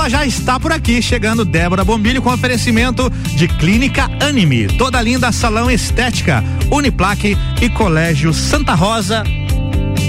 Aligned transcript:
ela 0.00 0.08
já 0.08 0.24
está 0.24 0.58
por 0.58 0.72
aqui, 0.72 1.02
chegando 1.02 1.44
Débora 1.44 1.84
Bombilho 1.84 2.22
com 2.22 2.32
oferecimento 2.32 3.10
de 3.36 3.46
Clínica 3.46 4.10
Anime, 4.18 4.66
toda 4.78 5.00
linda 5.02 5.30
salão 5.30 5.70
estética, 5.70 6.42
Uniplaque 6.70 7.36
e 7.60 7.68
Colégio 7.68 8.32
Santa 8.32 8.74
Rosa. 8.74 9.22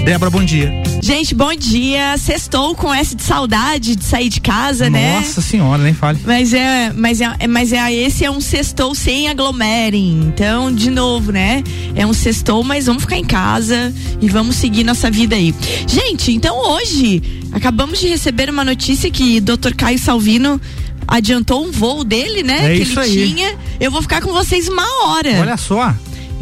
Débora, 0.02 0.30
bom 0.30 0.42
dia. 0.42 0.91
Gente, 1.02 1.34
bom 1.34 1.52
dia. 1.52 2.16
Sextou 2.16 2.76
com 2.76 2.94
essa 2.94 3.16
de 3.16 3.24
saudade 3.24 3.96
de 3.96 4.04
sair 4.04 4.28
de 4.28 4.40
casa, 4.40 4.88
Nossa 4.88 5.02
né? 5.02 5.16
Nossa 5.18 5.40
senhora, 5.42 5.82
nem 5.82 5.92
fale. 5.92 6.20
Mas 6.24 6.54
é, 6.54 6.92
mas 6.94 7.20
é, 7.20 7.46
mas 7.48 7.72
é 7.72 7.92
esse 7.92 8.24
é 8.24 8.30
um 8.30 8.40
sextou 8.40 8.94
sem 8.94 9.28
aglomerem. 9.28 10.20
Então, 10.28 10.72
de 10.72 10.90
novo, 10.90 11.32
né? 11.32 11.64
É 11.96 12.06
um 12.06 12.12
sextou, 12.12 12.62
mas 12.62 12.86
vamos 12.86 13.02
ficar 13.02 13.16
em 13.16 13.24
casa 13.24 13.92
e 14.20 14.28
vamos 14.28 14.54
seguir 14.54 14.84
nossa 14.84 15.10
vida 15.10 15.34
aí. 15.34 15.52
Gente, 15.88 16.30
então 16.30 16.56
hoje 16.56 17.20
acabamos 17.50 17.98
de 17.98 18.06
receber 18.06 18.48
uma 18.48 18.64
notícia 18.64 19.10
que 19.10 19.40
Dr. 19.40 19.74
Caio 19.76 19.98
Salvino 19.98 20.60
adiantou 21.08 21.66
um 21.66 21.72
voo 21.72 22.04
dele, 22.04 22.44
né? 22.44 22.74
É 22.74 22.76
que 22.76 22.82
isso 22.84 23.00
ele 23.00 23.22
aí. 23.22 23.28
tinha. 23.28 23.58
Eu 23.80 23.90
vou 23.90 24.02
ficar 24.02 24.22
com 24.22 24.32
vocês 24.32 24.68
uma 24.68 24.84
hora. 25.04 25.40
Olha 25.40 25.56
só. 25.56 25.92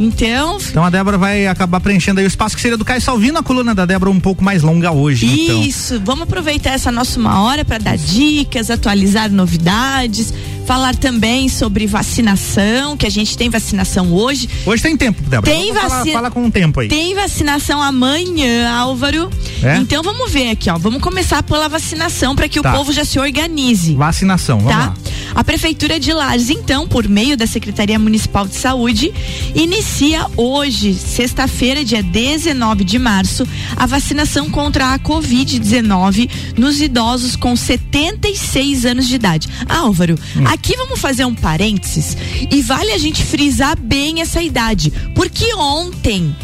Então, 0.01 0.57
Então 0.71 0.83
a 0.85 0.89
Débora 0.89 1.19
vai 1.19 1.47
acabar 1.47 1.79
preenchendo 1.79 2.21
aí 2.21 2.27
o 2.27 2.29
espaço 2.29 2.57
que 2.57 2.63
seria 2.63 2.77
do 2.79 2.85
Caio 2.87 3.03
Salvino, 3.03 3.39
a 3.39 3.43
coluna 3.43 3.75
da 3.75 3.85
Débora 3.85 4.11
um 4.11 4.19
pouco 4.19 4.43
mais 4.43 4.63
longa 4.63 4.91
hoje. 4.91 5.27
Então. 5.27 5.63
Isso, 5.63 6.01
vamos 6.03 6.23
aproveitar 6.23 6.71
essa 6.71 6.91
nossa 6.91 7.21
uma 7.21 7.43
hora 7.43 7.65
para 7.67 7.77
dar 7.79 7.99
dicas, 7.99 8.71
atualizar 8.71 9.31
novidades, 9.31 10.33
falar 10.67 10.95
também 10.97 11.49
sobre 11.51 11.87
vacinação, 11.87 12.97
que 12.97 13.07
a 13.07 13.11
gente 13.11 13.37
tem 13.37 13.51
vacinação 13.51 14.13
hoje. 14.13 14.49
Hoje 14.65 14.83
tem 14.83 14.97
tempo, 14.97 15.23
Débora. 15.23 15.53
Tem 15.53 15.73
vacina- 15.73 16.12
Fala 16.12 16.31
com 16.31 16.47
o 16.47 16.51
tempo 16.51 16.81
aí. 16.81 16.89
Tem 16.89 17.15
vacinação 17.15 17.83
amanhã, 17.83 18.71
Álvaro. 18.73 19.29
É? 19.62 19.77
Então 19.77 20.03
vamos 20.03 20.31
ver 20.31 20.51
aqui, 20.51 20.71
ó. 20.71 20.79
Vamos 20.79 21.03
começar 21.03 21.43
pela 21.43 21.69
vacinação 21.69 22.35
para 22.35 22.48
que 22.48 22.61
Tá. 22.61 22.73
o 22.73 22.77
povo 22.77 22.93
já 22.93 23.05
se 23.05 23.19
organize. 23.19 23.95
Vacinação, 23.95 24.59
vamos 24.61 24.73
Tá? 24.73 24.79
lá. 24.79 24.95
A 25.34 25.45
Prefeitura 25.45 25.98
de 26.00 26.12
Lages, 26.12 26.50
então, 26.50 26.86
por 26.89 27.08
meio 27.08 27.36
da 27.36 27.47
Secretaria 27.47 27.98
Municipal 27.98 28.47
de 28.47 28.55
Saúde, 28.55 29.12
inicia 29.55 30.27
hoje, 30.36 30.94
sexta-feira, 30.94 31.84
dia 31.84 32.02
19 32.02 32.84
de 32.84 32.98
março, 32.98 33.47
a 33.77 33.86
vacinação 33.86 34.50
contra 34.50 34.92
a 34.92 34.98
Covid-19 34.98 36.28
nos 36.56 36.80
idosos 36.80 37.36
com 37.36 37.55
76 37.56 38.84
anos 38.84 39.08
de 39.08 39.14
idade. 39.14 39.48
Álvaro, 39.69 40.17
Hum. 40.36 40.47
aqui 40.47 40.77
vamos 40.77 41.00
fazer 41.00 41.24
um 41.24 41.34
parênteses 41.34 42.17
e 42.50 42.61
vale 42.62 42.92
a 42.92 42.98
gente 42.98 43.22
frisar 43.24 43.78
bem 43.78 44.20
essa 44.20 44.42
idade, 44.42 44.92
porque 45.14 45.55
ontem 45.55 46.34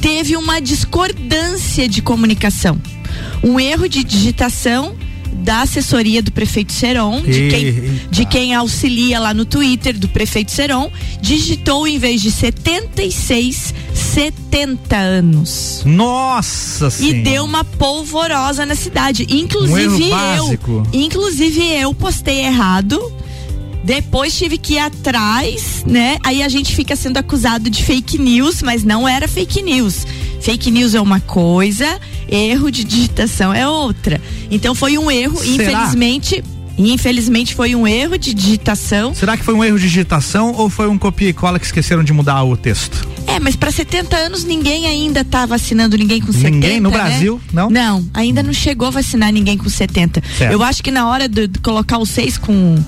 teve 0.00 0.36
uma 0.36 0.60
discordância 0.60 1.88
de 1.88 2.00
comunicação, 2.02 2.80
um 3.42 3.58
erro 3.58 3.88
de 3.88 4.04
digitação 4.04 4.94
da 5.38 5.62
assessoria 5.62 6.22
do 6.22 6.30
prefeito 6.32 6.72
Seron, 6.72 7.22
de 7.22 7.48
quem, 7.48 8.00
de 8.10 8.24
quem 8.26 8.54
auxilia 8.54 9.18
lá 9.18 9.32
no 9.32 9.44
Twitter 9.44 9.98
do 9.98 10.08
prefeito 10.08 10.50
Seron, 10.50 10.90
digitou 11.20 11.86
em 11.86 11.98
vez 11.98 12.20
de 12.20 12.30
76, 12.30 13.74
70 13.94 14.96
anos. 14.96 15.82
Nossa 15.86 16.88
E 16.88 16.90
senhora. 16.90 17.22
deu 17.22 17.44
uma 17.44 17.64
polvorosa 17.64 18.66
na 18.66 18.74
cidade. 18.74 19.26
Um 19.30 19.34
Inclusive 19.36 20.10
básico. 20.10 20.86
eu. 20.92 21.00
Inclusive 21.00 21.60
eu 21.80 21.94
postei 21.94 22.40
errado. 22.44 23.00
Depois 23.84 24.36
tive 24.36 24.58
que 24.58 24.74
ir 24.74 24.78
atrás, 24.80 25.82
né? 25.86 26.18
Aí 26.22 26.42
a 26.42 26.48
gente 26.48 26.74
fica 26.76 26.94
sendo 26.94 27.16
acusado 27.16 27.70
de 27.70 27.82
fake 27.82 28.18
news, 28.18 28.60
mas 28.60 28.84
não 28.84 29.08
era 29.08 29.26
fake 29.26 29.62
news. 29.62 30.06
Fake 30.40 30.70
news 30.70 30.94
é 30.94 31.00
uma 31.00 31.20
coisa, 31.20 32.00
erro 32.28 32.70
de 32.70 32.84
digitação 32.84 33.52
é 33.52 33.68
outra. 33.68 34.20
Então 34.50 34.74
foi 34.74 34.96
um 34.98 35.10
erro, 35.10 35.38
Será? 35.38 35.52
infelizmente. 35.52 36.44
Infelizmente 36.78 37.56
foi 37.56 37.74
um 37.74 37.88
erro 37.88 38.16
de 38.16 38.32
digitação. 38.32 39.12
Será 39.12 39.36
que 39.36 39.42
foi 39.42 39.52
um 39.52 39.64
erro 39.64 39.76
de 39.76 39.88
digitação 39.88 40.54
ou 40.56 40.70
foi 40.70 40.86
um 40.86 40.96
copia 40.96 41.30
e 41.30 41.32
cola 41.32 41.58
que 41.58 41.66
esqueceram 41.66 42.04
de 42.04 42.12
mudar 42.12 42.44
o 42.44 42.56
texto? 42.56 43.08
É, 43.26 43.40
mas 43.40 43.56
para 43.56 43.72
70 43.72 44.16
anos 44.16 44.44
ninguém 44.44 44.86
ainda 44.86 45.24
tá 45.24 45.44
vacinando 45.44 45.98
ninguém 45.98 46.20
com 46.20 46.32
70. 46.32 46.50
Ninguém 46.50 46.80
no 46.80 46.88
né? 46.90 46.96
Brasil, 46.96 47.40
não? 47.52 47.68
Não, 47.68 48.08
ainda 48.14 48.44
não 48.44 48.52
chegou 48.52 48.86
a 48.86 48.90
vacinar 48.92 49.32
ninguém 49.32 49.58
com 49.58 49.68
70. 49.68 50.22
Certo. 50.38 50.52
Eu 50.52 50.62
acho 50.62 50.80
que 50.80 50.92
na 50.92 51.08
hora 51.08 51.28
de, 51.28 51.48
de 51.48 51.58
colocar 51.58 51.98
o 51.98 52.06
6 52.06 52.38
com 52.38 52.78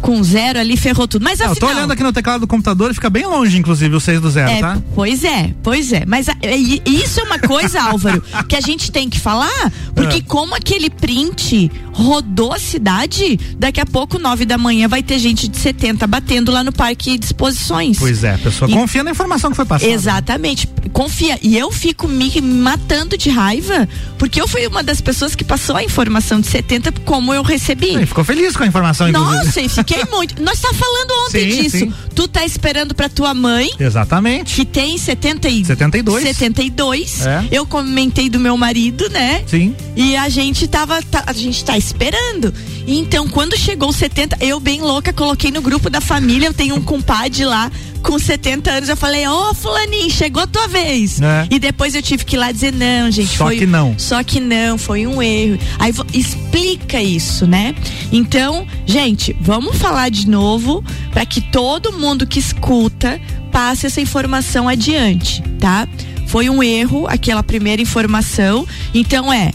com 0.00 0.22
zero 0.22 0.58
ali 0.58 0.76
ferrou 0.76 1.06
tudo. 1.08 1.22
Mas 1.22 1.38
Não, 1.38 1.46
eu 1.46 1.56
tô 1.56 1.66
afinal, 1.66 1.76
olhando 1.82 1.92
aqui 1.92 2.02
no 2.02 2.12
teclado 2.12 2.40
do 2.40 2.46
computador 2.46 2.90
e 2.90 2.94
fica 2.94 3.10
bem 3.10 3.26
longe, 3.26 3.56
inclusive, 3.58 3.94
o 3.94 4.00
6 4.00 4.20
do 4.20 4.30
zero, 4.30 4.50
é, 4.50 4.60
tá? 4.60 4.78
Pois 4.94 5.24
é, 5.24 5.52
pois 5.62 5.92
é. 5.92 6.04
Mas 6.06 6.28
a- 6.28 6.36
e- 6.42 6.82
e 6.84 7.02
isso 7.02 7.20
é 7.20 7.22
uma 7.24 7.38
coisa, 7.38 7.80
Álvaro, 7.82 8.22
que 8.48 8.56
a 8.56 8.60
gente 8.60 8.90
tem 8.90 9.08
que 9.08 9.18
falar, 9.20 9.72
porque 9.94 10.16
É. 10.18 10.20
como 10.22 10.54
aquele 10.54 10.88
print 10.90 11.70
rodou 11.92 12.52
a 12.52 12.58
cidade, 12.58 13.38
daqui 13.58 13.80
a 13.80 13.86
pouco, 13.86 14.18
nove 14.18 14.44
da 14.44 14.56
manhã, 14.56 14.86
vai 14.88 15.02
ter 15.02 15.18
gente 15.18 15.48
de 15.48 15.56
70 15.58 16.06
batendo 16.06 16.52
lá 16.52 16.62
no 16.62 16.72
parque 16.72 17.18
de 17.18 17.24
exposições. 17.26 17.98
Pois 17.98 18.22
é, 18.22 18.34
a 18.34 18.38
pessoa 18.38 18.70
E- 18.70 18.74
confia 18.74 19.02
na 19.02 19.10
informação 19.10 19.50
que 19.50 19.56
foi 19.56 19.64
passada. 19.64 19.90
Exatamente. 19.90 20.68
Confia. 20.92 21.38
E 21.42 21.56
eu 21.58 21.70
fico 21.72 22.06
me 22.08 22.40
matando 22.40 23.16
de 23.18 23.30
raiva, 23.30 23.88
porque 24.16 24.40
eu 24.40 24.46
fui 24.48 24.66
uma 24.66 24.82
das 24.82 25.00
pessoas 25.00 25.34
que 25.34 25.44
passou 25.44 25.76
a 25.76 25.82
informação 25.82 26.40
de 26.40 26.46
70 26.46 26.92
como 27.04 27.34
eu 27.34 27.42
recebi. 27.42 28.06
Ficou 28.06 28.24
feliz 28.24 28.56
com 28.56 28.62
a 28.62 28.66
informação, 28.66 29.08
inclusive. 29.08 29.44
Nossa, 29.44 29.60
e 29.60 29.68
fiquei 29.88 30.04
muito. 30.10 30.42
Nós 30.42 30.60
tá 30.60 30.72
falando 30.74 31.10
ontem 31.26 31.50
Sim, 31.50 31.62
disso. 31.62 31.78
sim. 31.78 31.92
Tu 32.14 32.28
tá 32.28 32.44
esperando 32.44 32.94
pra 32.94 33.08
tua 33.08 33.32
mãe, 33.32 33.70
Exatamente. 33.78 34.54
que 34.54 34.64
tem 34.64 34.98
70 34.98 35.48
e 35.48 35.64
72. 35.64 36.22
72. 36.24 37.26
É. 37.26 37.44
Eu 37.50 37.64
comentei 37.66 38.28
do 38.28 38.38
meu 38.40 38.56
marido, 38.56 39.08
né? 39.10 39.42
Sim. 39.46 39.74
E 39.96 40.16
a 40.16 40.28
gente 40.28 40.66
tava, 40.68 41.00
tá- 41.02 41.24
a 41.26 41.32
gente 41.32 41.64
tá 41.64 41.76
esperando. 41.78 42.52
Então, 42.90 43.28
quando 43.28 43.54
chegou 43.54 43.90
os 43.90 43.96
70, 43.96 44.38
eu 44.40 44.58
bem 44.58 44.80
louca, 44.80 45.12
coloquei 45.12 45.50
no 45.50 45.60
grupo 45.60 45.90
da 45.90 46.00
família, 46.00 46.46
eu 46.46 46.54
tenho 46.54 46.74
um 46.74 46.82
compadre 46.82 47.44
lá 47.44 47.70
com 48.02 48.18
70 48.18 48.70
anos, 48.70 48.88
eu 48.88 48.96
falei, 48.96 49.28
ô 49.28 49.52
fulaninho, 49.52 50.10
chegou 50.10 50.42
a 50.42 50.46
tua 50.46 50.66
vez. 50.66 51.20
É. 51.20 51.46
E 51.50 51.58
depois 51.58 51.94
eu 51.94 52.00
tive 52.00 52.24
que 52.24 52.36
ir 52.36 52.38
lá 52.38 52.50
dizer, 52.50 52.72
não, 52.72 53.10
gente, 53.10 53.36
Só 53.36 53.44
foi... 53.44 53.58
que 53.58 53.66
não. 53.66 53.94
Só 53.98 54.22
que 54.22 54.40
não, 54.40 54.78
foi 54.78 55.06
um 55.06 55.22
erro. 55.22 55.58
Aí 55.78 55.92
explica 56.14 57.02
isso, 57.02 57.46
né? 57.46 57.74
Então, 58.10 58.66
gente, 58.86 59.36
vamos 59.38 59.76
falar 59.76 60.08
de 60.08 60.26
novo 60.26 60.82
para 61.12 61.26
que 61.26 61.42
todo 61.42 61.92
mundo 61.92 62.26
que 62.26 62.38
escuta 62.38 63.20
passe 63.52 63.86
essa 63.86 64.00
informação 64.00 64.66
adiante, 64.66 65.42
tá? 65.60 65.86
Foi 66.26 66.48
um 66.48 66.62
erro 66.62 67.06
aquela 67.06 67.42
primeira 67.42 67.82
informação. 67.82 68.66
Então 68.94 69.30
é 69.30 69.52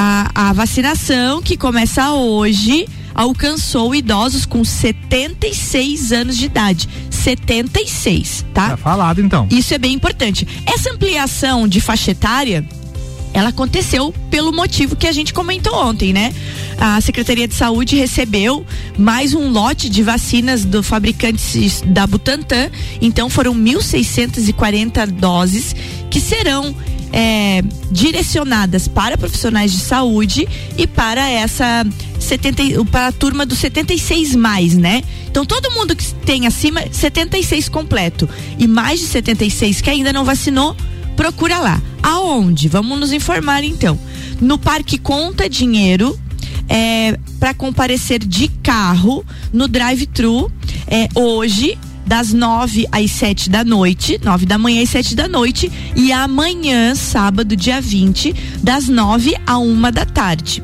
a, 0.00 0.50
a 0.50 0.52
vacinação 0.52 1.42
que 1.42 1.56
começa 1.56 2.12
hoje 2.12 2.86
alcançou 3.12 3.92
idosos 3.92 4.46
com 4.46 4.64
76 4.64 6.12
anos 6.12 6.36
de 6.36 6.44
idade. 6.44 6.88
76, 7.10 8.46
tá? 8.54 8.70
Tá 8.70 8.76
falado, 8.76 9.20
então. 9.20 9.48
Isso 9.50 9.74
é 9.74 9.78
bem 9.78 9.92
importante. 9.92 10.46
Essa 10.64 10.92
ampliação 10.92 11.66
de 11.66 11.80
faixa 11.80 12.12
etária, 12.12 12.64
ela 13.34 13.48
aconteceu 13.48 14.14
pelo 14.30 14.52
motivo 14.52 14.94
que 14.94 15.08
a 15.08 15.10
gente 15.10 15.34
comentou 15.34 15.74
ontem, 15.74 16.12
né? 16.12 16.32
A 16.78 17.00
Secretaria 17.00 17.48
de 17.48 17.54
Saúde 17.56 17.96
recebeu 17.96 18.64
mais 18.96 19.34
um 19.34 19.50
lote 19.50 19.90
de 19.90 20.04
vacinas 20.04 20.64
do 20.64 20.80
fabricante 20.80 21.84
da 21.86 22.06
Butantan. 22.06 22.70
Então 23.02 23.28
foram 23.28 23.52
1.640 23.52 25.06
doses 25.08 25.74
que 26.08 26.20
serão 26.20 26.72
é, 27.12 27.62
direcionadas 27.90 28.88
para 28.88 29.16
profissionais 29.16 29.72
de 29.72 29.78
saúde 29.80 30.48
e 30.76 30.86
para 30.86 31.28
essa 31.28 31.84
70, 32.18 32.62
e- 32.62 32.84
para 32.84 33.08
a 33.08 33.12
turma 33.12 33.44
dos 33.46 33.58
76 33.58 34.34
mais, 34.34 34.74
né? 34.74 35.02
Então 35.30 35.44
todo 35.44 35.70
mundo 35.72 35.94
que 35.94 36.04
tem 36.26 36.46
acima 36.46 36.82
76 36.90 37.68
completo 37.68 38.28
e 38.58 38.66
mais 38.66 39.00
de 39.00 39.06
76 39.06 39.80
que 39.80 39.90
ainda 39.90 40.12
não 40.12 40.24
vacinou, 40.24 40.76
procura 41.16 41.58
lá. 41.58 41.80
Aonde? 42.02 42.68
Vamos 42.68 42.98
nos 42.98 43.12
informar 43.12 43.64
então. 43.64 43.98
No 44.40 44.56
Parque 44.58 44.98
Conta 44.98 45.48
Dinheiro, 45.48 46.18
é, 46.68 47.18
para 47.40 47.54
comparecer 47.54 48.20
de 48.24 48.48
carro 48.62 49.24
no 49.52 49.66
drive-thru 49.66 50.50
é, 50.86 51.08
hoje 51.14 51.78
das 52.08 52.32
nove 52.32 52.88
às 52.90 53.10
sete 53.10 53.50
da 53.50 53.62
noite, 53.62 54.18
nove 54.24 54.46
da 54.46 54.56
manhã 54.56 54.82
às 54.82 54.88
sete 54.88 55.14
da 55.14 55.28
noite, 55.28 55.70
e 55.94 56.10
amanhã, 56.10 56.94
sábado, 56.94 57.54
dia 57.54 57.82
20, 57.82 58.34
das 58.62 58.88
nove 58.88 59.36
a 59.46 59.58
uma 59.58 59.92
da 59.92 60.06
tarde. 60.06 60.62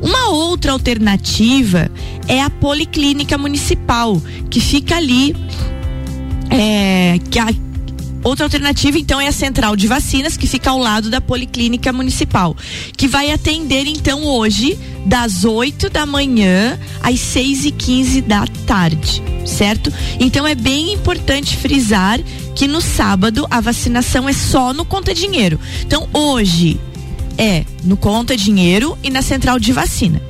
Uma 0.00 0.30
outra 0.30 0.72
alternativa 0.72 1.90
é 2.26 2.40
a 2.40 2.48
Policlínica 2.48 3.36
Municipal, 3.36 4.20
que 4.48 4.58
fica 4.58 4.96
ali. 4.96 5.36
É, 6.48 7.18
que 7.30 7.38
Outra 8.26 8.44
alternativa, 8.44 8.98
então, 8.98 9.20
é 9.20 9.28
a 9.28 9.32
central 9.32 9.76
de 9.76 9.86
vacinas, 9.86 10.36
que 10.36 10.48
fica 10.48 10.68
ao 10.68 10.78
lado 10.78 11.08
da 11.08 11.20
Policlínica 11.20 11.92
Municipal, 11.92 12.56
que 12.96 13.06
vai 13.06 13.30
atender, 13.30 13.86
então, 13.86 14.24
hoje, 14.24 14.76
das 15.06 15.44
8 15.44 15.88
da 15.88 16.04
manhã 16.04 16.76
às 17.00 17.20
6 17.20 17.66
e 17.66 17.70
15 17.70 18.20
da 18.22 18.44
tarde, 18.66 19.22
certo? 19.46 19.92
Então, 20.18 20.44
é 20.44 20.56
bem 20.56 20.92
importante 20.92 21.56
frisar 21.56 22.18
que 22.56 22.66
no 22.66 22.80
sábado 22.80 23.46
a 23.48 23.60
vacinação 23.60 24.28
é 24.28 24.32
só 24.32 24.74
no 24.74 24.84
Conta 24.84 25.14
Dinheiro. 25.14 25.60
Então, 25.82 26.08
hoje 26.12 26.80
é 27.38 27.64
no 27.84 27.96
Conta 27.96 28.36
Dinheiro 28.36 28.98
e 29.04 29.08
na 29.08 29.22
central 29.22 29.60
de 29.60 29.72
vacina. 29.72 30.20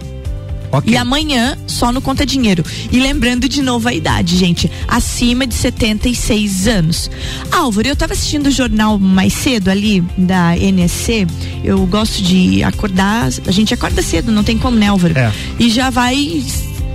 Okay. 0.72 0.94
E 0.94 0.96
amanhã 0.96 1.56
só 1.66 1.92
no 1.92 2.00
Conta 2.00 2.26
Dinheiro. 2.26 2.64
E 2.90 2.98
lembrando 2.98 3.48
de 3.48 3.62
novo 3.62 3.88
a 3.88 3.94
idade, 3.94 4.36
gente, 4.36 4.70
acima 4.88 5.46
de 5.46 5.54
76 5.54 6.66
anos. 6.66 7.10
Álvaro, 7.50 7.88
eu 7.88 7.96
tava 7.96 8.12
assistindo 8.12 8.46
o 8.46 8.50
jornal 8.50 8.98
mais 8.98 9.32
cedo 9.32 9.68
ali 9.68 10.00
da 10.16 10.56
NSC. 10.56 11.26
Eu 11.64 11.86
gosto 11.86 12.22
de 12.22 12.62
acordar, 12.62 13.28
a 13.46 13.50
gente 13.50 13.72
acorda 13.72 14.02
cedo, 14.02 14.32
não 14.32 14.44
tem 14.44 14.58
como, 14.58 14.76
né, 14.76 14.88
Álvaro? 14.88 15.16
É. 15.16 15.32
E 15.58 15.70
já 15.70 15.90
vai 15.90 16.16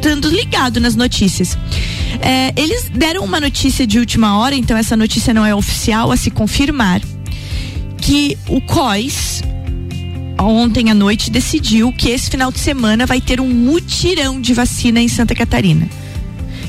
estando 0.02 0.30
ligado 0.30 0.80
nas 0.80 0.96
notícias. 0.96 1.58
É, 2.22 2.52
eles 2.60 2.90
deram 2.90 3.24
uma 3.24 3.40
notícia 3.40 3.86
de 3.86 4.00
última 4.00 4.38
hora, 4.40 4.56
então 4.56 4.76
essa 4.76 4.98
notícia 4.98 5.34
não 5.34 5.46
é 5.46 5.54
oficial 5.54 6.12
a 6.12 6.18
se 6.18 6.32
confirmar, 6.32 7.02
que 7.98 8.36
o 8.48 8.60
COIS, 8.62 9.44
ontem 10.44 10.90
à 10.90 10.94
noite 10.94 11.30
decidiu 11.30 11.92
que 11.92 12.10
esse 12.10 12.30
final 12.30 12.52
de 12.52 12.60
semana 12.60 13.06
vai 13.06 13.22
ter 13.22 13.40
um 13.40 13.50
mutirão 13.50 14.40
de 14.40 14.54
vacina 14.54 15.02
em 15.02 15.08
Santa 15.08 15.36
Catarina. 15.36 15.88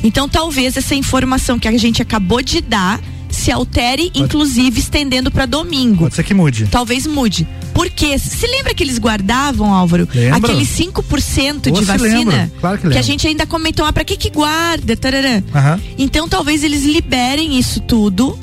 Então 0.03 0.29
talvez 0.29 0.77
essa 0.77 0.95
informação 0.95 1.59
que 1.59 1.69
a 1.69 1.79
gente 1.79 2.03
acabou 2.03 2.43
de 2.43 2.61
dar 2.61 3.01
se 3.31 3.51
altere, 3.51 4.11
Pode. 4.11 4.21
inclusive 4.21 4.79
estendendo 4.79 5.31
para 5.31 5.47
domingo. 5.47 6.05
Pode 6.05 6.15
ser 6.15 6.23
que 6.23 6.35
mude. 6.35 6.67
Talvez 6.67 7.07
mude. 7.07 7.49
Porque 7.73 8.19
se 8.19 8.47
lembra 8.47 8.75
que 8.75 8.83
eles 8.83 8.99
guardavam, 8.99 9.73
Álvaro, 9.73 10.07
Lembro. 10.15 10.37
aquele 10.37 10.67
5% 10.67 11.73
de 11.73 11.85
vacina 11.85 12.53
claro 12.61 12.79
que, 12.79 12.91
que, 12.91 12.99
a 12.99 13.03
gente 13.03 13.27
ainda 13.27 13.47
comentou, 13.47 13.87
ah, 13.87 13.93
para 13.93 14.05
que 14.05 14.17
que 14.17 14.29
guarda? 14.29 14.93
Uhum. 14.93 15.83
Então 15.99 16.29
talvez 16.29 16.63
eles 16.63 16.85
liberem 16.85 17.59
isso 17.59 17.81
tudo 17.81 18.39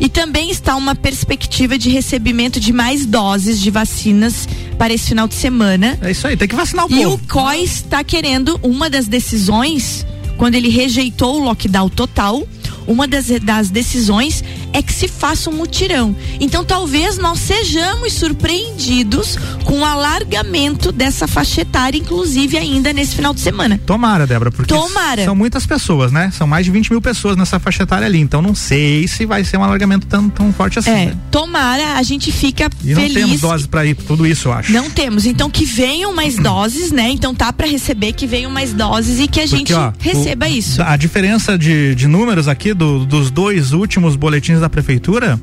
e 0.00 0.08
também 0.08 0.50
está 0.50 0.76
uma 0.76 0.94
perspectiva 0.94 1.78
de 1.78 1.88
recebimento 1.90 2.58
de 2.58 2.72
mais 2.72 3.06
doses 3.06 3.60
de 3.60 3.70
vacinas 3.70 4.48
para 4.78 4.92
esse 4.92 5.08
final 5.08 5.28
de 5.28 5.34
semana. 5.34 5.98
É 6.00 6.10
isso 6.10 6.26
aí, 6.26 6.36
tem 6.36 6.48
que 6.48 6.54
vacinar 6.54 6.86
o 6.86 6.92
e 6.92 7.02
povo. 7.02 7.20
E 7.20 7.24
o 7.24 7.28
COI 7.28 7.62
está 7.62 8.02
querendo 8.02 8.58
uma 8.62 8.90
das 8.90 9.06
decisões 9.06 10.06
quando 10.36 10.54
ele 10.56 10.68
rejeitou 10.68 11.40
o 11.40 11.44
lockdown 11.44 11.88
total 11.88 12.46
uma 12.86 13.06
das, 13.08 13.26
das 13.40 13.70
decisões 13.70 14.44
é 14.74 14.82
que 14.82 14.92
se 14.92 15.06
faça 15.06 15.48
um 15.48 15.54
mutirão. 15.54 16.14
Então 16.40 16.64
talvez 16.64 17.16
nós 17.16 17.38
sejamos 17.38 18.12
surpreendidos 18.12 19.38
com 19.64 19.80
o 19.80 19.84
alargamento 19.84 20.90
dessa 20.90 21.28
faixa 21.28 21.60
etária, 21.60 21.96
inclusive 21.96 22.58
ainda 22.58 22.92
nesse 22.92 23.14
final 23.14 23.32
de 23.32 23.40
semana. 23.40 23.80
Tomara, 23.86 24.26
Débora, 24.26 24.50
porque 24.50 24.74
Tomara. 24.74 25.24
são 25.24 25.34
muitas 25.34 25.64
pessoas, 25.64 26.10
né? 26.10 26.30
São 26.32 26.46
mais 26.46 26.66
de 26.66 26.72
20 26.72 26.90
mil 26.90 27.00
pessoas 27.00 27.36
nessa 27.36 27.60
faixa 27.60 27.84
etária 27.84 28.04
ali. 28.04 28.18
Então 28.18 28.42
não 28.42 28.54
sei 28.54 29.06
se 29.06 29.24
vai 29.24 29.44
ser 29.44 29.56
um 29.56 29.64
alargamento 29.64 30.08
tão, 30.08 30.28
tão 30.28 30.52
forte 30.52 30.80
assim. 30.80 30.90
É, 30.90 31.06
né? 31.06 31.16
tomara, 31.30 31.94
a 31.94 32.02
gente 32.02 32.32
fica 32.32 32.68
e 32.82 32.94
feliz. 32.94 33.14
não 33.14 33.22
temos 33.22 33.40
doses 33.40 33.66
para 33.68 33.86
ir 33.86 33.94
tudo 33.94 34.26
isso, 34.26 34.48
eu 34.48 34.52
acho. 34.52 34.72
Não 34.72 34.90
temos. 34.90 35.24
Então 35.24 35.48
que 35.48 35.64
venham 35.64 36.12
mais 36.12 36.36
doses, 36.36 36.90
né? 36.90 37.10
Então 37.10 37.32
tá 37.32 37.52
para 37.52 37.68
receber 37.68 38.12
que 38.12 38.26
venham 38.26 38.50
mais 38.50 38.72
doses 38.72 39.20
e 39.20 39.28
que 39.28 39.40
a 39.40 39.44
porque, 39.44 39.56
gente 39.56 39.72
ó, 39.72 39.92
receba 40.00 40.46
o, 40.46 40.48
isso. 40.48 40.82
A 40.82 40.96
diferença 40.96 41.56
de, 41.56 41.94
de 41.94 42.08
números 42.08 42.48
aqui 42.48 42.74
do, 42.74 43.04
dos 43.04 43.30
dois 43.30 43.72
últimos 43.72 44.16
boletins 44.16 44.63
da 44.64 44.70
prefeitura, 44.70 45.38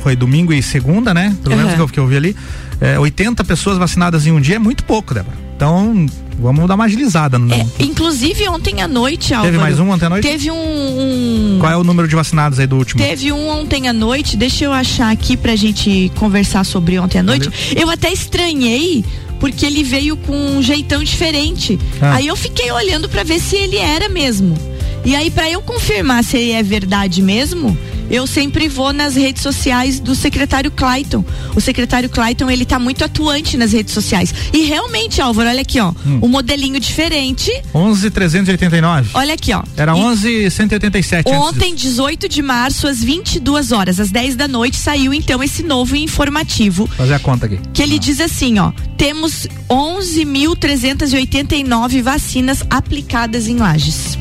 foi 0.00 0.16
domingo 0.16 0.52
e 0.52 0.62
segunda, 0.62 1.12
né? 1.12 1.36
Pelo 1.42 1.56
menos 1.56 1.78
uhum. 1.78 1.86
que 1.86 2.00
eu 2.00 2.06
vi 2.06 2.16
ali. 2.16 2.36
É, 2.80 2.98
80 2.98 3.44
pessoas 3.44 3.78
vacinadas 3.78 4.26
em 4.26 4.32
um 4.32 4.40
dia 4.40 4.56
é 4.56 4.58
muito 4.58 4.84
pouco, 4.84 5.14
Débora. 5.14 5.36
Então, 5.54 6.06
vamos 6.40 6.66
dar 6.66 6.74
uma 6.74 6.84
agilizada. 6.84 7.38
No... 7.38 7.52
É, 7.54 7.64
inclusive, 7.78 8.48
ontem 8.48 8.82
à 8.82 8.88
noite, 8.88 9.32
Álvaro. 9.32 9.52
Teve 9.52 9.62
mais 9.62 9.78
um 9.78 9.90
ontem 9.90 10.06
à 10.06 10.10
noite? 10.10 10.26
Teve 10.26 10.50
um, 10.50 10.56
um, 10.56 11.58
Qual 11.60 11.70
é 11.70 11.76
o 11.76 11.84
número 11.84 12.08
de 12.08 12.16
vacinados 12.16 12.58
aí 12.58 12.66
do 12.66 12.76
último? 12.76 13.00
Teve 13.00 13.30
um 13.30 13.48
ontem 13.48 13.86
à 13.86 13.92
noite. 13.92 14.36
Deixa 14.36 14.64
eu 14.64 14.72
achar 14.72 15.12
aqui 15.12 15.36
pra 15.36 15.54
gente 15.54 16.10
conversar 16.16 16.64
sobre 16.64 16.98
ontem 16.98 17.18
à 17.18 17.22
noite. 17.22 17.48
Valeu. 17.48 17.82
Eu 17.82 17.90
até 17.90 18.10
estranhei 18.10 19.04
porque 19.38 19.66
ele 19.66 19.84
veio 19.84 20.16
com 20.16 20.34
um 20.34 20.62
jeitão 20.62 21.02
diferente. 21.02 21.78
Ah. 22.00 22.14
Aí 22.14 22.26
eu 22.26 22.36
fiquei 22.36 22.72
olhando 22.72 23.08
para 23.08 23.22
ver 23.22 23.38
se 23.38 23.54
ele 23.54 23.76
era 23.76 24.08
mesmo. 24.08 24.71
E 25.04 25.16
aí, 25.16 25.30
para 25.30 25.50
eu 25.50 25.60
confirmar 25.62 26.22
se 26.22 26.52
é 26.52 26.62
verdade 26.62 27.20
mesmo, 27.20 27.76
eu 28.12 28.24
sempre 28.26 28.68
vou 28.68 28.92
nas 28.92 29.16
redes 29.16 29.42
sociais 29.42 29.98
do 29.98 30.14
secretário 30.14 30.70
Clayton. 30.70 31.24
O 31.56 31.60
secretário 31.60 32.08
Clayton, 32.10 32.50
ele 32.50 32.66
tá 32.66 32.78
muito 32.78 33.04
atuante 33.04 33.56
nas 33.56 33.72
redes 33.72 33.92
sociais. 33.94 34.32
E 34.52 34.64
realmente, 34.64 35.20
Álvaro, 35.20 35.48
olha 35.48 35.62
aqui, 35.62 35.80
ó, 35.80 35.92
hum. 36.06 36.20
um 36.22 36.28
modelinho 36.28 36.78
diferente. 36.78 37.50
11,389. 37.74 39.10
Olha 39.14 39.34
aqui, 39.34 39.52
ó. 39.54 39.62
Era 39.76 39.94
11,187. 39.94 41.30
Ontem, 41.30 41.74
18 41.74 42.28
de 42.28 42.42
março, 42.42 42.86
às 42.86 43.02
22 43.02 43.72
horas, 43.72 43.98
às 43.98 44.10
10 44.10 44.36
da 44.36 44.46
noite, 44.46 44.76
saiu 44.76 45.14
então 45.14 45.42
esse 45.42 45.62
novo 45.62 45.96
informativo. 45.96 46.86
Fazer 46.86 47.14
a 47.14 47.18
conta 47.18 47.46
aqui. 47.46 47.58
Que 47.72 47.82
ele 47.82 47.96
ah. 47.96 47.98
diz 47.98 48.20
assim, 48.20 48.58
ó, 48.58 48.72
temos 48.98 49.48
11.389 49.70 52.02
vacinas 52.02 52.62
aplicadas 52.68 53.48
em 53.48 53.56
lajes. 53.56 54.18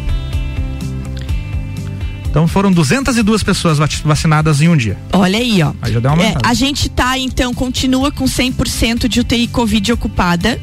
Então 2.32 2.48
foram 2.48 2.72
202 2.72 3.44
pessoas 3.44 3.78
vacinadas 3.78 4.62
em 4.62 4.70
um 4.70 4.78
dia. 4.78 4.98
Olha 5.12 5.38
aí, 5.38 5.62
ó. 5.62 5.74
Aí 5.82 5.92
já 5.92 6.00
deu 6.00 6.14
uma 6.14 6.24
é, 6.24 6.34
a 6.42 6.54
gente 6.54 6.90
tá, 6.90 7.20
então, 7.20 7.54
continua 7.54 8.10
com 8.10 8.24
100% 8.24 9.10
de 9.10 9.20
UTI 9.20 9.48
Covid 9.48 9.92
ocupada 9.92 10.58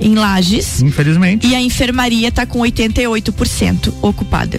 em 0.00 0.14
Lages. 0.14 0.80
Infelizmente. 0.80 1.46
E 1.46 1.54
a 1.54 1.60
enfermaria 1.60 2.32
tá 2.32 2.46
com 2.46 2.60
88% 2.60 3.92
ocupada. 4.00 4.58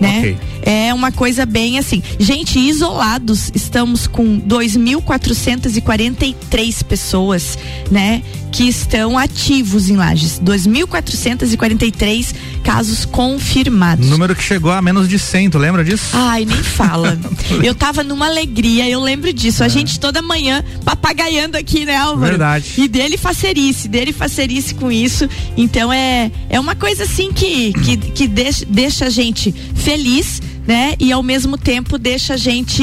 Né? 0.00 0.18
Okay. 0.18 0.36
É 0.62 0.94
uma 0.94 1.12
coisa 1.12 1.44
bem 1.44 1.78
assim. 1.78 2.02
Gente, 2.18 2.58
isolados, 2.58 3.52
estamos 3.54 4.06
com 4.06 4.40
2.443 4.40 6.82
pessoas, 6.84 7.58
né? 7.90 8.22
Que 8.50 8.66
estão 8.68 9.18
ativos 9.18 9.90
em 9.90 9.96
Lages. 9.96 10.40
2.443 10.40 12.34
casos 12.62 13.04
confirmados. 13.04 14.08
Número 14.08 14.34
que 14.34 14.42
chegou 14.42 14.72
a 14.72 14.80
menos 14.80 15.06
de 15.06 15.18
100, 15.18 15.50
tu 15.50 15.58
lembra 15.58 15.84
disso? 15.84 16.12
Ai, 16.14 16.46
nem 16.46 16.62
fala. 16.62 17.18
eu 17.62 17.74
tava 17.74 18.02
numa 18.02 18.24
alegria, 18.26 18.88
eu 18.88 19.00
lembro 19.00 19.34
disso. 19.34 19.62
É. 19.62 19.66
A 19.66 19.68
gente 19.68 20.00
toda 20.00 20.22
manhã 20.22 20.64
papagaiando 20.84 21.58
aqui, 21.58 21.84
né, 21.84 21.96
Álvaro? 21.96 22.30
Verdade. 22.30 22.72
E 22.78 22.88
dele 22.88 23.18
facerice, 23.18 23.86
dele 23.86 24.12
facerice 24.12 24.74
com 24.74 24.90
isso. 24.90 25.28
Então 25.56 25.92
é, 25.92 26.32
é 26.48 26.58
uma 26.58 26.74
coisa 26.74 27.04
assim 27.04 27.32
que, 27.32 27.72
que, 27.74 27.96
que 27.96 28.26
deixa, 28.26 28.64
deixa 28.64 29.04
a 29.06 29.10
gente 29.10 29.54
feliz 29.84 30.40
né? 30.66 30.94
E 30.98 31.12
ao 31.12 31.22
mesmo 31.22 31.58
tempo 31.58 31.98
deixa 31.98 32.34
a 32.34 32.36
gente, 32.36 32.82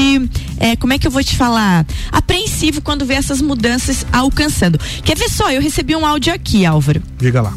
é, 0.58 0.76
como 0.76 0.92
é 0.92 0.98
que 0.98 1.06
eu 1.06 1.10
vou 1.10 1.22
te 1.22 1.36
falar? 1.36 1.84
Apreensivo 2.10 2.80
quando 2.80 3.04
vê 3.04 3.14
essas 3.14 3.42
mudanças 3.42 4.06
alcançando. 4.12 4.78
Quer 5.04 5.16
ver 5.16 5.28
só? 5.28 5.50
Eu 5.50 5.60
recebi 5.60 5.96
um 5.96 6.06
áudio 6.06 6.32
aqui, 6.32 6.64
Álvaro. 6.64 7.02
Diga 7.18 7.42
lá. 7.42 7.52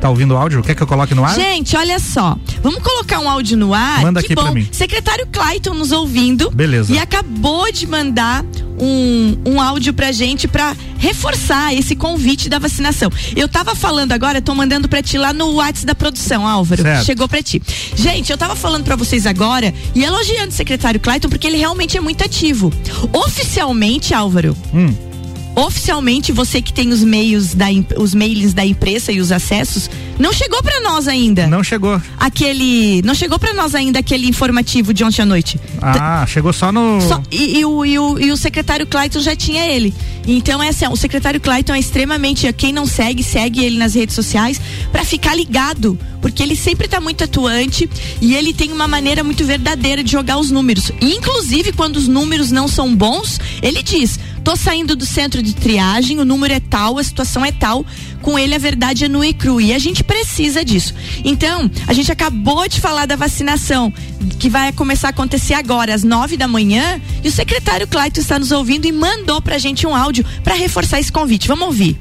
Tá 0.00 0.10
ouvindo 0.10 0.34
o 0.34 0.36
áudio? 0.36 0.62
Quer 0.62 0.74
que 0.74 0.82
eu 0.82 0.86
coloque 0.86 1.14
no 1.14 1.24
ar? 1.24 1.34
Gente, 1.34 1.76
olha 1.76 1.98
só. 1.98 2.38
Vamos 2.62 2.82
colocar 2.82 3.18
um 3.18 3.28
áudio 3.28 3.56
no 3.56 3.74
ar? 3.74 4.02
Manda 4.02 4.20
que 4.20 4.26
aqui 4.26 4.34
bom. 4.34 4.42
pra 4.42 4.52
mim. 4.52 4.68
Secretário 4.70 5.26
Clayton 5.32 5.74
nos 5.74 5.90
ouvindo. 5.90 6.50
Beleza. 6.50 6.92
E 6.92 6.98
acabou 6.98 7.72
de 7.72 7.86
mandar 7.86 8.44
um, 8.80 9.36
um 9.46 9.60
áudio 9.60 9.92
pra 9.92 10.12
gente 10.12 10.46
pra 10.48 10.76
reforçar 10.98 11.74
esse 11.74 11.94
convite 11.94 12.48
da 12.48 12.58
vacinação. 12.58 13.10
Eu 13.34 13.48
tava 13.48 13.74
falando 13.74 14.12
agora, 14.12 14.40
tô 14.40 14.54
mandando 14.54 14.88
pra 14.88 15.02
ti 15.02 15.18
lá 15.18 15.32
no 15.32 15.54
WhatsApp 15.54 15.86
da 15.86 15.94
produção, 15.94 16.46
Álvaro. 16.46 16.82
Certo. 16.82 17.04
Chegou 17.04 17.28
pra 17.28 17.42
ti. 17.42 17.62
Gente, 17.94 18.30
eu 18.30 18.38
tava 18.38 18.56
falando 18.56 18.84
pra 18.84 18.96
vocês 18.96 19.26
agora 19.26 19.72
e 19.94 20.04
elogiando 20.04 20.48
o 20.48 20.52
secretário 20.52 21.00
Clayton 21.00 21.28
porque 21.28 21.46
ele 21.46 21.58
realmente 21.58 21.96
é 21.96 22.00
muito 22.00 22.24
ativo. 22.24 22.72
Oficialmente, 23.12 24.14
Álvaro. 24.14 24.56
Hum 24.72 25.15
oficialmente 25.56 26.32
você 26.32 26.60
que 26.60 26.72
tem 26.72 26.90
os 26.90 27.02
meios 27.02 27.54
da 27.54 27.66
os 27.96 28.14
mails 28.14 28.52
da 28.52 28.64
empresa 28.64 29.10
e 29.10 29.20
os 29.20 29.32
acessos, 29.32 29.90
não 30.18 30.32
chegou 30.32 30.62
para 30.62 30.80
nós 30.82 31.08
ainda. 31.08 31.46
Não 31.46 31.64
chegou. 31.64 32.00
Aquele, 32.18 33.02
não 33.02 33.14
chegou 33.14 33.38
para 33.38 33.54
nós 33.54 33.74
ainda 33.74 33.98
aquele 33.98 34.28
informativo 34.28 34.92
de 34.92 35.02
ontem 35.02 35.22
à 35.22 35.26
noite. 35.26 35.58
Ah, 35.80 36.24
T 36.26 36.32
chegou 36.32 36.52
só 36.52 36.70
no 36.70 37.00
só, 37.00 37.22
e, 37.30 37.58
e, 37.58 37.64
o, 37.64 37.84
e, 37.84 37.98
o, 37.98 38.18
e 38.18 38.30
o 38.30 38.36
secretário 38.36 38.86
Clayton 38.86 39.20
já 39.20 39.34
tinha 39.34 39.64
ele. 39.66 39.94
Então 40.26 40.62
é 40.62 40.68
assim, 40.68 40.86
o 40.88 40.96
secretário 40.96 41.40
Clayton 41.40 41.74
é 41.74 41.78
extremamente, 41.78 42.52
quem 42.52 42.72
não 42.72 42.86
segue, 42.86 43.22
segue 43.22 43.64
ele 43.64 43.78
nas 43.78 43.94
redes 43.94 44.14
sociais 44.14 44.60
para 44.90 45.04
ficar 45.04 45.34
ligado, 45.34 45.98
porque 46.20 46.42
ele 46.42 46.56
sempre 46.56 46.88
tá 46.88 47.00
muito 47.00 47.24
atuante 47.24 47.88
e 48.20 48.34
ele 48.34 48.52
tem 48.52 48.72
uma 48.72 48.88
maneira 48.88 49.22
muito 49.22 49.44
verdadeira 49.44 50.02
de 50.02 50.10
jogar 50.10 50.38
os 50.38 50.50
números. 50.50 50.90
Inclusive 51.00 51.72
quando 51.72 51.96
os 51.96 52.08
números 52.08 52.50
não 52.50 52.66
são 52.66 52.94
bons, 52.94 53.40
ele 53.62 53.82
diz: 53.82 54.18
Tô 54.46 54.54
saindo 54.54 54.94
do 54.94 55.04
centro 55.04 55.42
de 55.42 55.52
triagem, 55.56 56.20
o 56.20 56.24
número 56.24 56.54
é 56.54 56.60
tal, 56.60 57.00
a 57.00 57.02
situação 57.02 57.44
é 57.44 57.50
tal. 57.50 57.84
Com 58.22 58.38
ele 58.38 58.54
a 58.54 58.58
verdade 58.58 59.04
é 59.04 59.08
nua 59.08 59.26
e 59.26 59.34
crua. 59.34 59.60
E 59.60 59.74
a 59.74 59.78
gente 59.80 60.04
precisa 60.04 60.64
disso. 60.64 60.94
Então, 61.24 61.68
a 61.84 61.92
gente 61.92 62.12
acabou 62.12 62.68
de 62.68 62.80
falar 62.80 63.06
da 63.06 63.16
vacinação, 63.16 63.92
que 64.38 64.48
vai 64.48 64.72
começar 64.72 65.08
a 65.08 65.10
acontecer 65.10 65.54
agora, 65.54 65.92
às 65.92 66.04
nove 66.04 66.36
da 66.36 66.46
manhã. 66.46 67.00
E 67.24 67.28
o 67.28 67.32
secretário 67.32 67.88
Clayton 67.88 68.20
está 68.20 68.38
nos 68.38 68.52
ouvindo 68.52 68.86
e 68.86 68.92
mandou 68.92 69.42
pra 69.42 69.58
gente 69.58 69.84
um 69.84 69.96
áudio 69.96 70.24
para 70.44 70.54
reforçar 70.54 71.00
esse 71.00 71.10
convite. 71.10 71.48
Vamos 71.48 71.66
ouvir. 71.66 71.98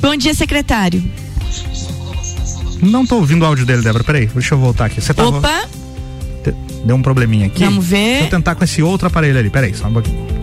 Bom 0.00 0.14
dia, 0.14 0.32
secretário. 0.32 1.02
Não 2.80 3.04
tô 3.04 3.16
ouvindo 3.16 3.42
o 3.42 3.46
áudio 3.46 3.66
dele, 3.66 3.82
Débora. 3.82 4.04
Peraí, 4.04 4.28
deixa 4.28 4.54
eu 4.54 4.60
voltar 4.60 4.84
aqui. 4.84 5.00
Você 5.00 5.12
tá 5.12 5.26
Opa! 5.26 5.83
Deu 6.84 6.96
um 6.96 7.02
probleminha 7.02 7.46
aqui. 7.46 7.64
Vamos 7.64 7.84
ver. 7.84 7.96
Deixa 7.96 8.24
eu 8.24 8.30
tentar 8.30 8.54
com 8.54 8.64
esse 8.64 8.82
outro 8.82 9.06
aparelho 9.06 9.38
ali. 9.38 9.50
Peraí, 9.50 9.74
só 9.74 9.88
um 9.88 9.92
pouquinho. 9.92 10.34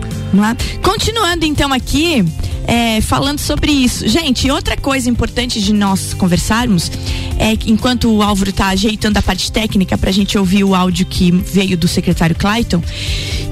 Continuando 0.82 1.44
então 1.44 1.72
aqui, 1.72 2.24
é, 2.66 3.00
falando 3.02 3.38
sobre 3.38 3.70
isso. 3.70 4.08
Gente, 4.08 4.50
outra 4.50 4.76
coisa 4.76 5.08
importante 5.10 5.60
de 5.60 5.72
nós 5.72 6.14
conversarmos 6.14 6.90
é 7.38 7.54
que 7.54 7.70
enquanto 7.70 8.10
o 8.10 8.22
Álvaro 8.22 8.50
está 8.50 8.68
ajeitando 8.68 9.18
a 9.18 9.22
parte 9.22 9.52
técnica 9.52 9.98
para 9.98 10.10
a 10.10 10.12
gente 10.12 10.38
ouvir 10.38 10.64
o 10.64 10.74
áudio 10.74 11.04
que 11.04 11.30
veio 11.30 11.76
do 11.76 11.86
secretário 11.86 12.34
Clayton, 12.34 12.82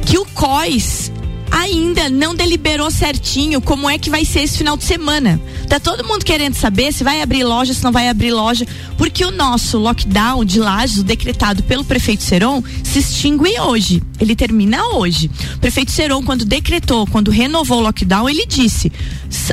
que 0.07 0.19
o 0.19 0.25
COIS 0.25 1.13
ainda 1.51 2.09
não 2.09 2.35
deliberou 2.35 2.91
certinho 2.91 3.61
como 3.61 3.89
é 3.89 3.99
que 3.99 4.11
vai 4.11 4.25
ser 4.25 4.41
esse 4.41 4.59
final 4.59 4.77
de 4.77 4.85
semana. 4.85 5.41
Tá 5.69 5.79
todo 5.79 6.07
mundo 6.07 6.25
querendo 6.25 6.55
saber 6.55 6.93
se 6.93 7.05
vai 7.05 7.23
abrir 7.23 7.45
loja, 7.45 7.75
se 7.75 7.83
não 7.83 7.93
vai 7.93 8.09
abrir 8.09 8.33
loja, 8.33 8.67
porque 8.97 9.25
o 9.25 9.31
nosso 9.31 9.79
lockdown 9.79 10.45
de 10.45 10.59
Lages, 10.59 11.03
decretado 11.03 11.63
pelo 11.63 11.85
prefeito 11.85 12.23
Seron, 12.23 12.63
se 12.83 12.99
extingue 12.99 13.59
hoje. 13.61 14.03
Ele 14.19 14.37
termina 14.37 14.85
hoje. 14.95 15.31
O 15.55 15.59
prefeito 15.59 15.91
Seron, 15.91 16.23
quando 16.23 16.45
decretou, 16.45 17.07
quando 17.07 17.31
renovou 17.31 17.79
o 17.79 17.83
lockdown, 17.83 18.29
ele 18.29 18.47
disse: 18.47 18.93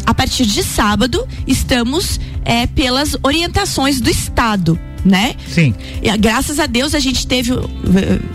a 0.05 0.13
partir 0.13 0.45
de 0.45 0.63
sábado 0.63 1.27
estamos 1.45 2.19
é, 2.43 2.67
pelas 2.67 3.15
orientações 3.23 4.01
do 4.01 4.09
Estado 4.09 4.79
né? 5.07 5.35
Sim. 5.47 5.73
E, 6.01 6.15
graças 6.17 6.59
a 6.59 6.65
Deus 6.65 6.93
a 6.93 6.99
gente 6.99 7.25
teve. 7.25 7.53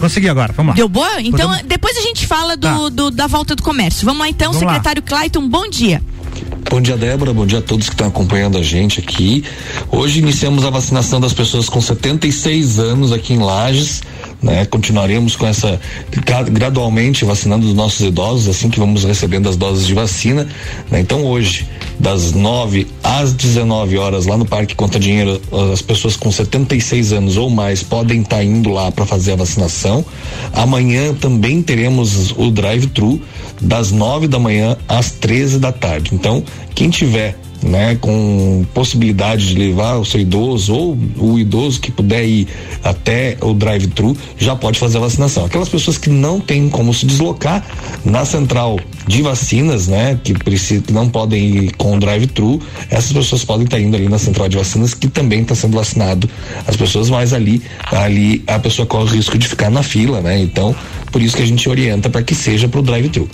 Consegui 0.01 0.29
agora, 0.29 0.53
vamos 0.53 0.71
lá. 0.71 0.77
Deu 0.77 0.89
boa? 0.89 1.21
Então 1.21 1.49
Podemos... 1.49 1.69
depois 1.69 1.97
a 1.97 2.01
gente 2.01 2.27
fala 2.27 2.57
do, 2.57 2.67
tá. 2.67 2.89
do, 2.89 3.11
da 3.11 3.27
volta 3.27 3.55
do 3.55 3.63
comércio. 3.63 4.05
Vamos 4.05 4.21
lá 4.21 4.29
então, 4.29 4.53
vamos 4.53 4.67
secretário 4.67 5.03
lá. 5.03 5.09
Clayton, 5.09 5.49
bom 5.49 5.69
dia. 5.69 6.03
Bom 6.71 6.81
dia, 6.81 6.97
Débora. 6.97 7.35
Bom 7.35 7.45
dia 7.45 7.59
a 7.59 7.63
todos 7.63 7.87
que 7.89 7.95
estão 7.95 8.09
acompanhando 8.09 8.57
a 8.57 8.63
gente 8.63 8.99
aqui. 8.99 9.45
Hoje 9.91 10.21
iniciamos 10.21 10.65
a 10.65 10.71
vacinação 10.71 11.21
das 11.21 11.35
pessoas 11.35 11.69
com 11.69 11.81
76 11.81 12.79
anos 12.79 13.13
aqui 13.13 13.35
em 13.35 13.39
Lages. 13.39 14.03
Né? 14.43 14.65
Continuaremos 14.65 15.37
com 15.37 15.47
essa 15.47 15.81
gradualmente 16.51 17.25
vacinando 17.25 17.67
os 17.67 17.75
nossos 17.75 18.01
idosos 18.01 18.49
assim 18.49 18.69
que 18.69 18.81
vamos 18.81 19.05
recebendo 19.05 19.49
as 19.49 19.57
doses 19.57 19.87
de 19.87 19.95
vacina. 19.95 20.49
Né? 20.91 21.01
Então 21.01 21.25
hoje 21.25 21.69
das 21.99 22.33
9 22.33 22.87
às 23.03 23.33
19 23.33 23.97
horas 23.99 24.27
lá 24.27 24.37
no 24.37 24.45
Parque 24.45 24.75
Conta 24.75 24.99
Dinheiro, 24.99 25.41
as 25.73 25.81
pessoas 25.81 26.17
com 26.17 26.33
76 26.33 27.13
anos 27.13 27.37
ou 27.37 27.49
mais 27.49 27.83
podem 27.83 28.23
estar 28.23 28.37
tá 28.37 28.45
indo 28.45 28.71
lá 28.71 28.91
para 28.91 29.07
fazer 29.07 29.33
a 29.33 29.37
vacinação. 29.37 30.05
Amanhã 30.53 31.15
também 31.15 31.63
teremos 31.63 32.33
o 32.37 32.51
drive-thru 32.51 33.21
das 33.61 33.93
9 33.93 34.27
da 34.27 34.39
manhã 34.39 34.77
às 34.89 35.13
13 35.13 35.59
da 35.59 35.71
tarde. 35.71 36.11
Então, 36.13 36.43
quem 36.75 36.91
tiver 36.91 37.37
né, 37.63 37.97
com 38.01 38.65
possibilidade 38.75 39.47
de 39.47 39.55
levar 39.55 39.97
o 39.97 40.05
seu 40.05 40.21
idoso 40.21 40.75
ou 40.75 40.99
o 41.19 41.39
idoso 41.39 41.81
que 41.81 41.91
puder 41.91 42.25
ir 42.25 42.49
até 42.83 43.37
o 43.41 43.55
drive-thru 43.55 44.17
já 44.39 44.57
pode 44.57 44.79
fazer 44.79 44.99
a 44.99 45.01
vacinação. 45.01 45.45
Aquelas 45.45 45.69
pessoas 45.69 45.99
que 45.99 46.11
não 46.11 46.41
têm 46.41 46.69
como 46.69 46.93
se 46.93 47.07
deslocar 47.07 47.65
na 48.05 48.25
central 48.25 48.79
de 49.07 49.23
vacinas, 49.23 49.89
né, 49.89 50.19
que 50.23 50.35
precisam, 50.35 50.85
não 50.91 51.09
podem 51.09 51.57
ir 51.57 51.73
com 51.77 51.97
o 51.97 52.01
drive-thru, 52.01 52.61
essas 52.91 53.13
pessoas 53.13 53.45
podem 53.45 53.65
estar 53.65 53.81
indo 53.81 53.97
ali 53.97 54.09
na 54.09 54.19
central 54.19 54.49
de 54.49 54.57
vacinas 54.57 54.95
que 54.95 55.09
também 55.09 55.43
está 55.43 55.55
sendo 55.55 55.77
vacinado 55.77 56.29
as 56.67 56.77
pessoas, 56.77 57.09
mas 57.11 57.33
ali 57.33 57.63
ali 57.91 58.43
a 58.47 58.59
pessoa 58.59 58.87
corre 58.87 59.05
o 59.05 59.15
risco 59.15 59.39
de 59.39 59.49
ficar 59.49 59.71
na 59.71 59.83
fila, 59.83 60.21
né? 60.21 60.41
Então, 60.41 60.75
por 61.11 61.21
isso 61.21 61.37
que 61.37 61.43
a 61.43 61.47
gente 61.47 61.69
orienta 61.69 62.09
para 62.09 62.23
que 62.23 62.35
seja 62.35 62.69
para 62.69 62.81
o 62.81 62.83
drive-thru. 62.83 63.29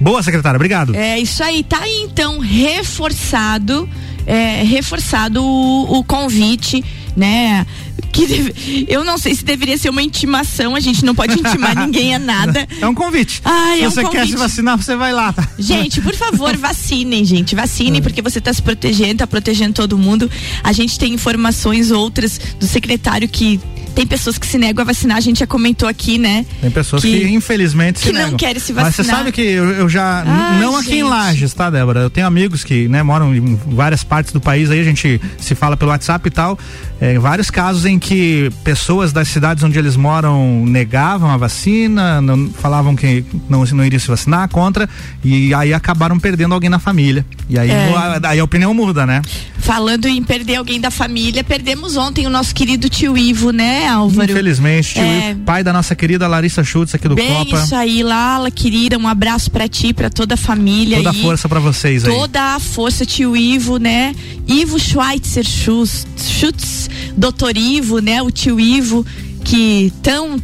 Boa, 0.00 0.22
secretária, 0.22 0.56
obrigado. 0.56 0.94
É 0.94 1.18
isso 1.18 1.42
aí, 1.42 1.62
tá 1.62 1.80
aí 1.80 2.02
então 2.04 2.38
reforçado, 2.38 3.88
é, 4.26 4.62
reforçado 4.62 5.44
o, 5.44 5.98
o 5.98 6.04
convite, 6.04 6.82
né? 7.14 7.66
Que 8.12 8.26
deve, 8.26 8.86
eu 8.88 9.04
não 9.04 9.18
sei 9.18 9.34
se 9.34 9.44
deveria 9.44 9.78
ser 9.78 9.90
uma 9.90 10.02
intimação, 10.02 10.74
a 10.74 10.80
gente 10.80 11.04
não 11.04 11.14
pode 11.14 11.38
intimar 11.38 11.76
ninguém 11.86 12.14
a 12.14 12.18
nada. 12.18 12.66
É 12.80 12.86
um 12.86 12.94
convite. 12.94 13.40
Ai, 13.44 13.78
se 13.78 13.84
é 13.84 13.88
um 13.88 13.90
você 13.90 14.02
convite. 14.02 14.20
quer 14.20 14.26
se 14.28 14.36
vacinar, 14.36 14.76
você 14.76 14.96
vai 14.96 15.12
lá. 15.12 15.32
Tá? 15.32 15.48
Gente, 15.58 16.00
por 16.00 16.14
favor, 16.14 16.56
vacinem, 16.58 17.24
gente. 17.24 17.54
Vacinem, 17.54 17.98
é. 17.98 18.02
porque 18.02 18.22
você 18.22 18.38
está 18.38 18.52
se 18.52 18.62
protegendo, 18.62 19.12
está 19.12 19.26
protegendo 19.26 19.74
todo 19.74 19.96
mundo. 19.96 20.30
A 20.62 20.72
gente 20.72 20.98
tem 20.98 21.12
informações 21.14 21.90
outras 21.90 22.40
do 22.58 22.66
secretário 22.66 23.28
que 23.28 23.60
tem 23.94 24.06
pessoas 24.06 24.38
que 24.38 24.46
se 24.46 24.56
negam 24.56 24.82
a 24.82 24.84
vacinar, 24.84 25.16
a 25.16 25.20
gente 25.20 25.40
já 25.40 25.46
comentou 25.46 25.88
aqui, 25.88 26.16
né? 26.18 26.46
Tem 26.60 26.70
pessoas 26.70 27.02
que, 27.02 27.20
que 27.20 27.28
infelizmente 27.28 28.00
que 28.00 28.06
se 28.06 28.12
negam. 28.12 28.30
não 28.30 28.36
querem 28.38 28.60
se 28.60 28.72
vacinar. 28.72 28.86
Mas 28.86 28.94
você 28.94 29.04
sabe 29.04 29.32
que 29.32 29.42
eu, 29.42 29.68
eu 29.70 29.88
já, 29.88 30.22
Ai, 30.26 30.60
não 30.60 30.76
aqui 30.76 30.90
gente. 30.90 30.98
em 31.00 31.02
Lages, 31.02 31.52
tá, 31.52 31.68
Débora? 31.68 32.00
Eu 32.00 32.10
tenho 32.10 32.26
amigos 32.26 32.64
que, 32.64 32.88
né, 32.88 33.02
moram 33.02 33.34
em 33.34 33.56
várias 33.66 34.04
partes 34.04 34.32
do 34.32 34.40
país, 34.40 34.70
aí 34.70 34.80
a 34.80 34.84
gente 34.84 35.20
se 35.38 35.54
fala 35.54 35.76
pelo 35.76 35.90
WhatsApp 35.90 36.26
e 36.26 36.30
tal. 36.30 36.58
É, 37.00 37.18
vários 37.18 37.50
casos 37.50 37.84
em 37.84 37.98
que 38.00 38.50
pessoas 38.64 39.12
das 39.12 39.28
cidades 39.28 39.62
onde 39.62 39.78
eles 39.78 39.94
moram 39.94 40.64
negavam 40.66 41.30
a 41.30 41.36
vacina, 41.36 42.20
não, 42.20 42.50
falavam 42.50 42.96
que 42.96 43.24
não, 43.48 43.64
não 43.64 43.84
iriam 43.84 44.00
se 44.00 44.08
vacinar 44.08 44.48
contra, 44.48 44.88
e 45.22 45.54
aí 45.54 45.72
acabaram 45.72 46.18
perdendo 46.18 46.54
alguém 46.54 46.70
na 46.70 46.78
família. 46.78 47.24
E 47.48 47.58
aí, 47.58 47.70
é. 47.70 47.94
a, 47.94 48.20
aí 48.30 48.40
a 48.40 48.44
opinião 48.44 48.72
muda, 48.72 49.06
né? 49.06 49.22
Falando 49.58 50.06
em 50.06 50.22
perder 50.22 50.56
alguém 50.56 50.80
da 50.80 50.90
família, 50.90 51.44
perdemos 51.44 51.96
ontem 51.96 52.26
o 52.26 52.30
nosso 52.30 52.54
querido 52.54 52.88
tio 52.88 53.16
Ivo, 53.16 53.50
né, 53.50 53.86
Álvaro? 53.86 54.30
Infelizmente, 54.30 54.94
tio 54.94 55.02
é. 55.02 55.30
Ivo, 55.30 55.40
pai 55.40 55.62
da 55.62 55.72
nossa 55.72 55.94
querida 55.94 56.26
Larissa 56.26 56.64
Schultz 56.64 56.94
aqui 56.94 57.06
do 57.06 57.14
Bem 57.14 57.28
Copa. 57.28 57.62
Isso 57.62 57.74
aí, 57.74 58.02
Lala, 58.02 58.50
querida, 58.50 58.96
um 58.96 59.06
abraço 59.06 59.50
para 59.50 59.68
ti, 59.68 59.92
para 59.92 60.08
toda 60.08 60.34
a 60.34 60.36
família. 60.38 60.96
Toda 60.96 61.10
a 61.10 61.14
força 61.14 61.48
para 61.48 61.60
vocês 61.60 62.04
aí. 62.04 62.12
Toda 62.12 62.54
a 62.54 62.58
força, 62.58 63.04
tio 63.04 63.36
Ivo, 63.36 63.76
né? 63.76 64.14
Ivo 64.46 64.78
Schweitzer 64.78 65.44
Schutz, 65.44 66.06
Schutz 66.16 66.88
doutor 67.16 67.56
Ivo, 67.56 67.89
né? 67.98 68.22
O 68.22 68.30
tio 68.30 68.60
Ivo, 68.60 69.04
que 69.42 69.92
tão. 70.02 70.40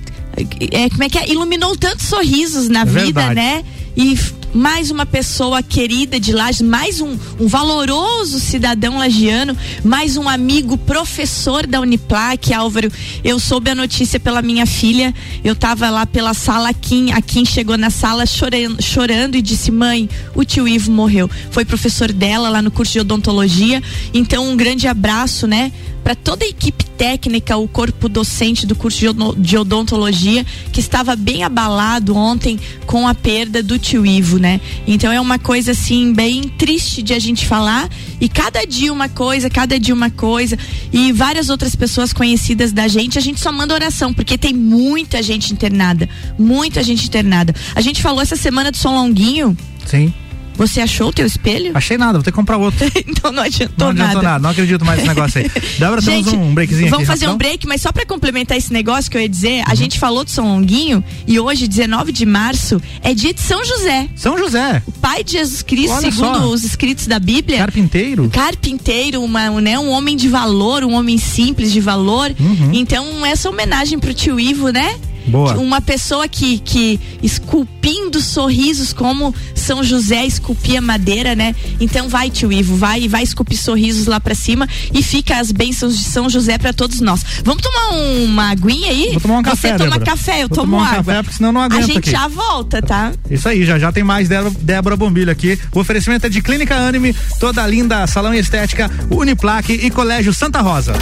É, 0.73 0.89
como 0.89 1.05
é 1.05 1.09
que 1.09 1.19
é? 1.19 1.31
Iluminou 1.31 1.77
tantos 1.77 2.07
sorrisos 2.07 2.69
na 2.69 2.81
é 2.81 2.85
vida, 2.85 3.27
verdade. 3.27 3.35
né? 3.35 3.65
E 3.97 4.17
mais 4.57 4.91
uma 4.91 5.05
pessoa 5.05 5.63
querida 5.63 6.19
de 6.19 6.33
Lages, 6.33 6.63
mais 6.63 7.01
um, 7.01 7.17
um 7.39 7.47
valoroso 7.47 8.41
cidadão 8.41 8.97
lagiano, 8.97 9.57
mais 9.85 10.17
um 10.17 10.29
amigo 10.29 10.79
professor 10.79 11.67
da 11.67 11.81
Uniplac, 11.81 12.53
Álvaro. 12.55 12.91
Eu 13.23 13.39
soube 13.39 13.71
a 13.71 13.75
notícia 13.75 14.19
pela 14.19 14.41
minha 14.41 14.65
filha, 14.65 15.15
eu 15.45 15.53
estava 15.53 15.91
lá 15.91 16.07
pela 16.07 16.33
sala, 16.33 16.71
a 16.71 16.75
Kim, 16.75 17.13
a 17.13 17.21
Kim 17.21 17.45
chegou 17.45 17.77
na 17.77 17.91
sala 17.91 18.25
chorando, 18.25 18.83
chorando 18.83 19.37
e 19.37 19.43
disse: 19.43 19.71
Mãe, 19.71 20.09
o 20.35 20.45
tio 20.45 20.67
Ivo 20.67 20.91
morreu. 20.91 21.31
Foi 21.51 21.65
professor 21.65 22.11
dela 22.11 22.49
lá 22.49 22.63
no 22.63 22.71
curso 22.71 22.95
de 22.95 23.01
odontologia. 23.01 23.83
Então, 24.15 24.49
um 24.51 24.57
grande 24.57 24.89
abraço, 24.89 25.47
né? 25.47 25.71
para 26.07 26.15
toda 26.15 26.45
a 26.45 26.49
equipe 26.49 26.85
técnica, 26.97 27.57
o 27.57 27.69
corpo 27.69 28.09
docente 28.09 28.67
do 28.67 28.75
curso 28.75 29.01
de 29.37 29.57
odontologia, 29.57 30.45
que 30.73 30.81
estava 30.81 31.15
bem 31.15 31.43
abalado 31.43 32.17
ontem 32.17 32.59
com 32.87 33.07
a 33.07 33.15
perda 33.15 33.63
do 33.63 33.79
tio 33.79 34.07
Ivo, 34.07 34.39
né? 34.39 34.61
Então 34.87 35.13
é 35.13 35.21
uma 35.21 35.39
coisa 35.39 35.73
assim 35.73 36.13
bem 36.13 36.43
triste 36.43 37.03
de 37.03 37.13
a 37.13 37.19
gente 37.19 37.47
falar 37.47 37.89
e 38.21 38.29
cada 38.29 38.65
dia 38.65 38.93
uma 38.93 39.09
coisa, 39.09 39.51
cada 39.51 39.79
dia 39.79 39.95
uma 39.95 40.11
coisa 40.11 40.59
e 40.93 41.13
várias 41.13 41.51
outras 41.51 41.77
pessoas 41.77 42.13
conhecidas 42.13 42.73
da 42.73 42.89
gente, 42.89 43.19
a 43.19 43.23
gente 43.23 43.41
só 43.41 43.53
manda 43.53 43.75
oração, 43.75 44.13
porque 44.13 44.39
tem 44.39 44.53
muita 44.53 45.23
gente 45.23 45.53
internada, 45.53 46.09
muita 46.39 46.83
gente 46.83 47.07
internada. 47.07 47.55
A 47.75 47.81
gente 47.81 48.03
falou 48.03 48.21
essa 48.21 48.37
semana 48.37 48.71
do 48.71 48.77
São 48.77 48.95
Longuinho. 48.95 49.57
Sim. 49.85 50.13
Você 50.57 50.81
achou 50.81 51.09
o 51.09 51.13
teu 51.13 51.27
espelho? 51.27 51.73
Achei 51.75 51.99
nada, 51.99 52.15
vou 52.15 52.23
ter 52.23 52.31
que 52.31 52.37
comprar 52.37 52.57
outro. 52.57 52.87
então 53.07 53.31
não 53.31 53.43
adiantou 53.43 53.93
nada. 53.93 53.95
Não 53.95 54.05
adiantou 54.05 54.23
nada. 54.23 54.39
não 54.39 54.51
acredito 54.51 54.85
mais 54.85 54.99
nesse 54.99 55.09
negócio 55.09 55.41
aí. 55.41 55.51
Débora, 55.79 56.03
temos 56.03 56.33
um 56.33 56.55
breakzinho 56.55 56.91
Vamos 56.91 57.09
aqui, 57.09 57.19
fazer 57.19 57.29
um 57.29 57.37
break, 57.37 57.67
mas 57.67 57.83
só 57.83 57.93
para 57.93 58.07
complementar 58.07 58.57
esse 58.57 58.73
negócio 58.73 59.11
que 59.11 59.17
eu 59.17 59.21
ia 59.21 59.29
dizer, 59.29 59.59
uhum. 59.59 59.65
a 59.69 59.75
gente 59.75 59.99
falou 59.99 60.25
de 60.25 60.31
São 60.31 60.47
Longuinho 60.47 61.05
e 61.27 61.39
hoje, 61.39 61.69
19 61.69 62.13
de 62.13 62.25
março, 62.25 62.81
é 63.03 63.13
dia 63.15 63.33
de 63.33 63.41
São 63.41 63.65
José. 63.65 64.09
São 64.17 64.39
José. 64.39 64.83
O 64.87 64.93
pai 64.93 65.23
de 65.23 65.33
Jesus 65.33 65.63
Cristo, 65.63 65.95
Olha 65.95 66.11
segundo 66.11 66.39
só. 66.39 66.49
os 66.49 66.65
escritos 66.65 67.07
da 67.07 67.19
Bíblia. 67.19 67.59
Carpinteiro. 67.59 68.29
Carpinteiro, 68.31 69.23
uma, 69.23 69.51
né, 69.61 69.79
um 69.79 69.91
homem 69.91 70.17
de 70.17 70.29
valor, 70.29 70.85
um 70.85 70.95
homem 70.95 71.19
simples 71.19 71.73
de 71.73 71.81
valor. 71.81 72.35
Uhum. 72.39 72.71
Então, 72.73 73.25
essa 73.25 73.49
homenagem 73.49 73.99
pro 73.99 74.15
tio 74.15 74.41
Ivo, 74.41 74.71
né? 74.71 74.97
Boa. 75.27 75.55
Uma 75.57 75.81
pessoa 75.81 76.29
que, 76.29 76.59
que 76.59 77.01
esculpindo 77.23 78.21
sorrisos 78.21 78.93
como 78.93 79.35
São 79.55 79.83
José 79.83 80.25
esculpia 80.27 80.81
madeira, 80.81 81.35
né? 81.35 81.55
Então 81.81 82.09
vai, 82.09 82.31
tio 82.31 82.53
Ivo, 82.53 82.77
vai 82.77 83.09
vai 83.09 83.23
esculpir 83.23 83.59
sorrisos 83.59 84.07
lá 84.07 84.19
para 84.21 84.35
cima 84.35 84.69
e 84.93 85.03
fica 85.03 85.39
as 85.39 85.51
bênçãos 85.53 85.97
de 85.99 86.05
São 86.05 86.29
José 86.29 86.59
para 86.59 86.73
todos 86.73 87.01
nós. 87.01 87.25
Vamos 87.45 87.63
tomar 87.63 87.91
uma 87.97 88.51
aguinha 88.51 88.91
aí? 88.91 89.11
Vou 89.13 89.21
tomar 89.21 89.39
um 89.39 89.43
café, 89.43 89.69
Você 89.71 89.79
toma 89.79 89.91
Débora. 89.91 90.05
café, 90.11 90.43
eu 90.43 90.49
Vou 90.49 90.57
tomo 90.59 90.73
tomar 90.73 90.77
um 90.83 90.85
água. 90.87 90.97
Café, 91.05 91.23
porque 91.23 91.37
senão 91.37 91.53
não 91.53 91.61
aguento 91.61 91.83
A 91.83 91.87
gente 91.87 91.99
aqui. 91.99 92.11
já 92.11 92.29
volta, 92.29 92.81
tá? 92.83 93.13
Isso 93.31 93.49
aí, 93.49 93.65
já 93.65 93.79
já 93.79 93.93
tem 93.93 94.03
mais 94.05 94.29
Débora, 94.29 94.55
Débora 94.61 94.97
Bombilho 94.97 95.31
aqui. 95.31 95.59
O 95.73 95.81
oferecimento 95.81 96.27
é 96.27 96.29
de 96.29 96.41
Clínica 96.43 96.75
Anime, 96.77 97.15
toda 97.39 97.67
linda, 97.67 98.07
salão 98.07 98.35
e 98.35 98.39
estética, 98.39 98.91
Uniplaque 99.11 99.73
e 99.73 99.91
Colégio 99.91 100.33
Santa 100.33 100.61
Rosa. 100.61 100.95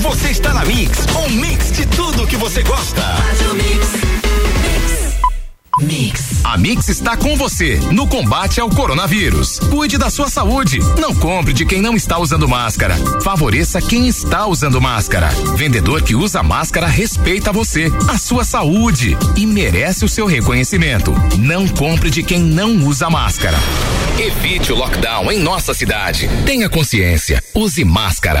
Você 0.00 0.28
está 0.28 0.52
na 0.52 0.64
Mix, 0.64 0.98
um 1.26 1.30
mix 1.30 1.72
de 1.72 1.86
tudo 1.86 2.26
que 2.26 2.36
você 2.36 2.62
gosta. 2.62 3.02
Mix. 5.80 6.44
A 6.44 6.56
Mix 6.56 6.88
está 6.88 7.16
com 7.16 7.36
você 7.36 7.76
no 7.90 8.06
combate 8.06 8.60
ao 8.60 8.70
coronavírus. 8.70 9.58
Cuide 9.58 9.98
da 9.98 10.08
sua 10.08 10.28
saúde. 10.28 10.78
Não 10.98 11.14
compre 11.14 11.52
de 11.52 11.64
quem 11.64 11.82
não 11.82 11.96
está 11.96 12.18
usando 12.18 12.48
máscara. 12.48 12.96
Favoreça 13.22 13.82
quem 13.82 14.06
está 14.06 14.46
usando 14.46 14.80
máscara. 14.80 15.28
Vendedor 15.56 16.02
que 16.02 16.14
usa 16.14 16.42
máscara 16.42 16.86
respeita 16.86 17.52
você, 17.52 17.90
a 18.08 18.16
sua 18.16 18.44
saúde 18.44 19.16
e 19.36 19.46
merece 19.46 20.04
o 20.04 20.08
seu 20.08 20.26
reconhecimento. 20.26 21.12
Não 21.38 21.66
compre 21.66 22.08
de 22.08 22.22
quem 22.22 22.40
não 22.40 22.76
usa 22.86 23.10
máscara. 23.10 23.58
Evite 24.18 24.72
o 24.72 24.76
lockdown 24.76 25.32
em 25.32 25.40
nossa 25.40 25.74
cidade. 25.74 26.28
Tenha 26.46 26.68
consciência. 26.68 27.42
Use 27.54 27.84
máscara. 27.84 28.40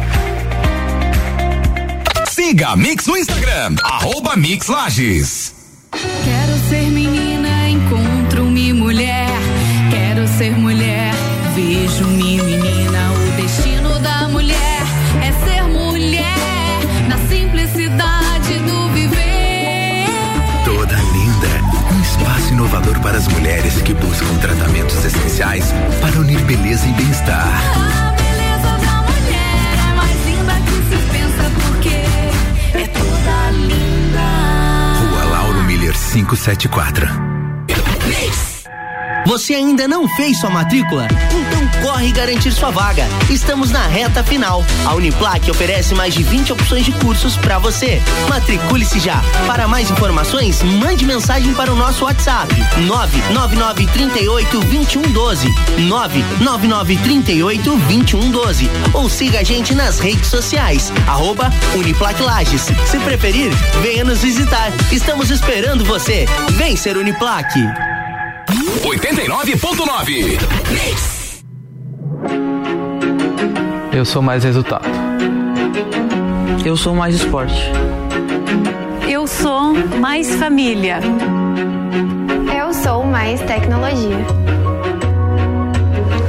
Siga 2.43 2.69
a 2.69 2.75
Mix 2.75 3.05
no 3.05 3.15
Instagram, 3.15 3.75
arroba 3.83 4.35
Mix 4.35 4.65
Lages. 4.65 5.53
Quero 5.91 6.57
ser 6.69 6.89
menina, 6.89 7.69
encontro-me 7.69 8.73
mulher. 8.73 9.27
Quero 9.91 10.27
ser 10.27 10.57
mulher, 10.57 11.13
vejo-me 11.53 12.41
menina. 12.41 13.11
O 13.13 13.41
destino 13.43 13.99
da 13.99 14.27
mulher 14.27 14.81
é 15.21 15.31
ser 15.45 15.63
mulher, 15.65 16.79
na 17.07 17.17
simplicidade 17.29 18.57
do 18.65 18.89
viver. 18.89 20.07
Toda 20.65 20.95
linda, 20.95 21.93
um 21.93 22.01
espaço 22.01 22.53
inovador 22.53 22.99
para 23.01 23.17
as 23.17 23.27
mulheres 23.27 23.79
que 23.83 23.93
buscam 23.93 24.35
tratamentos 24.39 25.05
essenciais 25.05 25.71
para 26.01 26.19
unir 26.19 26.41
beleza 26.45 26.87
e 26.87 26.91
bem-estar. 26.93 27.61
A 27.97 28.00
574. 36.11 38.50
Você 39.25 39.53
ainda 39.53 39.87
não 39.87 40.07
fez 40.15 40.39
sua 40.39 40.49
matrícula? 40.49 41.07
Então 41.31 41.81
corre 41.81 42.11
garantir 42.11 42.51
sua 42.51 42.71
vaga. 42.71 43.07
Estamos 43.29 43.71
na 43.71 43.85
reta 43.87 44.23
final. 44.23 44.65
A 44.85 44.93
Uniplac 44.95 45.49
oferece 45.49 45.93
mais 45.93 46.13
de 46.13 46.23
20 46.23 46.53
opções 46.53 46.85
de 46.85 46.91
cursos 46.93 47.37
para 47.37 47.59
você. 47.59 48.01
Matricule-se 48.27 48.99
já. 48.99 49.21
Para 49.45 49.67
mais 49.67 49.91
informações, 49.91 50.61
mande 50.63 51.05
mensagem 51.05 51.53
para 51.53 51.71
o 51.71 51.75
nosso 51.75 52.03
WhatsApp: 52.05 52.53
99938 52.85 54.59
2112. 54.59 55.47
99938 55.87 57.77
2112. 57.77 58.69
Ou 58.93 59.09
siga 59.09 59.39
a 59.39 59.43
gente 59.43 59.75
nas 59.75 59.99
redes 59.99 60.27
sociais. 60.27 60.91
Arroba 61.07 61.49
Uniplac 61.75 62.21
Lages. 62.21 62.67
Se 62.85 62.99
preferir, 62.99 63.51
venha 63.81 64.03
nos 64.03 64.21
visitar. 64.21 64.71
Estamos 64.91 65.29
esperando 65.29 65.85
você. 65.85 66.25
Vem 66.57 66.75
ser 66.75 66.97
Uniplac. 66.97 67.51
89.9. 68.79 70.39
Eu 73.93 74.05
sou 74.05 74.21
mais 74.21 74.43
resultado. 74.43 74.87
Eu 76.65 76.77
sou 76.77 76.95
mais 76.95 77.15
esporte. 77.15 77.69
Eu 79.07 79.27
sou 79.27 79.73
mais 79.99 80.33
família. 80.35 80.99
Eu 82.57 82.73
sou 82.73 83.05
mais 83.05 83.41
tecnologia. 83.41 84.25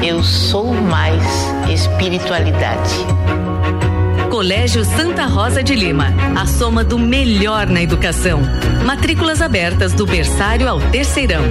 Eu 0.03 0.23
sou 0.23 0.75
mais 0.75 1.23
espiritualidade. 1.73 2.97
Colégio 4.31 4.85
Santa 4.85 5.27
Rosa 5.27 5.63
de 5.63 5.75
Lima, 5.75 6.09
a 6.37 6.45
soma 6.47 6.83
do 6.83 6.99
melhor 6.99 7.67
na 7.69 7.81
educação. 7.83 8.41
Matrículas 8.85 9.41
abertas 9.41 9.95
do 9.95 10.05
berçário 10.05 10.69
ao 10.69 10.81
terceirão. 10.81 11.43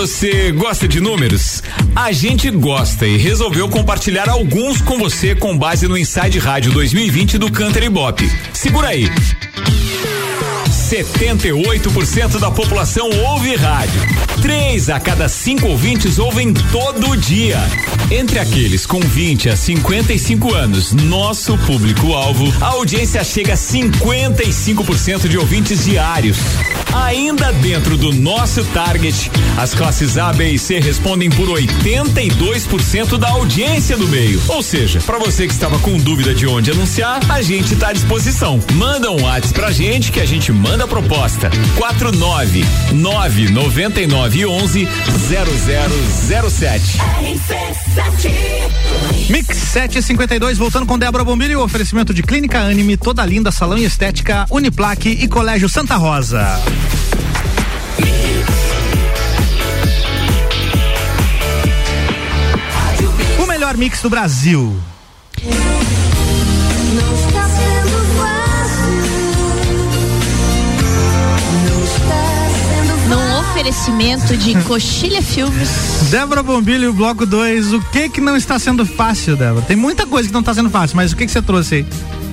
Você 0.00 0.50
gosta 0.52 0.88
de 0.88 0.98
números? 0.98 1.62
A 1.94 2.10
gente 2.10 2.50
gosta 2.50 3.06
e 3.06 3.18
resolveu 3.18 3.68
compartilhar 3.68 4.30
alguns 4.30 4.80
com 4.80 4.98
você 4.98 5.34
com 5.34 5.58
base 5.58 5.86
no 5.86 5.98
Inside 5.98 6.38
Rádio 6.38 6.72
2020 6.72 7.36
do 7.36 7.52
Canter 7.52 7.90
Bop. 7.90 8.26
Segura 8.54 8.88
aí. 8.88 9.04
78% 10.90 12.40
da 12.40 12.50
população 12.50 13.08
ouve 13.28 13.54
rádio. 13.54 14.00
Três 14.42 14.90
a 14.90 14.98
cada 14.98 15.28
cinco 15.28 15.68
ouvintes 15.68 16.18
ouvem 16.18 16.52
todo 16.52 17.16
dia. 17.16 17.58
Entre 18.10 18.40
aqueles 18.40 18.86
com 18.86 18.98
20 18.98 19.50
a 19.50 19.56
55 19.56 20.52
anos, 20.52 20.92
nosso 20.92 21.56
público-alvo, 21.58 22.52
a 22.60 22.70
audiência 22.70 23.22
chega 23.22 23.52
a 23.52 23.56
55% 23.56 25.28
de 25.28 25.38
ouvintes 25.38 25.84
diários. 25.84 26.38
Ainda 26.92 27.52
dentro 27.52 27.96
do 27.96 28.12
nosso 28.12 28.64
target, 28.64 29.30
as 29.56 29.72
classes 29.74 30.18
A, 30.18 30.32
B 30.32 30.50
e 30.50 30.58
C 30.58 30.80
respondem 30.80 31.30
por 31.30 31.48
82% 31.48 33.16
da 33.16 33.28
audiência 33.28 33.96
do 33.96 34.08
meio. 34.08 34.42
Ou 34.48 34.60
seja, 34.60 35.00
para 35.00 35.18
você 35.18 35.46
que 35.46 35.52
estava 35.52 35.78
com 35.78 35.96
dúvida 35.98 36.34
de 36.34 36.48
onde 36.48 36.72
anunciar, 36.72 37.20
a 37.30 37.40
gente 37.42 37.74
está 37.74 37.90
à 37.90 37.92
disposição. 37.92 38.58
Manda 38.72 39.08
um 39.08 39.22
WhatsApp 39.22 39.54
pra 39.54 39.70
gente 39.70 40.10
que 40.10 40.18
a 40.18 40.26
gente 40.26 40.50
manda 40.50 40.79
a 40.82 40.88
proposta. 40.88 41.50
49 41.76 42.64
999 42.92 44.46
11 44.46 44.88
0007. 45.28 46.98
Mix 49.28 49.56
752, 49.56 50.58
voltando 50.58 50.86
com 50.86 50.98
Débora 50.98 51.24
Bombilho 51.24 51.60
o 51.60 51.64
oferecimento 51.64 52.14
de 52.14 52.22
Clínica 52.22 52.60
Anime, 52.60 52.96
toda 52.96 53.24
linda, 53.24 53.50
salão 53.52 53.78
e 53.78 53.84
estética, 53.84 54.46
Uniplaque 54.50 55.10
e 55.10 55.28
Colégio 55.28 55.68
Santa 55.68 55.96
Rosa. 55.96 56.60
O 63.38 63.46
melhor 63.46 63.76
mix 63.76 64.02
do 64.02 64.10
Brasil. 64.10 64.76
Oferecimento 73.60 74.38
de 74.38 74.54
Coxilha 74.62 75.20
Filmes. 75.20 75.68
Débora 76.10 76.42
Bombilho, 76.42 76.94
bloco 76.94 77.26
2. 77.26 77.74
O 77.74 77.80
que 77.82 78.08
que 78.08 78.18
não 78.18 78.34
está 78.34 78.58
sendo 78.58 78.86
fácil, 78.86 79.36
Débora? 79.36 79.62
Tem 79.66 79.76
muita 79.76 80.06
coisa 80.06 80.26
que 80.26 80.32
não 80.32 80.40
está 80.40 80.54
sendo 80.54 80.70
fácil, 80.70 80.96
mas 80.96 81.12
o 81.12 81.16
que 81.16 81.26
que 81.26 81.30
você 81.30 81.42
trouxe 81.42 81.74
aí? 81.74 81.86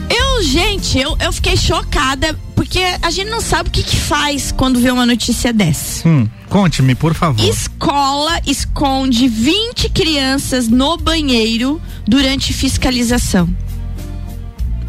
Eu, 0.09 0.41
gente, 0.41 0.97
eu, 0.97 1.17
eu 1.19 1.33
fiquei 1.33 1.57
chocada 1.57 2.33
porque 2.55 2.79
a 3.01 3.11
gente 3.11 3.29
não 3.29 3.41
sabe 3.41 3.67
o 3.67 3.71
que 3.73 3.83
que 3.83 3.97
faz 3.97 4.53
quando 4.53 4.79
vê 4.79 4.89
uma 4.89 5.05
notícia 5.05 5.51
dessa. 5.51 6.07
Hum, 6.07 6.29
conte-me, 6.47 6.95
por 6.95 7.13
favor. 7.13 7.43
Escola 7.45 8.39
esconde 8.45 9.27
20 9.27 9.89
crianças 9.89 10.69
no 10.69 10.95
banheiro 10.95 11.81
durante 12.07 12.53
fiscalização. 12.53 13.49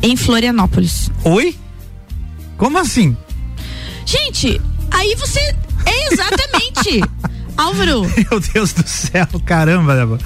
Em 0.01 0.17
Florianópolis. 0.17 1.11
Oi? 1.25 1.57
Como 2.57 2.79
assim? 2.79 3.17
Gente, 4.07 4.61
aí 4.93 5.17
você. 5.17 5.57
Exatamente. 6.13 7.03
Álvaro. 7.57 8.03
Meu 8.31 8.41
Deus 8.41 8.73
do 8.73 8.89
céu, 8.89 9.27
caramba, 9.45 9.97
Débora. 9.97 10.21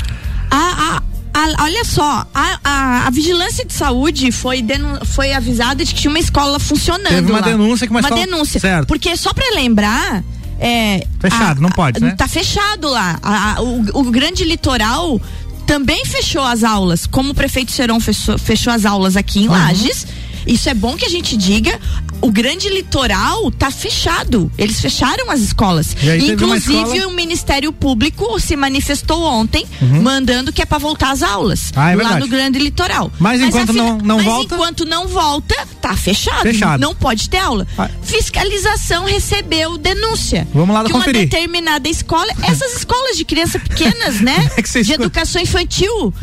A, 0.51 1.01
a, 1.35 1.40
a, 1.40 1.64
olha 1.64 1.83
só, 1.85 2.27
a, 2.35 2.59
a, 2.62 3.07
a, 3.07 3.11
vigilância 3.11 3.64
de 3.64 3.72
saúde 3.72 4.31
foi, 4.31 4.61
denu, 4.61 5.03
foi 5.07 5.33
avisada 5.33 5.83
de 5.83 5.94
que 5.94 6.01
tinha 6.03 6.11
uma 6.11 6.18
escola 6.18 6.59
funcionando. 6.61 7.09
Teve 7.09 7.31
uma 7.31 7.40
lá. 7.40 7.46
denúncia 7.46 7.87
que 7.87 7.90
uma, 7.90 8.01
uma 8.01 8.09
escola... 8.09 8.27
denúncia. 8.27 8.61
Certo. 8.61 8.87
Porque 8.87 9.16
só 9.16 9.33
pra 9.33 9.46
lembrar. 9.55 10.22
É, 10.61 11.07
Fechado, 11.18 11.61
não 11.61 11.70
pode, 11.70 12.01
né? 12.01 12.14
Tá 12.16 12.29
fechado 12.29 12.88
lá. 12.88 13.18
o, 13.59 14.01
o 14.01 14.11
grande 14.11 14.44
litoral 14.44 15.20
também 15.66 16.05
fechou 16.05 16.42
as 16.42 16.62
aulas. 16.62 17.07
Como 17.07 17.31
o 17.31 17.35
prefeito 17.35 17.72
Serão 17.72 17.98
fechou, 17.98 18.38
fechou 18.38 18.72
as 18.72 18.85
aulas 18.85 19.16
aqui 19.16 19.40
em 19.40 19.48
uhum. 19.48 19.55
Lages. 19.55 20.07
Isso 20.46 20.68
é 20.68 20.75
bom 20.75 20.96
que 20.96 21.05
a 21.05 21.09
gente 21.09 21.37
diga. 21.37 21.81
O 22.22 22.30
grande 22.30 22.68
litoral 22.68 23.50
tá 23.50 23.70
fechado. 23.70 24.50
Eles 24.56 24.80
fecharam 24.80 25.30
as 25.30 25.40
escolas. 25.40 25.94
Inclusive, 26.20 26.82
escola- 26.82 27.06
o 27.08 27.11
Ministério 27.11 27.72
Público 27.72 28.38
se 28.40 28.56
manifestou 28.56 29.22
ontem, 29.24 29.66
Uhum. 29.80 30.00
mandando 30.02 30.52
que 30.52 30.62
é 30.62 30.64
para 30.66 30.78
voltar 30.78 31.11
às 31.11 31.22
aulas. 31.22 31.72
Ah, 31.76 31.90
é 31.92 31.96
lá 31.96 32.18
no 32.18 32.28
grande 32.28 32.58
litoral. 32.58 33.11
Mas 33.18 33.40
enquanto 33.40 33.70
afina- 33.70 33.82
não- 33.85 33.98
não 33.98 34.16
mas 34.16 34.24
volta- 34.24 34.54
enquanto 34.54 34.85
não 34.85 35.08
volta, 35.08 35.54
tá 35.80 35.94
fechado. 35.96 36.42
Fechado. 36.42 36.80
Não 36.80 36.94
pode 36.94 37.28
ter 37.28 37.38
aula. 37.38 37.66
Ah. 37.76 37.88
Fiscalização 38.02 39.04
recebeu 39.04 39.76
denúncia. 39.76 40.46
Vamos 40.54 40.74
lá 40.74 40.85
que 40.85 40.92
conferir. 40.92 41.22
uma 41.22 41.26
determinada 41.26 41.88
escola, 41.88 42.32
essas 42.44 42.76
escolas 42.76 43.16
de 43.16 43.24
criança 43.24 43.58
pequenas, 43.58 44.20
né? 44.20 44.48
é 44.78 44.82
de 44.82 44.90
escuta? 44.92 45.02
educação 45.06 45.42
infantil. 45.42 46.14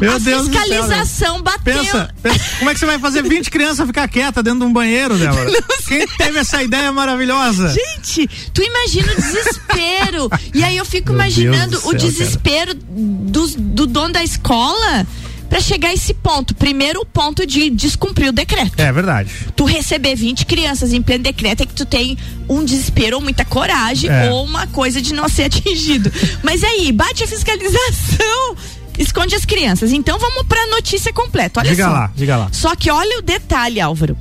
Meu 0.00 0.12
a 0.14 0.18
Deus 0.18 0.48
do 0.48 0.52
céu, 0.52 0.62
fiscalização 0.62 1.42
bateu. 1.42 1.78
Pensa, 1.82 2.14
pensa, 2.22 2.44
como 2.58 2.70
é 2.70 2.74
que 2.74 2.80
você 2.80 2.86
vai 2.86 2.98
fazer 2.98 3.22
20 3.22 3.50
crianças 3.50 3.86
ficar 3.86 4.06
quieta 4.08 4.42
dentro 4.42 4.60
de 4.60 4.66
um 4.66 4.72
banheiro, 4.72 5.16
Débora? 5.16 5.45
Quem 5.88 6.06
teve 6.06 6.38
essa 6.38 6.62
ideia 6.62 6.90
maravilhosa? 6.92 7.68
Gente, 7.68 8.28
tu 8.52 8.62
imagina 8.62 9.12
o 9.12 9.16
desespero. 9.16 10.30
e 10.54 10.64
aí 10.64 10.76
eu 10.76 10.84
fico 10.84 11.08
Meu 11.12 11.16
imaginando 11.20 11.72
do 11.72 11.78
o 11.78 11.90
céu, 11.90 11.94
desespero 11.94 12.74
dos- 12.74 13.54
do, 13.54 13.86
dono 13.86 14.12
da 14.12 14.22
escola 14.22 15.06
pra 15.48 15.60
chegar 15.60 15.90
a 15.90 15.94
esse 15.94 16.12
ponto. 16.12 16.54
Primeiro, 16.54 17.00
o 17.02 17.06
ponto 17.06 17.46
de 17.46 17.70
descumprir 17.70 18.28
o 18.28 18.32
decreto. 18.32 18.78
É 18.80 18.90
verdade. 18.92 19.30
Tu 19.54 19.64
receber 19.64 20.16
20 20.16 20.44
crianças 20.44 20.92
em 20.92 21.00
pleno 21.00 21.22
decreto 21.22 21.62
é 21.62 21.66
que 21.66 21.72
tu 21.74 21.86
tem 21.86 22.18
um 22.48 22.64
desespero 22.64 23.16
ou 23.16 23.22
muita 23.22 23.44
coragem 23.44 24.10
É. 24.10 24.30
ou 24.30 24.44
uma 24.44 24.66
coisa 24.66 25.00
de 25.00 25.14
não 25.14 25.28
ser 25.28 25.44
atingido. 25.44 26.12
Mas 26.42 26.64
aí, 26.64 26.90
bate 26.90 27.22
a 27.22 27.28
fiscalização. 27.28 28.56
Esconde 28.98 29.34
as 29.36 29.44
crianças. 29.44 29.92
Então 29.92 30.18
vamos 30.18 30.44
pra 30.46 30.66
notícia 30.68 31.12
completa. 31.12 31.60
Olha 31.60 31.70
Diga 31.70 31.84
só. 31.84 31.90
lá, 31.92 32.12
diga 32.16 32.36
lá. 32.38 32.48
Só 32.50 32.74
que 32.74 32.90
olha 32.90 33.18
o 33.18 33.22
detalhe, 33.22 33.78
Álvaro. 33.80 34.16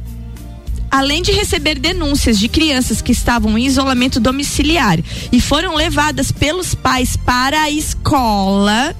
Além 0.97 1.21
de 1.21 1.31
receber 1.31 1.77
denúncias 1.79 2.37
de 2.39 2.47
crianças 2.47 3.01
que 3.01 3.11
estavam 3.11 3.57
em 3.57 3.65
isolamento 3.65 4.19
domiciliar 4.19 4.99
e 5.31 5.41
foram 5.41 5.75
levadas 5.75 6.31
pelos 6.31 6.73
pais 6.73 7.15
para 7.17 7.63
a 7.63 7.69
escola. 7.69 8.95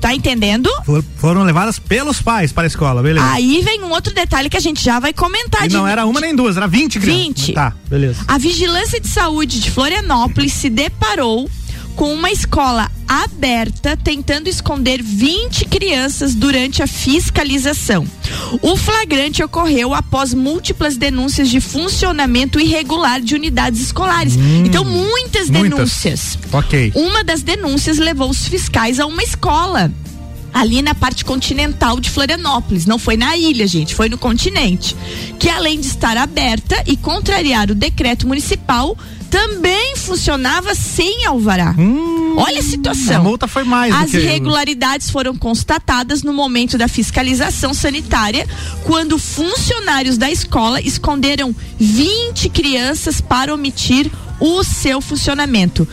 Tá 0.00 0.14
entendendo? 0.14 0.68
For- 0.84 1.02
foram 1.16 1.42
levadas 1.44 1.78
pelos 1.78 2.20
pais 2.20 2.52
para 2.52 2.64
a 2.64 2.66
escola, 2.66 3.02
beleza. 3.02 3.26
Aí 3.32 3.62
vem 3.62 3.82
um 3.82 3.90
outro 3.90 4.12
detalhe 4.12 4.50
que 4.50 4.56
a 4.56 4.60
gente 4.60 4.82
já 4.84 4.98
vai 5.00 5.14
comentar. 5.14 5.64
e 5.64 5.68
de- 5.68 5.74
não 5.74 5.86
era 5.86 6.04
uma 6.04 6.20
nem 6.20 6.34
duas, 6.36 6.56
era 6.58 6.66
20 6.68 7.00
crianças. 7.00 7.22
20. 7.24 7.52
Tá, 7.54 7.72
beleza. 7.88 8.20
A 8.28 8.36
Vigilância 8.36 9.00
de 9.00 9.08
Saúde 9.08 9.60
de 9.60 9.70
Florianópolis 9.70 10.52
se 10.52 10.68
deparou 10.68 11.48
com 11.96 12.12
uma 12.12 12.30
escola 12.30 12.90
aberta 13.06 13.96
tentando 13.96 14.48
esconder 14.48 15.02
20 15.02 15.66
crianças 15.66 16.34
durante 16.34 16.82
a 16.82 16.86
fiscalização. 16.86 18.06
O 18.62 18.76
flagrante 18.76 19.42
ocorreu 19.42 19.94
após 19.94 20.34
múltiplas 20.34 20.96
denúncias 20.96 21.48
de 21.48 21.60
funcionamento 21.60 22.58
irregular 22.58 23.20
de 23.20 23.34
unidades 23.34 23.80
escolares. 23.80 24.34
então, 24.64 24.84
muitas 24.84 25.48
Hum, 25.48 25.52
muitas. 25.52 25.78
denúncias. 25.78 26.38
Ok. 26.52 26.92
Uma 26.94 27.22
das 27.22 27.42
denúncias 27.42 27.98
levou 27.98 28.30
os 28.30 28.48
fiscais 28.48 28.98
a 28.98 29.06
uma 29.06 29.22
escola. 29.22 29.92
Ali 30.52 30.82
na 30.82 30.94
parte 30.94 31.24
continental 31.24 31.98
de 31.98 32.08
Florianópolis. 32.08 32.86
Não 32.86 32.96
foi 32.96 33.16
na 33.16 33.36
ilha, 33.36 33.66
gente, 33.66 33.92
foi 33.92 34.08
no 34.08 34.16
continente. 34.16 34.94
Que 35.36 35.48
além 35.48 35.80
de 35.80 35.88
estar 35.88 36.16
aberta 36.16 36.80
e 36.86 36.96
contrariar 36.96 37.72
o 37.72 37.74
decreto 37.74 38.24
municipal, 38.28 38.96
também 39.34 39.96
funcionava 39.96 40.76
sem 40.76 41.26
alvará. 41.26 41.74
Olha 42.36 42.60
a 42.60 42.62
situação. 42.62 43.16
Hum, 43.16 43.20
A 43.20 43.22
multa 43.24 43.48
foi 43.48 43.64
mais 43.64 43.92
As 43.92 44.14
irregularidades 44.14 45.10
foram 45.10 45.36
constatadas 45.36 46.22
no 46.22 46.32
momento 46.32 46.78
da 46.78 46.86
fiscalização 46.86 47.74
sanitária, 47.74 48.46
quando 48.84 49.18
funcionários 49.18 50.16
da 50.16 50.30
escola 50.30 50.80
esconderam 50.80 51.54
20 51.80 52.48
crianças 52.48 53.20
para 53.20 53.52
omitir 53.52 54.08
o 54.38 54.62
seu 54.62 55.00
funcionamento. 55.00 55.86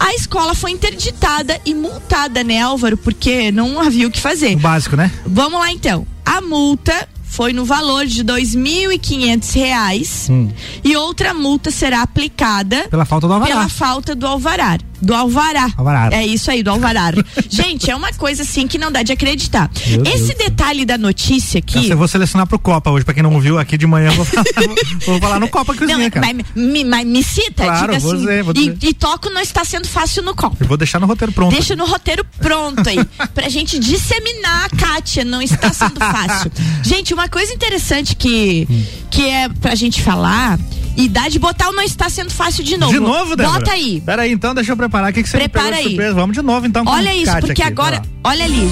A 0.00 0.12
escola 0.14 0.52
foi 0.52 0.72
interditada 0.72 1.60
e 1.64 1.74
multada, 1.74 2.42
né, 2.42 2.60
Álvaro? 2.60 2.96
Porque 2.96 3.52
não 3.52 3.80
havia 3.80 4.08
o 4.08 4.10
que 4.10 4.20
fazer. 4.20 4.56
O 4.56 4.58
básico, 4.58 4.96
né? 4.96 5.08
Vamos 5.24 5.60
lá 5.60 5.70
então. 5.70 6.04
A 6.26 6.40
multa 6.40 7.08
foi 7.32 7.50
no 7.54 7.64
valor 7.64 8.04
de 8.04 8.22
2.500 8.22 9.54
reais 9.54 10.28
Hum. 10.30 10.50
e 10.84 10.94
outra 10.96 11.32
multa 11.32 11.70
será 11.70 12.02
aplicada 12.02 12.86
Pela 12.90 13.06
falta 13.06 13.26
do 13.26 13.32
alvará. 13.32 13.50
pela 13.54 13.68
falta 13.70 14.14
do 14.14 14.26
alvará. 14.26 14.78
Do 15.02 15.14
alvará. 15.14 15.68
Alvará. 15.76 16.16
É 16.16 16.24
isso 16.26 16.50
aí, 16.50 16.62
do 16.62 16.70
alvará. 16.70 17.12
Gente, 17.50 17.90
é 17.90 17.96
uma 17.96 18.12
coisa 18.12 18.42
assim 18.42 18.66
que 18.68 18.78
não 18.78 18.92
dá 18.92 19.02
de 19.02 19.12
acreditar. 19.12 19.70
Meu 19.88 20.02
Esse 20.04 20.34
Deus. 20.34 20.38
detalhe 20.38 20.84
da 20.84 20.96
notícia 20.96 21.58
aqui. 21.58 21.78
Essa 21.80 21.92
eu 21.94 21.98
vou 21.98 22.06
selecionar 22.08 22.46
pro 22.46 22.58
Copa 22.58 22.90
hoje, 22.90 23.04
pra 23.04 23.12
quem 23.12 23.22
não 23.22 23.34
ouviu 23.34 23.58
aqui 23.58 23.76
de 23.76 23.86
manhã, 23.86 24.08
eu 24.10 24.14
vou 24.14 24.24
falar, 24.24 24.44
vou 25.04 25.20
falar 25.20 25.40
no 25.40 25.48
Copa 25.48 25.74
Cozinha, 25.74 25.98
Não, 25.98 26.10
cara. 26.10 26.26
mas, 26.26 26.46
me, 26.54 26.84
mas 26.84 27.06
me 27.06 27.22
cita, 27.22 27.64
Claro, 27.64 27.86
diga 27.88 27.98
vou 27.98 28.12
assim. 28.12 28.20
dizer, 28.20 28.42
vou 28.44 28.54
e, 28.56 28.70
dizer. 28.70 28.88
e 28.88 28.94
toco 28.94 29.28
não 29.30 29.40
está 29.40 29.64
sendo 29.64 29.88
fácil 29.88 30.22
no 30.22 30.34
copo. 30.36 30.56
Eu 30.60 30.66
vou 30.68 30.76
deixar 30.76 31.00
no 31.00 31.06
roteiro 31.06 31.32
pronto. 31.32 31.52
Deixa 31.52 31.74
no 31.74 31.84
roteiro 31.86 32.24
pronto 32.40 32.88
aí, 32.88 33.04
pra 33.34 33.48
gente 33.48 33.78
disseminar 33.78 34.66
a 34.66 34.76
Kátia, 34.76 35.24
não 35.24 35.42
está 35.42 35.72
sendo 35.72 35.98
fácil. 35.98 36.50
Gente, 36.82 37.12
uma 37.12 37.28
coisa 37.28 37.52
interessante 37.52 38.14
que, 38.14 38.68
que 39.10 39.28
é 39.28 39.48
pra 39.48 39.74
gente 39.74 40.00
falar, 40.00 40.58
e 40.96 41.08
dá 41.08 41.28
de 41.28 41.38
botar 41.38 41.70
o 41.70 41.72
não 41.72 41.82
está 41.82 42.08
sendo 42.10 42.30
fácil 42.30 42.62
de 42.62 42.76
novo. 42.76 42.92
De 42.92 43.00
novo, 43.00 43.34
Débora? 43.34 43.58
Bota 43.60 43.72
aí. 43.72 44.00
Pera 44.04 44.22
aí, 44.22 44.32
então, 44.32 44.54
deixa 44.54 44.72
eu 44.72 44.76
preparar. 44.76 44.91
O 44.92 45.12
que, 45.12 45.22
que 45.22 45.28
você 45.28 45.38
Prepara 45.38 45.76
aí. 45.76 45.84
surpresa? 45.84 46.14
Vamos 46.14 46.36
de 46.36 46.42
novo, 46.42 46.66
então. 46.66 46.84
Olha 46.86 47.14
isso, 47.14 47.26
Kátia 47.26 47.40
porque 47.40 47.62
aqui, 47.62 47.72
agora, 47.72 48.02
olha 48.22 48.44
ali. 48.44 48.68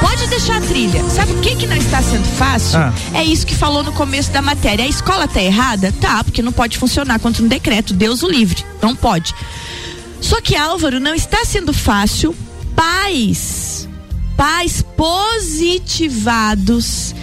Pode 0.00 0.26
deixar 0.28 0.56
a 0.56 0.60
trilha. 0.60 1.02
Sabe 1.10 1.32
o 1.32 1.40
que 1.40 1.56
que 1.56 1.66
não 1.66 1.76
está 1.76 2.02
sendo 2.02 2.24
fácil? 2.36 2.78
Ah. 2.78 2.92
É 3.14 3.22
isso 3.24 3.46
que 3.46 3.54
falou 3.54 3.82
no 3.82 3.92
começo 3.92 4.30
da 4.30 4.40
matéria. 4.42 4.84
A 4.84 4.88
escola 4.88 5.28
tá 5.28 5.42
errada? 5.42 5.92
Tá, 6.00 6.24
porque 6.24 6.42
não 6.42 6.52
pode 6.52 6.78
funcionar 6.78 7.18
contra 7.20 7.42
um 7.42 7.48
decreto. 7.48 7.92
Deus 7.92 8.22
o 8.22 8.28
livre. 8.28 8.64
Não 8.82 8.94
pode. 8.96 9.34
Só 10.20 10.40
que, 10.40 10.56
Álvaro, 10.56 11.00
não 11.00 11.14
está 11.14 11.44
sendo 11.44 11.72
fácil 11.72 12.34
pais, 12.76 13.88
pais 14.40 14.80
positivados 14.96 17.14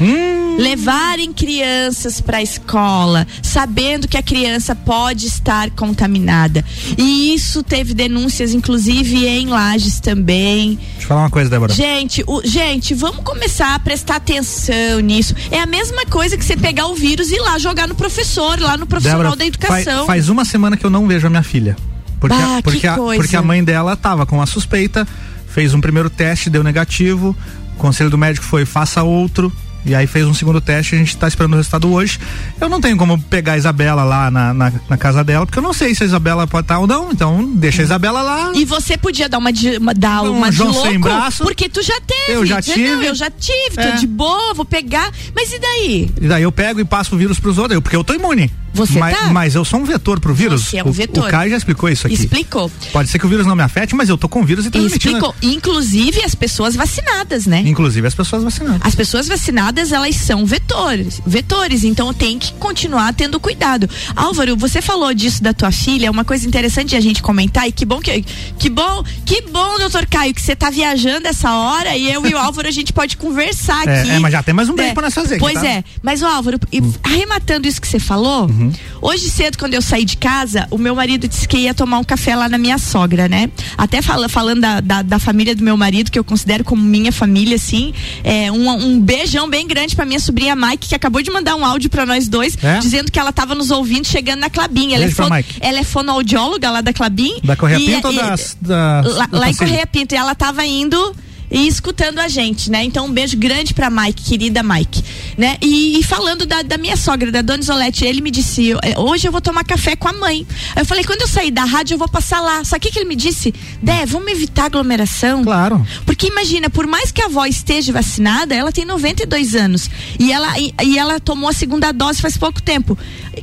levarem 0.60 1.34
crianças 1.34 2.22
para 2.22 2.38
a 2.38 2.44
escola, 2.44 3.26
sabendo 3.42 4.08
que 4.08 4.18
a 4.18 4.22
criança 4.22 4.76
pode 4.76 5.26
estar 5.26 5.72
contaminada. 5.72 6.64
E 6.96 7.34
isso 7.34 7.64
teve 7.64 7.96
denúncias, 7.96 8.54
inclusive 8.54 9.26
em 9.26 9.48
Lages 9.48 10.00
também. 10.00 10.76
Deixa 10.76 11.06
eu 11.06 11.08
falar 11.08 11.22
uma 11.22 11.30
coisa, 11.32 11.50
Débora. 11.50 11.74
Gente, 11.74 12.24
o- 12.28 12.44
gente, 12.46 12.94
vamos 12.94 13.24
começar 13.24 13.74
a 13.74 13.80
prestar 13.80 14.18
atenção 14.18 15.00
nisso. 15.00 15.34
É 15.50 15.60
a 15.60 15.66
mesma 15.66 16.06
coisa 16.06 16.38
que 16.38 16.46
você 16.46 16.56
pegar 16.56 16.86
o 16.86 16.94
vírus 16.94 17.32
e 17.32 17.36
ir 17.38 17.42
lá 17.42 17.58
jogar 17.58 17.88
no 17.88 17.96
professor, 17.96 18.60
lá 18.60 18.78
no 18.78 18.86
profissional 18.86 19.24
Débora, 19.24 19.36
da 19.38 19.46
educação. 19.48 20.06
Faz, 20.06 20.08
faz 20.08 20.30
uma 20.30 20.46
semana 20.46 20.78
que 20.78 20.86
eu 20.86 20.92
não 20.92 21.08
vejo 21.08 21.26
a 21.26 21.32
minha 21.32 21.42
filha. 21.44 21.76
Porque, 22.20 22.36
a- 22.36 22.40
Bah, 22.40 22.58
que 22.58 22.64
porque, 22.64 22.88
a, 22.88 22.96
coisa. 22.96 23.22
porque 23.24 23.36
a 23.36 23.42
mãe 23.42 23.64
dela 23.64 23.96
tava 23.96 24.24
com 24.26 24.40
a 24.42 24.46
suspeita, 24.46 25.08
fez 25.58 25.74
um 25.74 25.82
primeiro 25.82 26.08
teste, 26.08 26.52
deu 26.52 26.64
negativo. 26.64 27.36
O 27.74 27.80
conselho 27.80 28.12
do 28.12 28.18
médico 28.18 28.46
foi 28.46 28.64
faça 28.64 29.02
outro. 29.02 29.52
E 29.88 29.96
aí 29.96 30.06
fez 30.06 30.26
um 30.28 30.34
segundo 30.34 30.60
teste, 30.60 30.96
a 30.96 30.98
gente 30.98 31.16
tá 31.16 31.28
esperando 31.28 31.54
o 31.54 31.56
resultado 31.58 31.92
hoje. 31.92 32.20
Eu 32.60 32.68
não 32.70 32.82
tenho 32.82 32.98
como 32.98 33.18
pegar 33.20 33.54
a 33.54 33.58
Isabela 33.58 34.04
lá 34.04 34.30
na, 34.30 34.54
na, 34.54 34.74
na 34.90 34.98
casa 34.98 35.24
dela, 35.24 35.46
porque 35.46 35.58
eu 35.60 35.64
não 35.64 35.74
sei 35.74 35.96
se 35.96 36.04
a 36.04 36.06
Isabela 36.06 36.46
pode 36.46 36.66
estar 36.66 36.80
ou 36.80 36.86
não. 36.88 37.12
Então, 37.12 37.44
deixa 37.56 37.82
a 37.82 37.86
Isabela 37.86 38.22
lá. 38.22 38.52
E 38.54 38.66
você 38.66 38.98
podia 38.98 39.30
dar 39.30 39.38
uma 39.38 39.52
de, 39.54 39.78
uma, 39.78 39.94
dar 39.94 40.24
Um 40.24 40.38
uma 40.38 40.52
de 40.52 40.62
louco, 40.62 40.82
sem 40.88 41.00
braço. 41.00 41.44
porque 41.44 41.70
tu 41.70 41.82
já 41.82 42.00
teve. 42.02 42.34
Eu 42.34 42.46
já 42.46 42.62
tive. 42.62 42.96
Não, 42.96 43.04
eu 43.04 43.16
já 43.16 43.30
tive, 43.32 43.76
É. 43.78 43.92
tô 43.92 43.98
de 43.98 44.08
boa, 44.08 44.54
vou 44.54 44.66
pegar. 44.66 45.12
Mas 45.36 45.54
e 45.54 45.60
daí? 45.60 46.12
E 46.22 46.28
daí 46.28 46.44
eu 46.44 46.52
pego 46.52 46.80
e 46.82 46.86
passo 46.86 47.16
o 47.16 47.18
vírus 47.18 47.40
pros 47.40 47.58
outros, 47.58 47.80
porque 47.82 47.96
eu 47.96 48.04
tô 48.04 48.14
imune. 48.14 48.52
Você 48.74 49.00
mas, 49.00 49.18
tá? 49.18 49.30
mas 49.30 49.56
eu 49.56 49.66
sou 49.66 49.80
um 49.80 49.86
vetor 49.86 50.20
pro 50.20 50.34
vírus. 50.36 50.66
Você 50.66 50.78
é 50.78 50.84
um 50.84 50.90
O- 50.90 50.92
vetor. 50.92 51.26
O 51.28 51.32
Caio 51.32 51.50
já 51.50 51.58
explicou 51.58 51.90
isso 51.90 52.06
aqui. 52.06 52.16
Explicou. 52.16 52.70
Pode 52.92 53.10
ser 53.10 53.18
que 53.18 53.26
o 53.26 53.30
vírus 53.30 53.46
não 53.48 53.56
me 53.56 53.64
afete, 53.64 53.96
mas 53.96 54.08
eu 54.10 54.18
tô 54.18 54.30
com 54.30 54.42
o 54.42 54.46
vírus 54.46 54.66
e 54.66 54.70
transmitindo. 54.70 55.18
Explicou. 55.18 55.34
Inclusive 55.42 56.22
as 56.24 56.36
pessoas 56.36 56.76
vacinadas, 56.76 57.48
né? 57.48 57.64
Inclusive 57.66 58.06
as 58.06 58.14
pessoas 58.14 58.44
vacinadas. 58.44 58.82
As 58.84 58.94
pessoas 58.94 59.28
vacinadas, 59.28 59.77
elas 59.92 60.16
são 60.16 60.46
vetores, 60.46 61.22
vetores, 61.26 61.84
então 61.84 62.14
tem 62.14 62.38
que 62.40 62.54
continuar 62.54 63.14
tendo 63.14 63.40
cuidado. 63.40 63.90
Álvaro, 64.16 64.56
você 64.58 64.82
falou 64.82 65.14
disso 65.14 65.42
da 65.44 65.54
tua 65.54 65.72
filha, 65.72 66.08
é 66.08 66.10
uma 66.12 66.26
coisa 66.26 66.48
interessante 66.48 66.96
a 66.96 67.00
gente 67.00 67.22
comentar 67.22 67.68
e 67.68 67.72
que 67.72 67.86
bom 67.86 68.00
que 68.00 68.24
que 68.58 68.70
bom, 68.70 69.04
que 69.26 69.42
bom, 69.44 69.78
doutor 69.80 70.06
Caio, 70.08 70.34
que 70.34 70.42
você 70.42 70.56
tá 70.56 70.70
viajando 70.70 71.28
essa 71.28 71.52
hora 71.54 71.96
e 71.96 72.12
eu 72.12 72.26
e 72.26 72.34
o 72.34 72.38
Álvaro 72.38 72.68
a 72.68 72.72
gente 72.72 72.92
pode 72.92 73.16
conversar 73.18 73.88
É, 73.88 74.02
aqui. 74.02 74.10
é, 74.12 74.20
mas 74.20 74.32
já 74.32 74.42
tem 74.44 74.54
mais 74.54 74.70
um 74.70 74.74
beijo 74.76 74.92
É, 74.92 74.94
pra 74.94 75.04
nós 75.04 75.14
fazer 75.14 75.38
Pois 75.38 75.54
tá? 75.56 75.62
Hum. 75.62 75.66
é, 75.66 75.84
mas 76.02 76.22
o 76.22 76.26
Álvaro, 76.26 76.60
e 76.72 76.82
arrematando 77.04 77.68
isso 77.68 77.80
que 77.82 77.88
você 77.88 78.00
falou, 78.00 78.48
Uhum. 78.48 78.72
hoje 79.02 79.30
cedo 79.30 79.58
quando 79.58 79.74
eu 79.74 79.82
saí 79.82 80.04
de 80.06 80.18
casa, 80.18 80.68
o 80.72 80.78
meu 80.78 80.96
marido 80.96 81.28
disse 81.28 81.48
que 81.48 81.58
ia 81.58 81.74
tomar 81.74 82.00
um 82.00 82.04
café 82.04 82.36
lá 82.36 82.48
na 82.50 82.58
minha 82.58 82.78
sogra, 82.78 83.28
né? 83.28 83.50
Até 83.78 84.02
fala, 84.02 84.28
falando 84.30 84.62
da, 84.62 84.80
da, 84.80 85.02
da 85.02 85.20
família 85.20 85.56
do 85.56 85.64
meu 85.64 85.76
marido, 85.78 86.10
que 86.12 86.18
eu 86.18 86.24
considero 86.24 86.64
como 86.64 86.82
minha 86.82 87.12
família, 87.12 87.56
assim, 87.56 87.94
é, 88.24 88.52
um, 88.52 88.70
um 88.70 89.00
beijão 89.00 89.50
bem 89.50 89.67
grande 89.68 89.96
pra 89.96 90.06
minha 90.06 90.20
sobrinha 90.20 90.56
Mike, 90.56 90.88
que 90.90 90.96
acabou 90.96 91.22
de 91.22 91.30
mandar 91.30 91.56
um 91.56 91.64
áudio 91.66 91.90
pra 91.90 92.06
nós 92.06 92.28
dois, 92.28 92.58
É? 92.64 92.80
dizendo 92.80 93.12
que 93.12 93.20
ela 93.20 93.32
tava 93.32 93.54
nos 93.54 93.70
ouvindo 93.70 94.08
chegando 94.08 94.40
na 94.40 94.50
Clabin. 94.50 94.94
Ela, 94.94 95.04
é 95.06 95.30
Mike. 95.30 95.58
ela 95.60 95.80
é 95.80 95.84
fonoaudióloga 95.84 96.72
lá 96.72 96.82
da 96.82 96.94
Clabin. 96.94 97.40
Da 97.44 97.56
Correia 97.56 97.78
e- 97.80 97.86
Pinto 97.86 98.08
ou 98.08 98.14
e- 98.14 98.18
das, 98.18 98.58
da, 98.60 99.02
lá, 99.06 99.26
do 99.28 99.38
lá 99.38 99.50
em? 99.50 99.56
Correia 99.56 99.86
Pinto. 99.86 100.16
E 100.16 100.18
ela 100.18 100.34
tava 100.34 100.66
indo 100.66 101.16
e 101.50 101.68
escutando 101.68 102.20
a 102.20 102.28
gente, 102.28 102.70
né? 102.70 102.84
Então 102.84 103.06
um 103.06 103.12
beijo 103.12 103.38
grande 103.38 103.74
pra 103.74 103.90
Mike, 103.90 104.24
querida 104.24 104.62
Mike. 104.64 105.04
né? 105.38 105.58
E, 105.62 106.00
e 106.00 106.04
falando 106.04 106.46
da, 106.46 106.62
da 106.62 106.78
minha 106.78 106.98
sogra, 106.98 107.32
da 107.32 107.42
Dona 107.42 107.62
Isolete, 107.62 108.04
ele 108.06 108.22
me 108.22 108.32
disse, 108.32 108.66
"Eu- 108.66 108.80
é, 108.84 108.98
hoje 109.00 109.28
eu 109.28 109.32
vou 109.32 109.40
tomar 109.42 109.64
café 109.64 109.96
com 109.96 110.08
a 110.08 110.14
mãe. 110.14 110.46
Eu 110.76 110.86
falei, 110.86 111.04
quando 111.04 111.22
eu 111.22 111.28
sair 111.28 111.52
da 111.52 111.64
rádio, 111.64 111.94
eu 111.96 111.98
vou 112.00 112.10
passar 112.10 112.42
lá. 112.42 112.64
Sabe 112.64 112.78
o 112.80 112.82
que, 112.82 112.92
que 112.92 113.00
ele 113.00 113.08
me 113.10 113.16
disse? 113.16 113.54
Dé, 113.82 114.06
vamos 114.06 114.32
evitar 114.32 114.66
aglomeração. 114.66 115.44
Claro. 115.44 115.86
Porque 116.06 116.28
imagina, 116.28 116.70
por 116.70 116.88
mais 116.88 117.12
que 117.12 117.22
a 117.22 117.26
avó 117.26 117.46
esteja 117.46 117.94
vacinada, 117.94 118.54
ela 118.56 118.72
tem 118.72 118.84
92 118.86 119.56
anos. 119.56 119.90
E 120.20 120.32
ela, 120.32 120.58
e, 120.60 120.74
e 120.84 120.98
ela 120.98 121.20
tomou 121.20 121.50
a 121.50 121.54
segunda 121.54 121.92
dose 121.92 122.22
faz 122.22 122.36
pouco 122.38 122.62
tempo. 122.62 122.98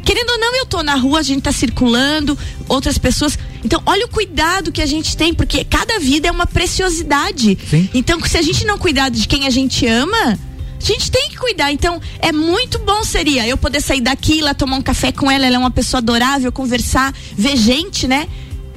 Querendo 0.05 0.31
ou 0.31 0.39
não, 0.39 0.57
eu 0.57 0.67
tô 0.67 0.83
na 0.83 0.97
rua, 0.97 1.21
a 1.21 1.23
gente 1.23 1.43
tá 1.43 1.53
circulando, 1.53 2.37
outras 2.69 2.99
pessoas. 2.99 3.39
Então, 3.65 3.81
olha 3.87 4.05
o 4.05 4.09
cuidado 4.09 4.73
que 4.73 4.83
a 4.83 4.87
gente 4.87 5.17
tem, 5.17 5.33
porque 5.33 5.65
cada 5.65 5.99
vida 6.01 6.29
é 6.29 6.31
uma 6.31 6.47
preciosidade. 6.47 7.57
Então, 7.95 8.21
se 8.21 8.37
a 8.37 8.43
gente 8.43 8.67
não 8.67 8.77
cuidar 8.77 9.09
de 9.09 9.27
quem 9.29 9.47
a 9.47 9.51
gente 9.51 9.87
ama, 9.87 10.37
a 10.85 10.85
gente 10.85 11.11
tem 11.11 11.31
que 11.31 11.37
cuidar. 11.37 11.73
Então, 11.73 12.01
é 12.19 12.33
muito 12.33 12.79
bom 12.81 13.05
seria 13.05 13.47
eu 13.47 13.57
poder 13.57 13.81
sair 13.81 14.01
daqui, 14.01 14.43
lá 14.43 14.53
tomar 14.53 14.77
um 14.77 14.83
café 14.83 15.13
com 15.13 15.31
ela, 15.31 15.47
ela 15.47 15.57
é 15.57 15.59
uma 15.59 15.71
pessoa 15.71 15.99
adorável, 15.99 16.51
conversar, 16.51 17.15
ver 17.37 17.57
gente, 17.57 18.09
né? 18.09 18.29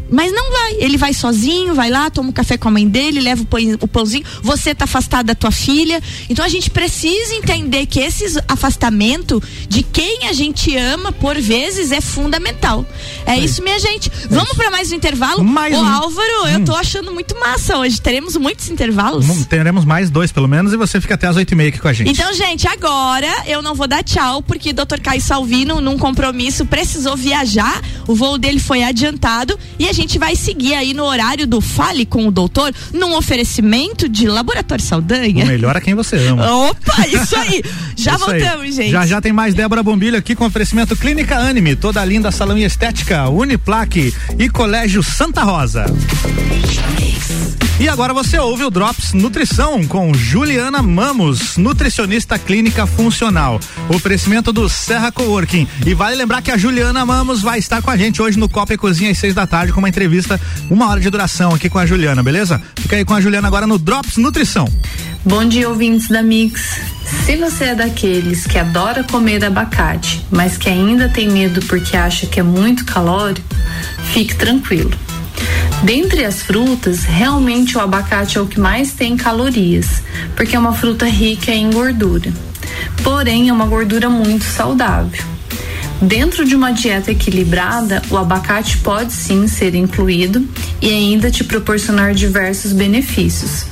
Mas 0.09 0.31
não 0.31 0.51
vai. 0.51 0.73
Ele 0.79 0.97
vai 0.97 1.13
sozinho, 1.13 1.73
vai 1.73 1.89
lá, 1.89 2.09
toma 2.09 2.29
um 2.29 2.31
café 2.31 2.57
com 2.57 2.67
a 2.67 2.71
mãe 2.71 2.87
dele, 2.87 3.19
leva 3.19 3.43
o, 3.43 3.47
o 3.81 3.87
pãozinho. 3.87 4.25
Você 4.41 4.73
tá 4.73 4.85
afastado 4.85 5.27
da 5.27 5.35
tua 5.35 5.51
filha. 5.51 6.01
Então 6.29 6.43
a 6.43 6.49
gente 6.49 6.69
precisa 6.69 7.33
entender 7.35 7.85
que 7.85 7.99
esse 7.99 8.25
afastamento 8.47 9.41
de 9.67 9.83
quem 9.83 10.27
a 10.27 10.33
gente 10.33 10.75
ama, 10.75 11.11
por 11.11 11.39
vezes, 11.39 11.91
é 11.91 12.01
fundamental. 12.01 12.85
É 13.25 13.37
isso, 13.37 13.61
minha 13.63 13.79
gente. 13.79 14.11
Vamos 14.29 14.53
para 14.53 14.69
mais 14.71 14.91
um 14.91 14.95
intervalo? 14.95 15.43
Mais 15.43 15.75
Ô, 15.75 15.79
um. 15.81 15.85
Álvaro, 15.85 16.47
eu 16.53 16.65
tô 16.65 16.75
achando 16.75 17.11
muito 17.11 17.37
massa 17.39 17.77
hoje. 17.77 17.99
Teremos 18.01 18.35
muitos 18.37 18.69
intervalos. 18.69 19.27
Hum, 19.27 19.43
Teremos 19.43 19.85
mais 19.85 20.09
dois, 20.09 20.31
pelo 20.31 20.47
menos, 20.47 20.73
e 20.73 20.77
você 20.77 20.99
fica 21.01 21.15
até 21.15 21.27
as 21.27 21.35
oito 21.35 21.51
e 21.51 21.55
meia 21.55 21.69
aqui 21.69 21.79
com 21.79 21.87
a 21.87 21.93
gente. 21.93 22.09
Então, 22.09 22.33
gente, 22.33 22.67
agora 22.67 23.27
eu 23.45 23.61
não 23.61 23.73
vou 23.75 23.87
dar 23.87 24.03
tchau, 24.03 24.41
porque 24.41 24.73
Dr. 24.73 24.99
Caio 25.01 25.21
Salvino, 25.21 25.81
num 25.81 25.97
compromisso, 25.97 26.65
precisou 26.65 27.15
viajar. 27.15 27.81
O 28.07 28.15
voo 28.15 28.37
dele 28.37 28.59
foi 28.59 28.83
adiantado 28.83 29.57
e 29.77 29.87
a 29.87 29.93
gente 29.97 30.19
vai 30.19 30.35
seguir 30.35 30.73
aí 30.75 30.93
no 30.93 31.03
horário 31.03 31.47
do 31.47 31.59
Fale 31.59 32.05
com 32.05 32.27
o 32.27 32.31
Doutor, 32.31 32.73
num 32.93 33.15
oferecimento 33.15 34.07
de 34.07 34.27
Laboratório 34.27 34.83
Saldanha. 34.83 35.43
O 35.43 35.47
melhor 35.47 35.75
é 35.75 35.81
quem 35.81 35.95
você 35.95 36.15
ama. 36.27 36.49
Opa, 36.69 37.07
isso 37.07 37.35
aí. 37.35 37.63
Já 37.97 38.15
Isso 38.15 38.29
aí. 38.29 38.39
voltamos, 38.41 38.75
gente. 38.75 38.91
Já 38.91 39.05
já 39.07 39.19
tem 39.19 39.33
mais 39.33 39.55
Débora 39.55 39.81
Bombilho 39.81 40.17
aqui 40.17 40.35
com 40.35 40.45
oferecimento 40.45 40.95
Clínica 40.95 41.35
Anime, 41.35 41.75
toda 41.75 42.03
linda 42.05 42.31
salão 42.31 42.55
e 42.57 42.63
estética, 42.63 43.27
Uniplaque 43.27 44.13
e 44.37 44.47
Colégio 44.49 45.01
Santa 45.01 45.43
Rosa. 45.43 45.85
E 47.79 47.87
agora 47.87 48.11
você 48.11 48.39
ouve 48.39 48.63
o 48.63 48.71
Drops 48.71 49.13
Nutrição 49.13 49.85
com 49.85 50.11
Juliana 50.11 50.81
Mamos, 50.81 51.57
nutricionista 51.57 52.39
clínica 52.39 52.87
funcional. 52.87 53.59
Oferecimento 53.87 54.51
do 54.51 54.67
Serra 54.67 55.11
Coworking. 55.11 55.67
E 55.85 55.93
vale 55.93 56.15
lembrar 56.15 56.41
que 56.41 56.49
a 56.49 56.57
Juliana 56.57 57.05
Mamos 57.05 57.43
vai 57.43 57.59
estar 57.59 57.79
com 57.83 57.91
a 57.91 57.95
gente 57.95 58.19
hoje 58.19 58.39
no 58.39 58.49
Copa 58.49 58.73
e 58.73 58.77
Cozinha 58.77 59.11
às 59.11 59.19
seis 59.19 59.35
da 59.35 59.45
tarde 59.45 59.71
com 59.71 59.77
uma 59.77 59.89
entrevista, 59.89 60.41
uma 60.71 60.89
hora 60.89 60.99
de 60.99 61.07
duração 61.07 61.53
aqui 61.53 61.69
com 61.69 61.77
a 61.77 61.85
Juliana, 61.85 62.23
beleza? 62.23 62.59
Fica 62.77 62.95
aí 62.95 63.05
com 63.05 63.13
a 63.13 63.21
Juliana 63.21 63.47
agora 63.47 63.67
no 63.67 63.77
Drops 63.77 64.17
Nutrição. 64.17 64.67
Bom 65.23 65.45
dia, 65.45 65.69
ouvintes 65.69 66.07
da 66.07 66.23
Mix. 66.23 66.81
Se 67.27 67.35
você 67.37 67.65
é 67.65 67.75
daqueles 67.75 68.47
que 68.47 68.57
adora 68.57 69.03
comer 69.03 69.45
abacate, 69.45 70.25
mas 70.31 70.57
que 70.57 70.67
ainda 70.67 71.09
tem 71.09 71.29
medo 71.29 71.63
porque 71.67 71.95
acha 71.95 72.25
que 72.25 72.39
é 72.39 72.43
muito 72.43 72.85
calórico, 72.85 73.47
fique 74.13 74.33
tranquilo. 74.33 74.97
Dentre 75.83 76.25
as 76.25 76.41
frutas, 76.41 77.03
realmente 77.03 77.77
o 77.77 77.81
abacate 77.81 78.37
é 78.37 78.41
o 78.41 78.47
que 78.47 78.59
mais 78.59 78.91
tem 78.91 79.15
calorias, 79.15 80.01
porque 80.35 80.55
é 80.55 80.59
uma 80.59 80.73
fruta 80.73 81.05
rica 81.05 81.51
em 81.51 81.69
gordura. 81.71 82.33
Porém, 83.03 83.49
é 83.49 83.53
uma 83.53 83.65
gordura 83.65 84.09
muito 84.09 84.43
saudável. 84.43 85.23
Dentro 86.01 86.45
de 86.45 86.55
uma 86.55 86.71
dieta 86.71 87.11
equilibrada, 87.11 88.01
o 88.09 88.17
abacate 88.17 88.77
pode 88.77 89.11
sim 89.13 89.47
ser 89.47 89.73
incluído 89.73 90.47
e 90.79 90.89
ainda 90.89 91.31
te 91.31 91.43
proporcionar 91.43 92.13
diversos 92.13 92.71
benefícios. 92.71 93.65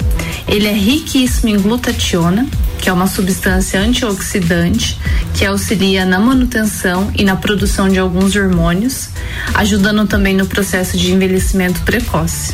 Ele 0.48 0.68
é 0.68 0.74
riquíssimo 0.74 1.50
em 1.50 1.60
glutationa, 1.60 2.48
que 2.86 2.90
é 2.90 2.94
uma 2.94 3.08
substância 3.08 3.80
antioxidante 3.80 5.00
que 5.34 5.44
auxilia 5.44 6.06
na 6.06 6.20
manutenção 6.20 7.12
e 7.16 7.24
na 7.24 7.36
produção 7.36 7.90
de 7.90 7.98
alguns 7.98 8.36
hormônios, 8.36 9.10
ajudando 9.56 10.06
também 10.06 10.36
no 10.36 10.46
processo 10.46 10.96
de 10.96 11.12
envelhecimento 11.12 11.82
precoce. 11.82 12.54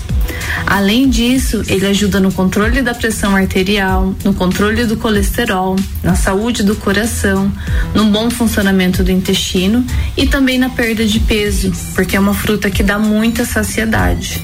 Além 0.65 1.10
disso, 1.10 1.62
ele 1.67 1.86
ajuda 1.86 2.22
no 2.22 2.32
controle 2.32 2.82
da 2.82 2.94
pressão 2.94 3.36
arterial, 3.36 4.15
no 4.24 4.34
controle 4.34 4.86
do 4.86 4.96
colesterol, 4.96 5.76
na 6.02 6.15
saúde 6.15 6.63
do 6.63 6.78
coração, 6.78 7.52
no 7.94 8.06
bom 8.06 8.32
funcionamento 8.32 9.04
do 9.04 9.12
intestino 9.12 9.86
e 10.15 10.28
também 10.28 10.58
na 10.58 10.70
perda 10.70 11.06
de 11.06 11.20
peso, 11.20 11.74
porque 11.94 12.15
é 12.15 12.20
uma 12.22 12.34
fruta 12.34 12.70
que 12.70 12.84
dá 12.84 12.98
muita 12.98 13.44
saciedade. 13.44 14.41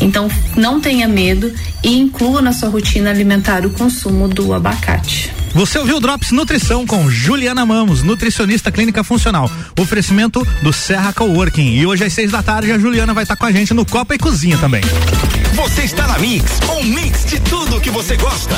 Então, 0.00 0.28
não 0.56 0.80
tenha 0.80 1.08
medo 1.08 1.52
e 1.82 1.98
inclua 1.98 2.42
na 2.42 2.52
sua 2.52 2.68
rotina 2.68 3.10
alimentar 3.10 3.64
o 3.64 3.70
consumo 3.70 4.28
do 4.28 4.52
abacate. 4.52 5.32
Você 5.56 5.78
ouviu 5.78 5.96
o 5.96 6.00
Drops 6.00 6.32
Nutrição 6.32 6.84
com 6.86 7.08
Juliana 7.08 7.64
Mamos, 7.64 8.02
nutricionista 8.02 8.70
clínica 8.70 9.02
funcional. 9.02 9.50
Oferecimento 9.80 10.46
do 10.60 10.70
Serra 10.70 11.14
Coworking. 11.14 11.76
E 11.76 11.86
hoje 11.86 12.04
às 12.04 12.12
seis 12.12 12.30
da 12.30 12.42
tarde 12.42 12.72
a 12.72 12.78
Juliana 12.78 13.14
vai 13.14 13.22
estar 13.22 13.36
com 13.36 13.46
a 13.46 13.52
gente 13.52 13.72
no 13.72 13.86
Copa 13.86 14.14
e 14.14 14.18
Cozinha 14.18 14.58
também. 14.58 14.82
Você 15.54 15.84
está 15.84 16.06
na 16.06 16.18
Mix, 16.18 16.60
um 16.78 16.84
mix 16.84 17.24
de 17.24 17.40
tudo 17.40 17.80
que 17.80 17.90
você 17.90 18.16
gosta. 18.16 18.54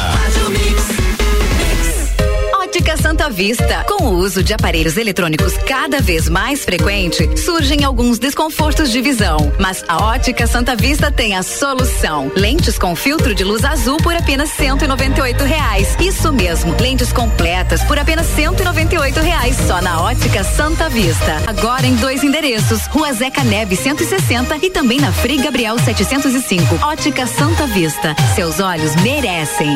Ótica 2.79 2.97
Santa 2.97 3.29
Vista. 3.29 3.85
Com 3.89 4.05
o 4.05 4.15
uso 4.19 4.41
de 4.41 4.55
aparelhos 4.55 4.97
eletrônicos 4.97 5.59
cada 5.67 6.01
vez 6.01 6.29
mais 6.29 6.65
frequente, 6.65 7.29
surgem 7.37 7.83
alguns 7.83 8.21
desconfortos 8.21 8.93
de 8.93 9.03
visão. 9.03 9.53
Mas 9.59 9.85
a 9.89 9.97
Ótica 9.97 10.47
Santa 10.47 10.77
Vista 10.77 11.11
tem 11.11 11.35
a 11.35 11.43
solução. 11.43 12.31
Lentes 12.37 12.79
com 12.79 12.95
filtro 12.95 13.35
de 13.35 13.43
luz 13.43 13.65
azul 13.65 13.97
por 13.97 14.15
apenas 14.15 14.51
198 14.51 15.43
reais. 15.43 15.97
Isso 15.99 16.33
mesmo, 16.33 16.73
lentes 16.81 17.13
completas 17.13 17.83
por 17.83 17.99
apenas 17.99 18.27
198 18.29 19.19
reais 19.23 19.57
só 19.67 19.83
na 19.83 20.01
Ótica 20.01 20.45
Santa 20.45 20.89
Vista. 20.89 21.43
Agora 21.49 21.85
em 21.85 21.97
dois 21.97 22.23
endereços, 22.23 22.87
Rua 22.87 23.13
Zeca 23.13 23.43
Neves 23.43 23.81
160 23.81 24.57
e 24.65 24.71
também 24.71 25.01
na 25.01 25.13
Frei 25.13 25.39
Gabriel 25.39 25.77
705. 25.81 26.77
Ótica 26.87 27.27
Santa 27.27 27.67
Vista. 27.67 28.15
Seus 28.37 28.61
olhos 28.61 28.95
merecem. 29.03 29.75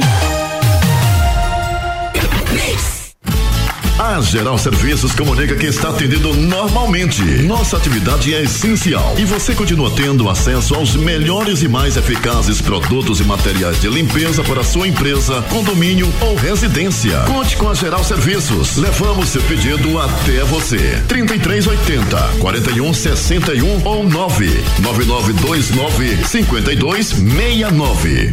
A 3.99 4.21
Geral 4.21 4.59
Serviços 4.59 5.13
comunica 5.13 5.55
que 5.55 5.67
está 5.67 5.91
atendendo 5.91 6.35
normalmente. 6.35 7.23
Nossa 7.45 7.77
atividade 7.77 8.35
é 8.35 8.43
essencial 8.43 9.15
e 9.17 9.25
você 9.25 9.55
continua 9.55 9.93
tendo 9.93 10.29
acesso 10.29 10.75
aos 10.75 10.97
melhores 10.97 11.63
e 11.63 11.69
mais 11.69 11.97
eficazes 11.97 12.61
produtos 12.61 13.21
e 13.21 13.25
materiais 13.25 13.81
de 13.81 13.89
limpeza 13.89 14.43
para 14.43 14.65
sua 14.65 14.89
empresa, 14.89 15.41
condomínio 15.43 16.13
ou 16.21 16.35
residência. 16.35 17.21
Conte 17.21 17.57
com 17.57 17.69
a 17.69 17.75
Geral 17.75 18.03
Serviços. 18.03 18.77
Levamos 18.77 19.29
seu 19.29 19.43
pedido 19.43 20.01
até 20.01 20.43
você. 20.45 21.01
3380 21.07 22.17
4161 22.41 23.87
ou 23.87 24.03
99929 24.05 26.25
5269. 26.27 28.33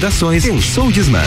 Pensou 0.00 0.90
Disman. 0.90 1.20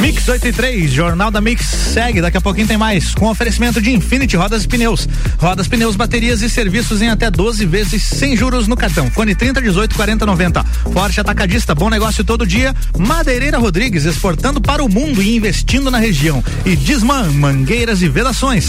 Mix 0.00 0.26
83, 0.26 0.90
Jornal 0.90 1.30
da 1.30 1.42
Mix 1.42 1.66
segue. 1.66 2.22
Daqui 2.22 2.38
a 2.38 2.40
pouquinho 2.40 2.66
tem 2.66 2.78
mais. 2.78 3.14
Com 3.14 3.28
oferecimento 3.28 3.82
de 3.82 3.92
Infinity 3.92 4.34
Rodas 4.34 4.64
e 4.64 4.68
Pneus. 4.68 5.06
Rodas, 5.38 5.68
pneus, 5.68 5.94
baterias 5.94 6.40
e 6.40 6.48
serviços 6.48 7.02
em 7.02 7.10
até 7.10 7.30
12 7.30 7.66
vezes 7.66 8.02
sem 8.02 8.34
juros 8.34 8.66
no 8.66 8.76
cartão. 8.76 9.10
Fone 9.10 9.34
30 9.34 9.60
18 9.60 9.94
40 9.94 10.24
90. 10.24 10.64
Forte 10.90 11.20
Atacadista, 11.20 11.74
bom 11.74 11.90
negócio 11.90 12.24
todo 12.24 12.46
dia. 12.46 12.74
Madeireira 12.96 13.58
Rodrigues, 13.58 14.06
exportando 14.06 14.58
para 14.58 14.82
o 14.82 14.88
mundo 14.88 15.22
e 15.22 15.36
investindo 15.36 15.90
na 15.90 15.98
região. 15.98 16.42
E 16.64 16.74
Disman, 16.74 17.30
mangueiras 17.30 18.00
e 18.00 18.08
vedações. 18.08 18.68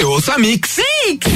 Eu 0.00 0.12
ouço 0.12 0.32
a 0.32 0.38
Mix. 0.38 0.78
Mix! 0.78 1.26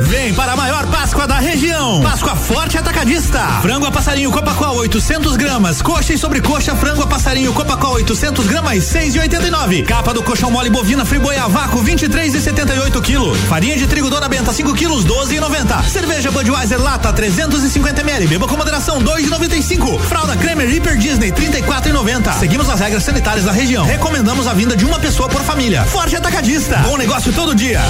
Vem 0.00 0.32
para 0.32 0.52
a 0.52 0.56
maior 0.56 0.86
Páscoa 0.86 1.26
da 1.26 1.38
região. 1.38 2.00
Páscoa 2.02 2.34
Forte 2.34 2.78
Atacadista. 2.78 3.40
Frango 3.60 3.86
a 3.86 3.90
passarinho 3.90 4.32
Copacol 4.32 4.76
800 4.76 5.36
gramas. 5.36 5.82
Coxa 5.82 6.14
e 6.14 6.18
sobrecoxa 6.18 6.74
frango 6.74 7.02
a 7.02 7.06
passarinho 7.06 7.52
Copacol 7.52 7.94
800 7.94 8.46
gramas 8.46 8.84
6,89. 8.84 9.84
Capa 9.84 10.14
do 10.14 10.22
colchão 10.22 10.50
mole 10.50 10.70
bovina 10.70 11.04
friboi 11.04 11.36
a 11.36 11.46
vácuo 11.46 11.82
23,78 11.82 13.02
kg. 13.02 13.36
Farinha 13.48 13.76
de 13.76 13.86
trigo 13.86 14.08
Dona 14.08 14.28
Benta 14.28 14.52
5 14.52 14.74
quilos 14.74 15.04
12,90. 15.04 15.84
Cerveja 15.84 16.30
Budweiser 16.30 16.80
lata 16.80 17.12
350 17.12 18.00
ml. 18.00 18.26
Beba 18.26 18.48
com 18.48 18.56
moderação 18.56 19.00
2,95. 19.02 20.00
Fralda 20.00 20.36
Cremer 20.36 20.68
Hyper 20.68 20.96
Disney 20.96 21.32
34,90. 21.32 22.32
Seguimos 22.38 22.68
as 22.70 22.80
regras 22.80 23.02
sanitárias 23.02 23.44
da 23.44 23.52
região. 23.52 23.84
Recomendamos 23.84 24.46
a 24.46 24.54
vinda 24.54 24.74
de 24.74 24.84
uma 24.84 24.98
pessoa 24.98 25.28
por 25.28 25.42
família. 25.42 25.84
Forte 25.84 26.16
Atacadista. 26.16 26.78
Bom 26.78 26.96
negócio 26.96 27.32
todo 27.32 27.54
dia. 27.54 27.80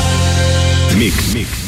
Mix. 0.97 1.33
Mix. 1.33 1.62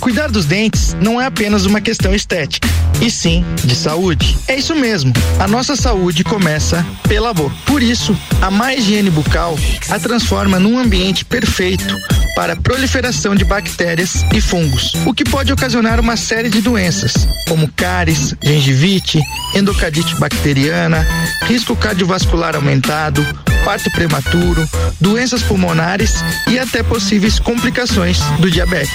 Cuidar 0.00 0.30
dos 0.30 0.44
dentes 0.44 0.96
não 1.00 1.20
é 1.20 1.26
apenas 1.26 1.66
uma 1.66 1.80
questão 1.80 2.14
estética, 2.14 2.68
e 3.00 3.10
sim 3.10 3.44
de 3.64 3.74
saúde. 3.74 4.36
É 4.48 4.56
isso 4.56 4.74
mesmo, 4.74 5.12
a 5.38 5.48
nossa 5.48 5.76
saúde 5.76 6.24
começa 6.24 6.84
pela 7.08 7.32
boca. 7.32 7.54
Por 7.66 7.82
isso, 7.82 8.16
a 8.40 8.50
má 8.50 8.74
higiene 8.74 9.10
bucal 9.10 9.58
a 9.90 9.98
transforma 9.98 10.58
num 10.58 10.78
ambiente 10.78 11.24
perfeito 11.24 11.96
para 12.34 12.54
a 12.54 12.56
proliferação 12.56 13.34
de 13.34 13.44
bactérias 13.44 14.24
e 14.34 14.40
fungos, 14.40 14.94
o 15.06 15.14
que 15.14 15.24
pode 15.24 15.52
ocasionar 15.52 16.00
uma 16.00 16.16
série 16.16 16.48
de 16.48 16.60
doenças, 16.60 17.28
como 17.48 17.70
cáries, 17.72 18.34
gengivite, 18.42 19.20
endocardite 19.54 20.16
bacteriana, 20.16 21.06
risco 21.42 21.76
cardiovascular 21.76 22.56
aumentado, 22.56 23.24
parto 23.64 23.90
prematuro, 23.90 24.68
doenças 25.00 25.42
pulmonares 25.42 26.22
e 26.48 26.58
até 26.58 26.82
possíveis 26.82 27.38
complicações 27.38 28.20
do 28.38 28.50
diabetes. 28.50 28.92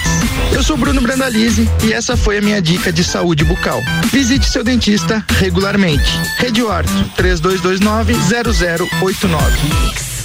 Eu 0.52 0.62
sou 0.62 0.76
Bruno 0.76 1.00
Brandalize 1.00 1.68
e 1.84 1.92
essa 1.92 2.16
foi 2.16 2.38
a 2.38 2.40
minha 2.40 2.62
dica 2.62 2.92
de 2.92 3.02
saúde 3.02 3.44
bucal. 3.44 3.82
Visite 4.12 4.48
seu 4.48 4.62
dentista 4.62 5.24
regularmente. 5.28 6.12
Rede 6.38 6.62
Horto 6.62 6.92
3229 7.16 8.14
0089. 9.00 10.19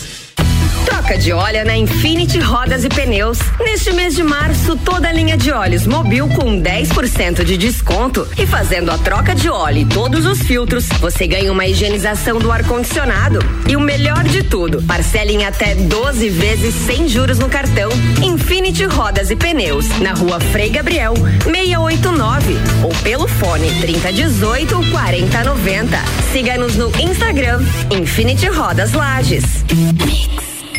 Troca 0.86 1.18
de 1.18 1.34
óleo 1.34 1.66
na 1.66 1.76
Infinity 1.76 2.40
Rodas 2.40 2.84
e 2.84 2.90
Pneus. 2.90 3.40
Neste 3.60 3.92
mês 3.92 4.16
de 4.16 4.24
março, 4.24 4.78
toda 4.78 5.10
a 5.10 5.12
linha 5.12 5.36
de 5.36 5.52
óleos 5.52 5.88
Mobil 5.88 6.28
com 6.30 6.62
10% 6.62 7.44
de 7.44 7.58
desconto 7.58 8.28
e 8.38 8.46
fazendo 8.46 8.92
a 8.92 8.98
troca 8.98 9.34
de 9.34 9.50
óleo 9.50 9.80
e 9.80 9.86
todos 9.86 10.26
os 10.26 10.40
filtros, 10.40 10.88
você 11.00 11.26
ganha 11.28 11.52
uma 11.52 11.66
higienização 11.66 12.38
do 12.38 12.52
ar-condicionado. 12.52 13.40
E 13.68 13.76
o 13.76 13.80
melhor 13.80 14.24
de 14.24 14.44
tudo, 14.44 14.82
parcela 14.84 15.32
em 15.32 15.46
até 15.46 15.74
12 15.74 16.30
vezes 16.30 16.76
sem 16.86 17.08
juros 17.08 17.40
no 17.40 17.50
cartão. 17.50 17.90
Infinity 18.24 18.86
Rodas 18.86 19.32
e 19.32 19.36
Pneus, 19.36 19.88
na 20.00 20.14
rua 20.14 20.40
Frei 20.40 20.70
Gabriel, 20.70 21.16
689 21.44 22.58
ou 22.84 22.92
pelo 23.04 23.28
fone 23.28 23.70
3018 23.82 24.92
4090. 24.92 25.98
Siga-nos 26.32 26.76
no 26.76 26.92
Instagram, 27.00 27.64
Infinity 27.92 28.48
Rodas 28.48 28.94
Lages. 28.94 29.44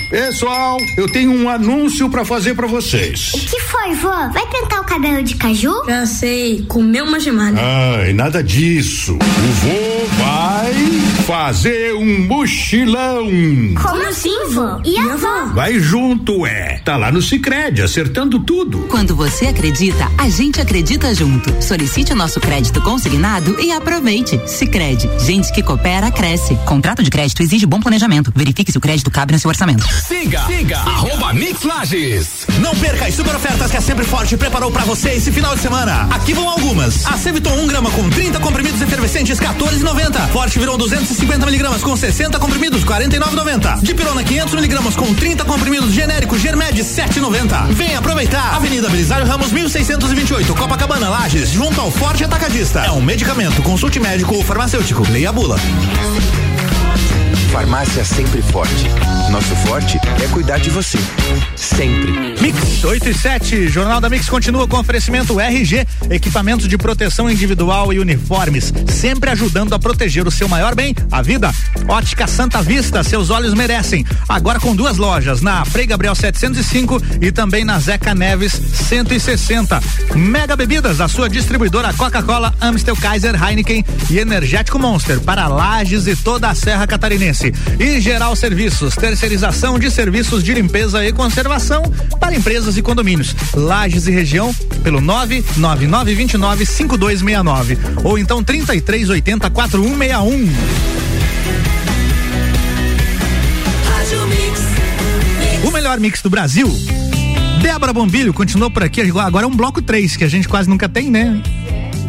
Pessoal, 0.09 0.79
eu 0.97 1.09
tenho 1.11 1.33
um 1.33 1.49
anúncio 1.49 2.09
pra 2.09 2.25
fazer 2.25 2.55
pra 2.55 2.69
vocês. 2.69 3.33
O 3.35 3.41
que 3.41 3.59
foi, 3.59 3.93
vó? 3.95 4.29
Vai 4.29 4.47
pintar 4.47 4.81
o 4.81 4.85
cabelo 4.85 5.21
de 5.21 5.35
caju? 5.35 5.73
Já 5.85 6.07
sei, 6.07 6.65
comeu 6.69 7.05
uma 7.05 7.19
gemada. 7.19 7.61
Ai, 7.61 8.13
nada 8.13 8.41
disso. 8.41 9.15
O 9.15 9.53
vô 9.53 10.07
vai 10.17 10.75
fazer 11.27 11.93
um 11.95 12.21
mochilão. 12.25 13.27
Como 13.83 14.07
assim, 14.07 14.47
vô? 14.53 14.81
E 14.85 14.97
a 14.97 15.15
avó? 15.15 15.47
Vai 15.53 15.81
junto, 15.81 16.47
é. 16.47 16.81
Tá 16.85 16.97
lá 16.97 17.11
no 17.11 17.21
Sicredi, 17.21 17.83
acertando 17.83 18.39
tudo. 18.39 18.87
Quando 18.89 19.17
você 19.17 19.47
acredita, 19.47 20.09
a 20.17 20.29
gente 20.29 20.61
acredita 20.61 21.13
junto. 21.17 21.53
Solicite 21.61 22.13
o 22.13 22.17
nosso 22.17 22.39
crédito 22.39 22.81
consignado 22.81 23.59
e 23.61 23.73
aproveite. 23.73 24.41
Sicredi, 24.47 25.11
gente 25.19 25.53
que 25.53 25.65
coopera 25.65 26.13
cresce. 26.13 26.55
Contrato 26.65 27.03
de 27.03 27.11
crédito 27.11 27.43
exige 27.43 27.67
bom 27.67 27.81
planejamento. 27.81 28.33
Verifique 28.37 28.71
se 28.71 28.79
o 28.79 28.81
crédito 28.81 29.11
cabe 29.11 29.33
no 29.33 29.39
seu 29.41 29.49
orçamento. 29.49 29.85
Siga, 29.97 30.45
siga, 30.47 30.79
arroba 30.79 31.33
Mix 31.33 31.63
Lages. 31.63 32.47
Não 32.61 32.75
perca 32.77 33.07
as 33.07 33.15
super 33.15 33.35
ofertas 33.35 33.71
que 33.71 33.77
a 33.77 33.81
Sempre 33.81 34.05
Forte 34.05 34.37
preparou 34.37 34.71
pra 34.71 34.85
você 34.85 35.11
esse 35.11 35.33
final 35.33 35.55
de 35.55 35.63
semana. 35.63 36.07
Aqui 36.11 36.35
vão 36.35 36.49
algumas. 36.49 37.07
A 37.07 37.17
Ceviton 37.17 37.53
1 37.53 37.67
grama 37.67 37.91
com 37.91 38.09
30 38.11 38.39
comprimidos 38.41 38.81
efervescentes, 38.81 39.41
14,90. 39.41 40.29
Forte 40.29 40.59
Virou 40.59 40.77
250 40.77 41.47
miligramas 41.47 41.83
com 41.83 41.97
60 41.97 42.39
comprimidos, 42.39 42.85
49,90. 42.85 43.81
Dipirona 43.83 44.23
500 44.23 44.55
miligramas 44.55 44.97
com 44.97 45.15
30 45.15 45.45
comprimidos 45.45 45.93
genérico 45.93 46.39
Germed, 46.39 46.79
7,90. 46.83 47.73
Vem 47.73 47.97
aproveitar. 47.97 48.55
Avenida 48.55 48.89
Belisário 48.89 49.27
Ramos 49.27 49.51
1628, 49.53 50.55
Copacabana, 50.55 51.09
Lages, 51.09 51.51
junto 51.51 51.81
ao 51.81 51.91
Forte 51.91 52.25
Atacadista. 52.25 52.81
É 52.81 52.91
um 52.91 53.01
medicamento. 53.01 53.63
Consulte 53.63 53.99
médico 53.99 54.35
ou 54.35 54.45
farmacêutico. 54.45 55.07
Leia 55.11 55.31
a 55.31 55.33
bula. 55.33 55.57
Farmácia 57.51 58.05
Sempre 58.05 58.43
Forte. 58.43 58.87
Nosso 59.31 59.55
forte 59.67 59.99
é 60.23 60.29
cuidar 60.29 60.59
de 60.59 60.71
você. 60.71 60.99
Sempre. 61.57 62.35
Mix 62.41 62.85
8 62.85 63.09
e 63.09 63.15
7, 63.15 63.69
Jornal 63.69 64.01
da 64.01 64.09
Mix 64.09 64.29
continua 64.29 64.67
com 64.69 64.79
oferecimento 64.79 65.41
RG, 65.41 65.87
equipamentos 66.11 66.69
de 66.69 66.79
proteção 66.79 67.31
individual 67.31 67.93
e 67.93 67.99
uniformes, 67.99 68.73
sempre 68.89 69.31
ajudando 69.31 69.75
a 69.75 69.79
proteger 69.79 70.27
o 70.27 70.31
seu 70.31 70.49
maior 70.49 70.75
bem, 70.75 70.95
a 71.11 71.23
vida. 71.23 71.53
Ótica 71.89 72.27
Santa 72.27 72.63
Vista, 72.63 73.03
seus 73.03 73.31
olhos 73.31 73.55
merecem. 73.55 74.05
Agora 74.29 74.61
com 74.61 74.75
duas 74.75 74.97
lojas, 74.97 75.41
na 75.41 75.65
Frei 75.65 75.87
Gabriel 75.87 76.15
705 76.15 77.03
e 77.21 77.33
também 77.33 77.65
na 77.65 77.79
Zeca 77.79 78.15
Neves 78.15 78.53
160. 78.53 79.81
Mega 80.15 80.57
Bebidas, 80.57 81.01
a 81.01 81.09
sua 81.09 81.29
distribuidora 81.29 81.93
Coca-Cola, 81.93 82.55
Amstel 82.61 82.97
Kaiser, 82.97 83.35
Heineken 83.43 83.85
e 84.11 84.19
Energético 84.19 84.79
Monster 84.79 85.21
para 85.21 85.49
Lages 85.49 86.07
e 86.07 86.17
toda 86.17 86.49
a 86.49 86.55
Serra 86.55 86.87
Catarinense. 86.87 87.36
E 87.79 88.01
Geral 88.01 88.35
Serviços, 88.35 88.95
terceirização 88.95 89.79
de 89.79 89.91
serviços 89.91 90.43
de 90.43 90.55
limpeza 90.55 91.05
e 91.05 91.13
conservação 91.13 91.83
para 92.19 92.35
empresas 92.35 92.77
e 92.77 92.83
condomínios. 92.83 93.35
Lages 93.55 94.07
e 94.07 94.11
região 94.11 94.55
pelo 94.83 95.01
99929 95.01 96.67
5269 96.67 97.79
ou 98.05 98.19
então 98.19 98.43
3380 98.43 99.51
4161. 99.51 100.51
O 105.67 105.71
melhor 105.71 105.99
mix 105.99 106.23
do 106.23 106.31
Brasil. 106.31 106.73
Débora 107.61 107.93
Bombilho 107.93 108.33
continuou 108.33 108.71
por 108.71 108.85
aqui. 108.85 109.01
Agora 109.01 109.45
é 109.45 109.49
um 109.49 109.57
bloco 109.57 109.83
3, 109.83 110.17
que 110.17 110.25
a 110.25 110.29
gente 110.29 110.49
quase 110.49 110.69
nunca 110.69 110.89
tem, 110.89 111.11
né? 111.11 111.43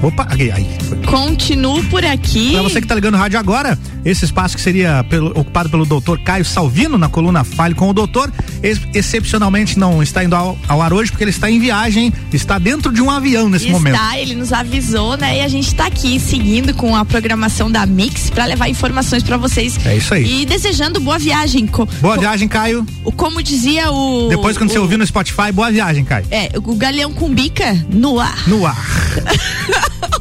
Opa, 0.03 0.27
aí, 0.29 0.51
aí. 0.51 0.77
foi. 0.87 0.96
Continuo 1.07 1.81
por 1.85 2.03
aqui. 2.03 2.51
Pra 2.51 2.61
você 2.61 2.81
que 2.81 2.87
tá 2.87 2.93
ligando 2.93 3.13
o 3.15 3.17
rádio 3.17 3.39
agora, 3.39 3.79
esse 4.03 4.25
espaço 4.25 4.55
que 4.57 4.61
seria 4.61 5.03
pelo- 5.09 5.29
ocupado 5.39 5.69
pelo 5.69 5.85
doutor 5.85 6.19
Caio 6.19 6.43
Salvino 6.43 6.97
na 6.97 7.07
coluna 7.07 7.45
Fale 7.45 7.73
com 7.73 7.89
o 7.89 7.93
Doutor, 7.93 8.29
ex- 8.61 8.81
excepcionalmente 8.93 9.79
não 9.79 10.03
está 10.03 10.21
indo 10.23 10.35
ao, 10.35 10.57
ao 10.67 10.81
ar 10.81 10.91
hoje 10.91 11.09
porque 11.09 11.23
ele 11.23 11.31
está 11.31 11.49
em 11.49 11.59
viagem, 11.59 12.11
está 12.33 12.59
dentro 12.59 12.91
de 12.91 13.01
um 13.01 13.09
avião 13.09 13.47
nesse 13.47 13.65
Está, 13.67 13.77
momento. 13.77 13.99
ele 14.17 14.35
nos 14.35 14.51
avisou, 14.51 15.15
né? 15.15 15.37
E 15.39 15.41
a 15.41 15.47
gente 15.47 15.73
tá 15.73 15.85
aqui 15.87 16.19
seguindo 16.19 16.73
com 16.73 16.93
a 16.95 17.05
programação 17.05 17.71
da 17.71 17.85
Mix 17.85 18.29
pra 18.29 18.45
levar 18.45 18.67
informações 18.69 19.23
pra 19.23 19.37
vocês. 19.37 19.79
É 19.85 19.95
isso 19.95 20.13
aí. 20.13 20.41
E 20.41 20.45
desejando 20.45 20.99
boa 20.99 21.17
viagem. 21.17 21.65
Co- 21.67 21.87
Boa 22.01 22.17
viagem, 22.17 22.49
Caio. 22.49 22.85
o- 23.05 23.11
Como 23.13 23.41
dizia 23.41 23.89
o. 23.91 24.27
Depois, 24.27 24.57
quando 24.57 24.69
o, 24.69 24.73
você 24.73 24.79
ouvir 24.79 24.97
no 24.97 25.07
Spotify, 25.07 25.51
boa 25.53 25.71
viagem, 25.71 26.03
Caio. 26.03 26.25
É, 26.29 26.49
o 26.63 26.75
galeão 26.75 27.13
com 27.13 27.33
bica 27.33 27.73
no 27.89 28.19
ar. 28.19 28.47
No 28.47 28.65
ar. 28.65 28.77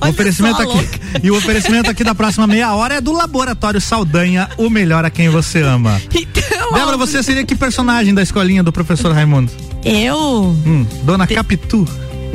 o 0.01 0.07
oferecimento 0.09 0.63
aqui. 0.63 0.76
Louca. 0.77 1.01
E 1.23 1.31
o 1.31 1.37
oferecimento 1.37 1.91
aqui 1.91 2.05
da 2.05 2.15
próxima 2.15 2.47
meia 2.47 2.75
hora 2.75 2.95
é 2.95 3.01
do 3.01 3.13
Laboratório 3.13 3.81
Saldanha, 3.81 4.49
o 4.57 4.69
melhor 4.69 5.05
a 5.05 5.11
quem 5.11 5.29
você 5.29 5.63
ama. 5.63 6.01
Então, 6.15 6.73
Débora, 6.73 6.97
você 6.97 7.23
seria 7.23 7.45
que 7.45 7.55
personagem 7.55 8.15
da 8.15 8.23
escolinha 8.23 8.63
do 8.63 8.73
professor 8.73 9.13
Raimundo? 9.13 9.51
Eu? 9.85 10.17
Hum, 10.67 10.87
Dona 11.03 11.27
Capitu. 11.27 11.87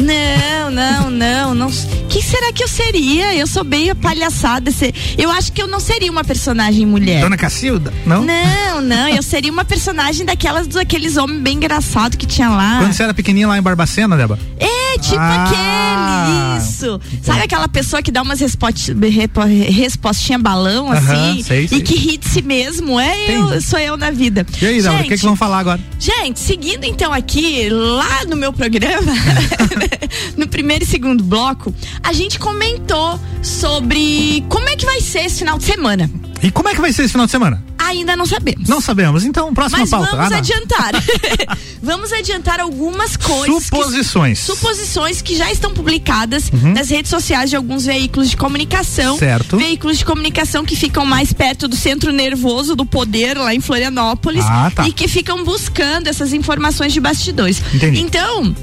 Não, 0.02 0.72
não, 0.72 1.10
não, 1.10 1.54
não. 1.54 1.72
Que 2.10 2.22
será 2.22 2.52
que 2.52 2.64
eu 2.64 2.68
seria? 2.68 3.36
Eu 3.36 3.48
sou 3.48 3.64
bem 3.64 3.94
palhaçada. 3.96 4.72
Eu 5.18 5.32
acho 5.32 5.52
que 5.52 5.62
eu 5.62 5.68
não 5.68 5.80
seria 5.80 6.12
uma 6.12 6.24
personagem 6.24 6.86
mulher. 6.86 7.22
Dona 7.22 7.38
Cacilda? 7.38 7.94
Não? 8.06 8.24
Não, 8.24 8.82
não. 8.82 9.08
Eu 9.08 9.24
seria 9.24 9.52
uma 9.52 9.64
personagem 9.64 10.26
daquelas 10.26 10.68
daqueles 10.68 11.18
homens 11.18 11.42
bem 11.42 11.56
engraçados 11.58 12.18
que 12.18 12.26
tinha 12.26 12.50
lá. 12.50 12.80
Quando 12.80 12.94
você 12.94 13.04
era 13.04 13.14
pequenininha 13.14 13.48
lá 13.48 13.58
em 13.58 13.62
Barbacena, 13.62 14.18
Débora? 14.18 14.40
É, 14.60 14.98
tipo 15.00 15.20
ah, 15.20 16.58
aquele, 16.58 16.64
isso. 16.64 17.00
Sabe 17.24 17.42
aquela 17.42 17.68
pessoa 17.68 18.02
que 18.02 18.12
dá 18.12 18.22
umas 18.22 18.40
respostinha 18.40 20.38
balão, 20.38 20.92
assim? 20.92 21.44
sei, 21.44 21.68
sei. 21.68 21.80
E 21.80 21.82
que 21.82 21.96
ri 21.96 22.18
de 22.18 22.28
si 22.28 22.42
mesmo. 22.42 23.00
É 23.00 23.38
eu, 23.38 23.62
sou 23.62 23.80
eu 23.80 23.96
na 23.96 24.12
vida. 24.12 24.46
E 24.62 24.66
aí, 24.66 24.82
Débora, 24.82 25.02
o 25.02 25.08
que, 25.08 25.18
que 25.18 25.26
vão 25.26 25.36
falar 25.36 25.60
agora? 25.60 25.80
Gente, 26.00 26.40
seguindo 26.40 26.84
então 26.84 27.14
aqui, 27.14 27.70
lá 27.70 28.26
no 28.28 28.36
meu 28.36 28.52
programa, 28.52 29.14
no 30.38 30.48
primeiro 30.48 30.84
e 30.84 30.88
segundo 30.88 31.24
bloco, 31.24 31.74
a 32.04 32.14
gente 32.14 32.40
comentou 32.40 33.20
sobre 33.42 34.44
como 34.50 34.68
é 34.70 34.76
que 34.76 34.86
vai 34.86 35.02
ser 35.02 35.26
esse 35.26 35.40
final 35.40 35.58
de 35.58 35.64
semana. 35.64 36.10
E 36.44 36.50
como 36.50 36.70
é 36.70 36.74
que 36.74 36.82
vai 36.82 36.92
ser 36.92 37.04
esse 37.04 37.12
final 37.12 37.28
de 37.28 37.32
semana? 37.32 37.64
Ainda 37.78 38.16
não 38.16 38.26
sabemos. 38.26 38.68
Não 38.70 38.80
sabemos. 38.80 39.24
Então, 39.26 39.54
próxima 39.54 39.80
Mas 39.80 39.90
pauta. 39.90 40.16
Vamos 40.16 40.32
ah, 40.32 40.38
adiantar. 40.38 40.92
vamos 41.82 42.12
adiantar 42.14 42.60
algumas 42.60 43.18
coisas. 43.18 43.64
Suposições. 43.64 44.40
Que, 44.40 44.46
suposições 44.46 45.22
que 45.22 45.36
já 45.36 45.52
estão 45.52 45.74
publicadas 45.74 46.50
uhum. 46.52 46.74
nas 46.74 46.90
redes 46.90 47.10
sociais 47.10 47.50
de 47.50 47.56
alguns 47.56 47.86
veículos 47.86 48.30
de 48.30 48.38
comunicação. 48.38 49.18
Certo. 49.18 49.58
Veículos 49.58 50.00
de 50.00 50.06
comunicação 50.06 50.64
que 50.64 50.76
ficam 50.76 51.06
mais 51.06 51.34
perto 51.34 51.68
do 51.68 51.76
centro 51.76 52.12
nervoso 52.12 52.76
do 52.76 52.86
poder 52.86 53.38
lá 53.38 53.54
em 53.54 53.62
Florianópolis. 53.62 54.46
Ah, 54.48 54.72
tá. 54.74 54.88
E 54.88 54.94
que 54.94 55.08
ficam 55.08 55.44
buscando 55.44 56.08
essas 56.08 56.34
informações 56.34 56.94
de 56.94 57.00
bastidores. 57.00 57.62
Entendi. 57.74 58.00
Então, 58.00 58.56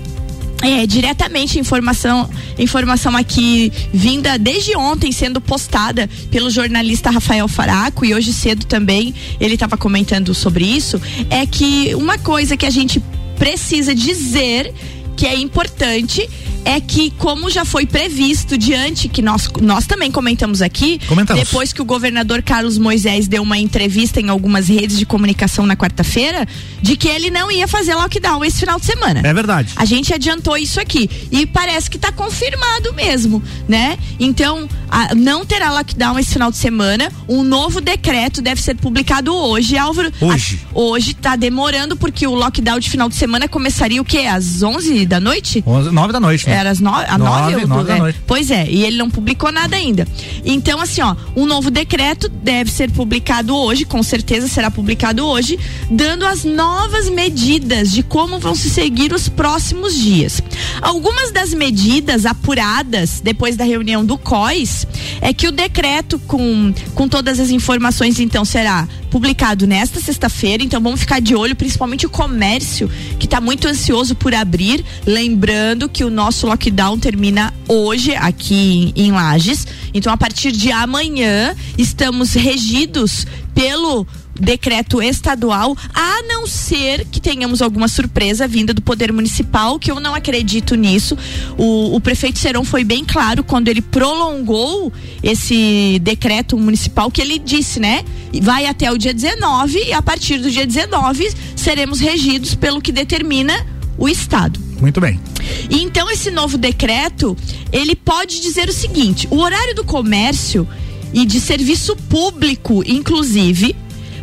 é, 0.63 0.87
diretamente 0.87 1.59
informação, 1.59 2.29
informação 2.59 3.17
aqui 3.17 3.73
vinda 3.93 4.39
desde 4.39 4.77
ontem 4.77 5.13
sendo 5.13 5.41
postada 5.41 6.09
pelo 6.31 6.51
jornalista 6.51 7.11
Rafael 7.11 7.47
Faraco 7.47 8.05
e 8.05 8.15
hoje 8.15 8.33
cedo 8.33 8.67
também 8.67 9.15
ele 9.41 9.55
estava 9.55 9.77
comentando 9.77 10.35
sobre 10.35 10.65
isso, 10.65 11.01
é 11.31 11.47
que 11.47 11.95
uma 11.95 12.19
coisa 12.19 12.57
que 12.57 12.67
a 12.67 12.71
gente 12.71 13.03
precisa 13.39 13.95
dizer 13.95 14.75
que 15.17 15.27
é 15.27 15.37
importante 15.37 16.29
é 16.69 16.83
que, 16.83 17.11
como 17.13 17.49
já 17.49 17.65
foi 17.65 17.87
previsto 17.87 18.59
diante, 18.59 19.09
que 19.09 19.23
nós, 19.23 19.49
nós 19.63 19.87
também 19.87 20.11
comentamos 20.11 20.61
aqui, 20.61 21.01
Comentamos. 21.09 21.43
depois 21.43 21.73
que 21.73 21.81
o 21.81 21.85
governador 21.85 22.43
Carlos 22.43 22.77
Moisés 22.77 23.27
deu 23.27 23.43
uma 23.43 23.57
entrevista 23.57 24.21
em 24.21 24.29
algumas 24.29 24.69
redes 24.69 24.99
de 24.99 25.07
comunicação 25.07 25.65
na 25.65 25.75
quarta-feira, 25.75 26.47
de 26.83 26.95
que 26.95 27.09
ele 27.09 27.31
não 27.31 27.51
ia 27.51 27.67
fazer 27.67 27.95
lockdown 27.95 28.45
esse 28.45 28.61
final 28.61 28.79
de 28.79 28.85
semana. 28.85 29.23
É 29.25 29.33
verdade. 29.33 29.73
A 29.77 29.87
gente 29.87 30.13
adiantou 30.13 30.59
isso 30.59 30.79
aqui. 30.79 31.09
E 31.33 31.47
parece 31.47 31.89
que 31.89 31.97
está 31.97 32.13
confirmado 32.13 32.93
mesmo, 32.93 33.43
né? 33.67 33.97
Então, 34.21 34.69
a, 34.91 35.15
não 35.15 35.47
terá 35.47 35.73
lockdown 35.73 36.19
esse 36.19 36.35
final 36.35 36.51
de 36.51 36.59
semana. 36.59 37.11
Um 37.27 37.43
novo 37.43 37.81
decreto 37.81 38.43
deve 38.43 38.61
ser 38.61 38.77
publicado 38.77 39.35
hoje, 39.35 39.79
Álvaro. 39.79 40.13
Hoje. 40.21 40.61
A, 40.75 40.79
hoje 40.79 41.13
está 41.13 41.35
demorando, 41.35 41.97
porque 41.97 42.27
o 42.27 42.35
lockdown 42.35 42.79
de 42.79 42.91
final 42.91 43.09
de 43.09 43.15
semana 43.15 43.49
começaria 43.49 44.03
o 44.03 44.05
quê? 44.05 44.19
Às 44.19 44.63
11 44.63 45.07
da 45.07 45.19
noite? 45.19 45.65
11, 45.67 45.91
9 45.91 46.13
da 46.13 46.21
noite, 46.21 46.47
né? 46.47 46.58
Era 46.59 46.71
às 46.71 46.81
9, 46.81 47.05
a 47.09 47.19
9, 47.19 47.53
nove, 47.53 47.67
nove 47.67 47.85
da 47.85 47.97
é. 47.97 47.99
noite. 47.99 48.21
Pois 48.27 48.51
é, 48.51 48.69
e 48.69 48.85
ele 48.85 48.97
não 48.97 49.11
publicou 49.11 49.53
nada 49.53 49.77
ainda. 49.77 50.07
Então, 50.45 50.81
assim, 50.81 51.01
ó, 51.01 51.15
um 51.37 51.47
novo 51.47 51.71
decreto 51.71 52.29
deve 52.29 52.71
ser 52.71 52.91
publicado 52.91 53.55
hoje, 53.57 53.85
com 53.85 54.03
certeza 54.03 54.49
será 54.49 54.71
publicado 54.71 55.25
hoje, 55.25 55.59
dando 55.91 56.27
as 56.27 56.45
novas 56.45 57.09
medidas 57.09 57.93
de 57.93 58.03
como 58.03 58.39
vão 58.39 58.55
se 58.55 58.69
seguir 58.71 59.13
os 59.13 59.29
próximos 59.29 59.95
dias. 59.95 60.43
Algumas 60.83 61.31
das 61.31 61.55
medidas 61.55 62.27
apuradas 62.27 63.21
depois 63.23 63.57
da 63.57 63.65
reunião 63.65 64.05
do 64.05 64.19
COIS 64.19 64.87
é 65.21 65.33
que 65.33 65.47
o 65.47 65.53
decreto 65.53 66.19
com, 66.21 66.73
com 66.95 67.09
todas 67.09 67.39
as 67.39 67.51
informações, 67.51 68.19
então, 68.19 68.45
será 68.45 68.89
publicado 69.11 69.67
nesta 69.67 70.01
sexta-feira, 70.01 70.63
então 70.63 70.81
vamos 70.81 71.01
ficar 71.01 71.21
de 71.21 71.35
olho, 71.35 71.57
principalmente 71.57 72.07
o 72.07 72.11
comércio, 72.11 72.91
que 73.19 73.27
está 73.27 73.41
muito 73.41 73.67
ansioso 73.67 74.15
por 74.15 74.35
abrir. 74.35 74.85
Lembrando 75.07 75.89
que 75.89 76.05
o 76.05 76.11
nosso 76.39 76.47
lockdown 76.47 76.97
termina 77.01 77.53
hoje 77.67 78.15
aqui 78.15 78.93
em, 78.95 79.11
Lages. 79.11 79.67
Então, 79.93 80.13
a 80.13 80.17
partir 80.17 80.53
de 80.53 80.71
amanhã, 80.71 81.57
estamos 81.77 82.33
regidos 82.35 83.27
pelo 83.53 84.07
decreto 84.39 85.03
estadual, 85.03 85.77
a 85.93 86.23
não 86.23 86.47
ser 86.47 87.05
que 87.07 87.21
tenhamos 87.21 87.61
alguma 87.61 87.89
surpresa 87.89 88.47
vinda 88.47 88.73
do 88.73 88.81
Poder 88.81 89.13
Municipal, 89.13 89.81
que 89.81 89.91
eu 89.91 89.99
não 89.99 90.15
acredito 90.15 90.77
nisso. 90.77 91.19
O, 91.57 91.97
o 91.97 92.01
prefeito 92.01 92.39
Serão 92.39 92.65
foi 92.65 92.85
bem 92.85 93.05
claro 93.05 93.43
quando 93.43 93.67
ele 93.67 93.83
prolongou 93.83 94.93
esse 95.21 95.99
decreto 96.01 96.57
municipal, 96.57 97.11
que 97.11 97.21
ele 97.21 97.37
disse, 97.37 97.81
né? 97.81 98.05
Vai 98.41 98.67
até 98.67 98.93
o 98.93 98.97
dia 98.97 99.13
19 99.13 99.87
e 99.89 99.93
a 99.93 100.01
partir 100.01 100.39
do 100.39 100.49
dia 100.49 100.65
19 100.65 101.33
seremos 101.57 101.99
regidos 101.99 102.55
pelo 102.55 102.81
que 102.81 102.93
determina 102.93 103.67
o 103.99 104.09
Estado. 104.09 104.59
Muito 104.81 105.01
bem. 105.01 105.21
E 105.69 105.83
então 105.83 106.11
esse 106.11 106.31
novo 106.31 106.57
decreto, 106.57 107.37
ele 107.73 107.97
pode 107.97 108.41
dizer 108.41 108.69
o 108.69 108.73
seguinte: 108.73 109.27
o 109.31 109.39
horário 109.39 109.75
do 109.75 109.85
comércio 109.85 110.67
e 111.13 111.27
de 111.27 111.41
serviço 111.41 111.97
público, 111.97 112.83
inclusive, 112.87 113.75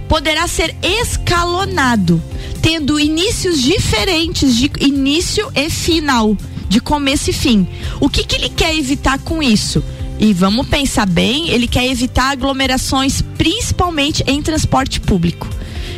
poderá 0.08 0.48
ser 0.48 0.76
escalonado, 0.82 2.22
tendo 2.62 3.00
inícios 3.00 3.62
diferentes 3.62 4.56
de 4.56 4.72
início 4.80 5.52
e 5.56 5.70
final, 5.70 6.38
de 6.70 6.80
começo 6.80 7.30
e 7.30 7.34
fim. 7.34 7.68
O 8.00 8.10
que, 8.10 8.24
que 8.24 8.36
ele 8.36 8.50
quer 8.50 8.76
evitar 8.76 9.20
com 9.20 9.42
isso? 9.44 9.84
E 10.18 10.32
vamos 10.32 10.68
pensar 10.68 11.06
bem, 11.06 11.50
ele 11.50 11.68
quer 11.68 11.86
evitar 11.86 12.32
aglomerações, 12.32 13.22
principalmente 13.38 14.24
em 14.28 14.42
transporte 14.42 15.00
público. 15.02 15.50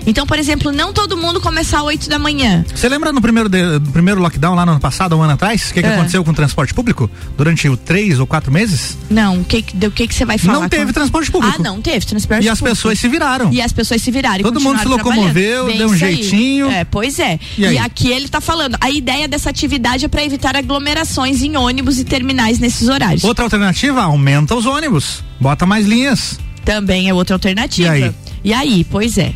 Então, 0.07 0.25
por 0.25 0.39
exemplo, 0.39 0.71
não 0.71 0.93
todo 0.93 1.17
mundo 1.17 1.41
começar 1.41 1.79
às 1.79 1.83
8 1.83 2.09
da 2.09 2.17
manhã. 2.17 2.65
Você 2.73 2.87
lembra 2.87 3.11
no 3.11 3.21
primeiro, 3.21 3.49
de, 3.49 3.59
primeiro 3.91 4.21
lockdown 4.21 4.55
lá 4.55 4.65
no 4.65 4.71
ano 4.71 4.79
passado, 4.81 5.17
um 5.17 5.21
ano 5.21 5.33
atrás? 5.33 5.69
O 5.69 5.73
que, 5.73 5.81
que 5.81 5.87
É. 5.87 5.93
aconteceu 5.93 6.23
com 6.23 6.31
o 6.31 6.33
transporte 6.33 6.73
público? 6.73 7.11
Durante 7.37 7.67
o 7.67 7.75
três 7.75 8.17
ou 8.17 8.25
quatro 8.25 8.49
meses? 8.51 8.97
Não, 9.09 9.41
o 9.41 9.43
que 9.43 9.61
do 9.75 9.91
que 9.91 10.07
que 10.07 10.15
você 10.15 10.23
vai 10.23 10.37
falar? 10.37 10.61
Não 10.61 10.69
teve 10.69 10.85
com- 10.87 10.93
transporte 10.93 11.29
público. 11.29 11.55
Ah, 11.59 11.61
não 11.61 11.81
teve 11.81 12.05
transporte 12.05 12.45
E 12.45 12.49
as 12.49 12.57
público. 12.57 12.75
pessoas 12.77 12.97
se 12.99 13.07
viraram. 13.09 13.51
E 13.51 13.61
as 13.61 13.73
pessoas 13.73 14.01
se 14.01 14.09
viraram. 14.09 14.39
e 14.39 14.43
Todo 14.43 14.61
mundo 14.61 14.79
se 14.79 14.87
locomoveu. 14.87 15.65
Bem 15.67 15.77
deu 15.77 15.89
um 15.89 15.95
jeitinho. 15.97 16.71
É, 16.71 16.85
pois 16.85 17.19
é. 17.19 17.37
E 17.57 17.65
aí? 17.65 17.77
aqui 17.77 18.07
ele 18.09 18.29
tá 18.29 18.39
falando, 18.39 18.77
a 18.79 18.89
ideia 18.89 19.27
dessa 19.27 19.49
atividade 19.49 20.05
é 20.05 20.07
para 20.07 20.23
evitar 20.23 20.55
aglomerações 20.55 21.41
em 21.41 21.57
ônibus 21.57 21.99
e 21.99 22.05
terminais 22.05 22.59
nesses 22.59 22.87
horários. 22.87 23.25
Outra 23.25 23.43
alternativa, 23.43 24.03
aumenta 24.03 24.55
os 24.55 24.65
ônibus. 24.65 25.21
Bota 25.37 25.65
mais 25.65 25.85
linhas. 25.85 26.39
Também 26.63 27.09
é 27.09 27.13
outra 27.13 27.35
alternativa. 27.35 27.97
E 27.97 28.03
aí? 28.03 28.11
E 28.43 28.53
aí, 28.53 28.83
pois 28.89 29.17
é. 29.17 29.33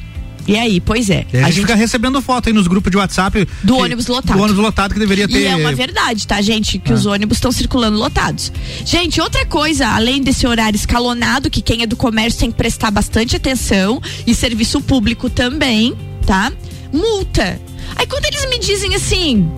E 0.47 0.57
aí, 0.57 0.79
pois 0.81 1.09
é. 1.09 1.25
E 1.33 1.37
a, 1.37 1.43
gente, 1.49 1.61
fica 1.61 1.75
recebendo 1.75 2.21
foto 2.21 2.47
aí 2.49 2.53
nos 2.53 2.67
grupos 2.67 2.91
de 2.91 2.97
WhatsApp. 2.97 3.47
Do 3.63 3.75
que- 3.75 3.81
ônibus 3.81 4.07
lotado. 4.07 4.37
Do 4.37 4.43
ônibus 4.43 4.61
lotado 4.63 4.93
que 4.93 4.99
deveria 4.99 5.27
ter. 5.27 5.41
E 5.41 5.45
é 5.45 5.55
uma 5.55 5.73
verdade, 5.73 6.25
tá, 6.27 6.41
gente? 6.41 6.79
Que 6.79 6.91
Ah. 6.91 6.95
os 6.95 7.05
ônibus 7.05 7.37
estão 7.37 7.51
circulando 7.51 7.97
lotados. 7.97 8.51
Gente, 8.85 9.21
outra 9.21 9.45
coisa, 9.45 9.87
além 9.87 10.21
desse 10.21 10.45
horário 10.47 10.75
escalonado, 10.75 11.49
que 11.49 11.61
quem 11.61 11.81
é 11.83 11.85
do 11.87 11.95
comércio 11.95 12.39
tem 12.39 12.51
que 12.51 12.57
prestar 12.57 12.91
bastante 12.91 13.35
atenção, 13.35 14.01
e 14.25 14.33
serviço 14.35 14.81
público 14.81 15.29
também, 15.29 15.95
tá? 16.25 16.51
Multa. 16.91 17.59
Aí 17.95 18.05
quando 18.07 18.25
eles 18.25 18.47
me 18.49 18.59
dizem 18.59 18.95
assim. 18.95 19.49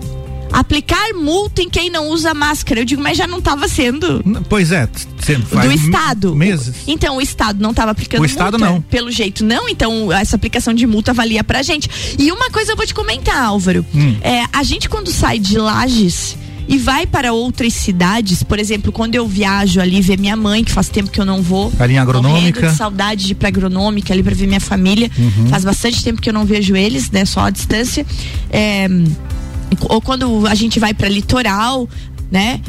Aplicar 0.54 1.12
multa 1.14 1.62
em 1.62 1.68
quem 1.68 1.90
não 1.90 2.08
usa 2.10 2.32
máscara. 2.32 2.80
Eu 2.80 2.84
digo, 2.84 3.02
mas 3.02 3.18
já 3.18 3.26
não 3.26 3.38
estava 3.38 3.66
sendo 3.66 4.22
Pois 4.48 4.70
é. 4.70 4.88
Sempre 5.20 5.58
do 5.58 5.72
Estado. 5.72 6.34
Meses. 6.36 6.74
Então, 6.86 7.16
o 7.16 7.20
Estado 7.20 7.60
não 7.60 7.70
estava 7.70 7.90
aplicando 7.90 8.22
O 8.22 8.24
Estado 8.24 8.58
multa? 8.58 8.72
não. 8.74 8.80
Pelo 8.82 9.10
jeito, 9.10 9.44
não. 9.44 9.68
Então, 9.68 10.12
essa 10.12 10.36
aplicação 10.36 10.72
de 10.72 10.86
multa 10.86 11.12
valia 11.12 11.42
pra 11.42 11.62
gente. 11.62 11.90
E 12.18 12.30
uma 12.30 12.50
coisa 12.50 12.72
eu 12.72 12.76
vou 12.76 12.86
te 12.86 12.94
comentar, 12.94 13.42
Álvaro. 13.42 13.84
Hum. 13.94 14.16
É, 14.20 14.44
a 14.52 14.62
gente, 14.62 14.88
quando 14.88 15.10
sai 15.10 15.38
de 15.38 15.58
Lages 15.58 16.36
e 16.68 16.78
vai 16.78 17.06
para 17.06 17.32
outras 17.32 17.74
cidades, 17.74 18.42
por 18.42 18.58
exemplo, 18.58 18.90
quando 18.92 19.14
eu 19.14 19.26
viajo 19.26 19.80
ali 19.80 20.00
ver 20.00 20.18
minha 20.18 20.36
mãe, 20.36 20.62
que 20.64 20.72
faz 20.72 20.88
tempo 20.88 21.10
que 21.10 21.20
eu 21.20 21.24
não 21.24 21.42
vou. 21.42 21.72
A 21.78 21.84
linha 21.86 22.00
agronômica. 22.00 22.68
de 22.68 22.76
saudade 22.76 23.26
de 23.26 23.32
ir 23.32 23.34
pra 23.34 23.48
agronômica 23.48 24.14
ali 24.14 24.22
pra 24.22 24.34
ver 24.34 24.46
minha 24.46 24.60
família. 24.60 25.10
Uhum. 25.18 25.48
Faz 25.48 25.64
bastante 25.64 26.02
tempo 26.02 26.22
que 26.22 26.28
eu 26.28 26.32
não 26.32 26.44
vejo 26.44 26.74
eles, 26.76 27.10
né? 27.10 27.24
Só 27.24 27.40
à 27.40 27.50
distância. 27.50 28.06
É, 28.50 28.88
ou 29.88 30.00
quando 30.00 30.46
a 30.46 30.54
gente 30.54 30.78
vai 30.78 30.94
pra 30.94 31.08
litoral, 31.08 31.88
né? 32.30 32.60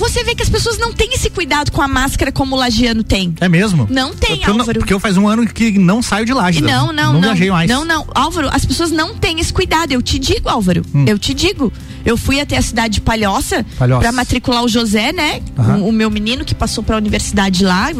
Você 0.00 0.24
vê 0.24 0.34
que 0.34 0.42
as 0.42 0.48
pessoas 0.48 0.78
não 0.78 0.94
têm 0.94 1.12
esse 1.12 1.28
cuidado 1.28 1.70
com 1.70 1.82
a 1.82 1.86
máscara 1.86 2.32
como 2.32 2.56
o 2.56 2.58
lagiano 2.58 3.04
tem. 3.04 3.34
É 3.38 3.50
mesmo? 3.50 3.86
Não 3.90 4.14
tem, 4.14 4.36
porque 4.36 4.48
eu, 4.48 4.54
não- 4.54 4.60
Álvaro. 4.60 4.78
porque 4.78 4.94
eu 4.94 4.98
faz 4.98 5.18
um 5.18 5.28
ano 5.28 5.46
que 5.46 5.78
não 5.78 6.00
saio 6.00 6.24
de 6.24 6.32
laje. 6.32 6.62
Não, 6.62 6.86
não, 6.86 7.12
não. 7.12 7.12
não. 7.12 7.20
viajei 7.20 7.50
mais. 7.50 7.68
Não, 7.68 7.84
não. 7.84 8.06
Álvaro, 8.14 8.48
as 8.50 8.64
pessoas 8.64 8.90
não 8.90 9.14
têm 9.14 9.38
esse 9.40 9.52
cuidado. 9.52 9.92
Eu 9.92 10.00
te 10.00 10.18
digo, 10.18 10.48
Álvaro. 10.48 10.82
Hum. 10.94 11.04
Eu 11.06 11.18
te 11.18 11.34
digo. 11.34 11.70
Eu 12.02 12.16
fui 12.16 12.40
até 12.40 12.56
a 12.56 12.62
cidade 12.62 12.94
de 12.94 13.00
Palhoça, 13.02 13.64
Palhoça. 13.78 14.00
pra 14.00 14.10
matricular 14.10 14.64
o 14.64 14.68
José, 14.68 15.12
né? 15.12 15.42
Aham. 15.58 15.80
O, 15.80 15.88
o 15.88 15.92
meu 15.92 16.10
menino 16.10 16.46
que 16.46 16.54
passou 16.54 16.82
pra 16.82 16.96
universidade 16.96 17.62
lá. 17.62 17.90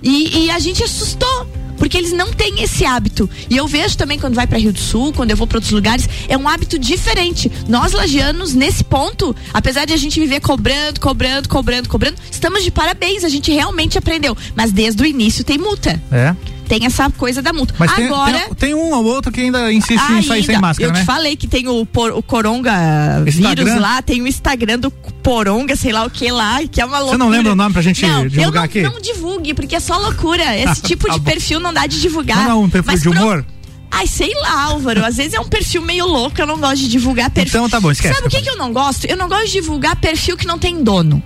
E, 0.00 0.44
e 0.44 0.50
a 0.52 0.58
gente 0.60 0.84
assustou 0.84 1.48
Porque 1.76 1.96
eles 1.96 2.12
não 2.12 2.32
têm 2.32 2.62
esse 2.62 2.84
hábito. 2.84 3.28
E 3.50 3.56
eu 3.56 3.66
vejo 3.66 3.96
também 3.96 4.18
quando 4.18 4.34
vai 4.34 4.46
para 4.46 4.58
Rio 4.58 4.72
do 4.72 4.78
Sul, 4.78 5.12
quando 5.12 5.30
eu 5.30 5.36
vou 5.36 5.46
para 5.46 5.58
outros 5.58 5.72
lugares, 5.72 6.08
é 6.28 6.36
um 6.36 6.48
hábito 6.48 6.78
diferente. 6.78 7.50
Nós 7.68 7.92
lagianos 7.92 8.54
nesse 8.54 8.84
ponto, 8.84 9.34
apesar 9.52 9.84
de 9.84 9.92
a 9.92 9.96
gente 9.96 10.18
viver 10.20 10.40
cobrando, 10.40 11.00
cobrando, 11.00 11.48
cobrando, 11.48 11.88
cobrando, 11.88 12.16
estamos 12.30 12.62
de 12.62 12.70
parabéns, 12.70 13.24
a 13.24 13.28
gente 13.28 13.52
realmente 13.52 13.98
aprendeu. 13.98 14.36
Mas 14.54 14.72
desde 14.72 15.02
o 15.02 15.06
início 15.06 15.44
tem 15.44 15.58
multa. 15.58 16.00
É. 16.10 16.53
Tem 16.68 16.86
essa 16.86 17.10
coisa 17.10 17.42
da 17.42 17.52
multa. 17.52 17.74
Mas 17.78 17.92
Agora, 17.92 18.38
tem, 18.38 18.54
tem 18.54 18.74
um 18.74 18.92
ou 18.92 19.04
outro 19.04 19.30
que 19.30 19.40
ainda 19.42 19.72
insiste 19.72 20.00
em 20.12 20.22
sair 20.22 20.42
sem 20.44 20.54
Ainda. 20.54 20.66
máscara, 20.66 20.88
Eu 20.88 20.92
né? 20.94 21.00
te 21.00 21.04
falei 21.06 21.36
que 21.36 21.46
tem 21.46 21.68
o, 21.68 21.84
por- 21.84 22.12
o 22.12 22.22
Coronga 22.22 23.22
Instagram? 23.26 23.64
vírus 23.64 23.80
lá, 23.80 24.00
tem 24.02 24.22
o 24.22 24.26
Instagram 24.26 24.78
do 24.78 24.90
Poronga, 24.90 25.76
sei 25.76 25.92
lá 25.92 26.04
o 26.04 26.10
que 26.10 26.30
lá, 26.30 26.60
que 26.70 26.80
é 26.80 26.84
uma 26.84 26.98
loucura. 26.98 27.18
Você 27.18 27.24
não 27.24 27.28
lembra 27.28 27.52
o 27.52 27.54
nome 27.54 27.72
pra 27.72 27.82
gente 27.82 28.04
não, 28.06 28.26
divulgar 28.26 28.44
eu 28.46 28.52
não, 28.52 28.62
aqui? 28.62 28.82
Não 28.82 29.00
divulgue, 29.00 29.54
porque 29.54 29.76
é 29.76 29.80
só 29.80 29.98
loucura. 29.98 30.42
Esse 30.56 30.82
tipo 30.82 31.06
Tá 31.06 31.14
de 31.14 31.20
perfil 31.20 31.60
não 31.60 31.72
dá 31.72 31.86
de 31.86 32.00
divulgar. 32.00 32.38
Não, 32.38 32.48
não, 32.48 32.62
um 32.64 32.70
perfil 32.70 32.92
Mas 32.92 33.02
de 33.02 33.08
pro- 33.10 33.18
humor? 33.18 33.44
Ai, 33.90 34.06
sei 34.08 34.32
lá, 34.40 34.64
Álvaro. 34.64 35.04
Às 35.04 35.16
vezes 35.18 35.34
é 35.34 35.40
um 35.40 35.46
perfil 35.48 35.80
meio 35.82 36.04
louco, 36.06 36.40
eu 36.40 36.46
não 36.46 36.58
gosto 36.58 36.78
de 36.78 36.88
divulgar 36.88 37.30
perfil. 37.30 37.50
Então 37.60 37.68
tá 37.68 37.78
bom, 37.78 37.92
esquece. 37.92 38.14
Sabe 38.14 38.26
o 38.26 38.30
que, 38.30 38.42
que 38.42 38.50
eu 38.50 38.56
não 38.56 38.72
gosto? 38.72 39.04
Eu 39.04 39.16
não 39.16 39.28
gosto 39.28 39.46
de 39.46 39.52
divulgar 39.52 39.94
perfil 39.96 40.36
que 40.36 40.46
não 40.46 40.58
tem 40.58 40.82
dono. 40.82 41.22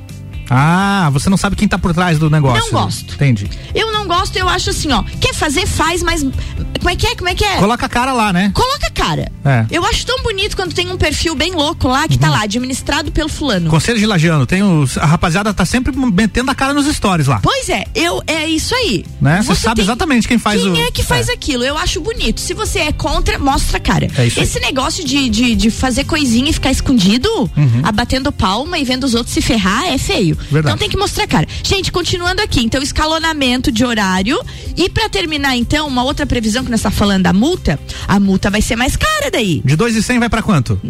Ah, 0.50 1.08
você 1.12 1.28
não 1.28 1.36
sabe 1.36 1.56
quem 1.56 1.68
tá 1.68 1.78
por 1.78 1.92
trás 1.94 2.18
do 2.18 2.30
negócio. 2.30 2.72
Não 2.72 2.82
gosto. 2.82 3.14
Entendi. 3.14 3.48
Eu 3.74 3.92
não 3.92 4.06
gosto, 4.06 4.36
eu 4.36 4.48
acho 4.48 4.70
assim, 4.70 4.90
ó. 4.92 5.02
Quer 5.20 5.34
fazer, 5.34 5.66
faz, 5.66 6.02
mas. 6.02 6.22
Como 6.22 6.90
é 6.90 6.96
que 6.96 7.06
é? 7.06 7.14
Como 7.14 7.28
é 7.28 7.34
que 7.34 7.44
é? 7.44 7.56
Coloca 7.56 7.86
a 7.86 7.88
cara 7.88 8.12
lá, 8.12 8.32
né? 8.32 8.50
Coloca 8.54 8.86
a 8.86 8.90
cara. 8.90 9.30
É. 9.44 9.66
Eu 9.70 9.84
acho 9.84 10.06
tão 10.06 10.22
bonito 10.22 10.56
quando 10.56 10.72
tem 10.74 10.90
um 10.90 10.96
perfil 10.96 11.34
bem 11.34 11.52
louco 11.52 11.88
lá 11.88 12.06
que 12.08 12.18
tá 12.18 12.30
lá, 12.30 12.42
administrado 12.42 13.10
pelo 13.12 13.28
fulano. 13.28 13.68
Conselho 13.70 13.98
de 13.98 14.06
Lagiano, 14.06 14.46
tem 14.46 14.62
os, 14.62 14.96
a 14.98 15.06
rapaziada 15.06 15.52
tá 15.52 15.64
sempre 15.64 15.94
metendo 15.96 16.50
a 16.50 16.54
cara 16.54 16.72
nos 16.72 16.86
stories 16.94 17.26
lá. 17.26 17.40
Pois 17.42 17.68
é, 17.68 17.84
eu 17.94 18.22
é 18.26 18.46
isso 18.46 18.74
aí. 18.74 19.04
Né? 19.20 19.42
Você 19.42 19.54
sabe 19.54 19.80
exatamente 19.80 20.26
quem 20.28 20.38
faz 20.38 20.60
Quem 20.62 20.70
o. 20.72 20.76
é 20.76 20.90
que 20.90 21.02
faz 21.02 21.28
aquilo? 21.28 21.64
Eu 21.64 21.76
acho 21.76 22.00
bonito. 22.00 22.40
Se 22.40 22.54
você 22.54 22.80
é 22.80 22.92
contra, 22.92 23.38
mostra 23.38 23.78
a 23.78 23.80
cara. 23.80 24.08
É 24.16 24.26
isso 24.26 24.38
aí. 24.38 24.44
Esse 24.44 24.60
negócio 24.60 25.04
de, 25.04 25.28
de, 25.28 25.54
de 25.56 25.70
fazer 25.70 26.04
coisinha 26.04 26.50
e 26.50 26.52
ficar 26.52 26.70
escondido, 26.70 27.28
Uhum. 27.56 27.80
abatendo 27.82 28.30
palma 28.30 28.78
e 28.78 28.84
vendo 28.84 29.04
os 29.04 29.14
outros 29.14 29.34
se 29.34 29.40
ferrar, 29.40 29.84
é 29.86 29.98
feio. 29.98 30.37
Verdade. 30.50 30.74
Então 30.74 30.78
tem 30.78 30.88
que 30.88 30.96
mostrar 30.96 31.24
a 31.24 31.28
cara. 31.28 31.46
Gente, 31.62 31.90
continuando 31.92 32.40
aqui, 32.42 32.60
então 32.62 32.82
escalonamento 32.82 33.70
de 33.72 33.84
horário. 33.84 34.40
E 34.76 34.88
pra 34.88 35.08
terminar, 35.08 35.56
então, 35.56 35.86
uma 35.86 36.02
outra 36.04 36.24
previsão 36.26 36.64
que 36.64 36.70
nós 36.70 36.80
tá 36.82 36.90
falando 36.90 37.24
da 37.24 37.32
multa, 37.32 37.78
a 38.06 38.18
multa 38.20 38.50
vai 38.50 38.62
ser 38.62 38.76
mais 38.76 38.96
cara 38.96 39.30
daí. 39.30 39.60
De 39.64 39.76
2,100 39.76 40.18
vai 40.18 40.28
pra 40.28 40.42
quanto? 40.42 40.80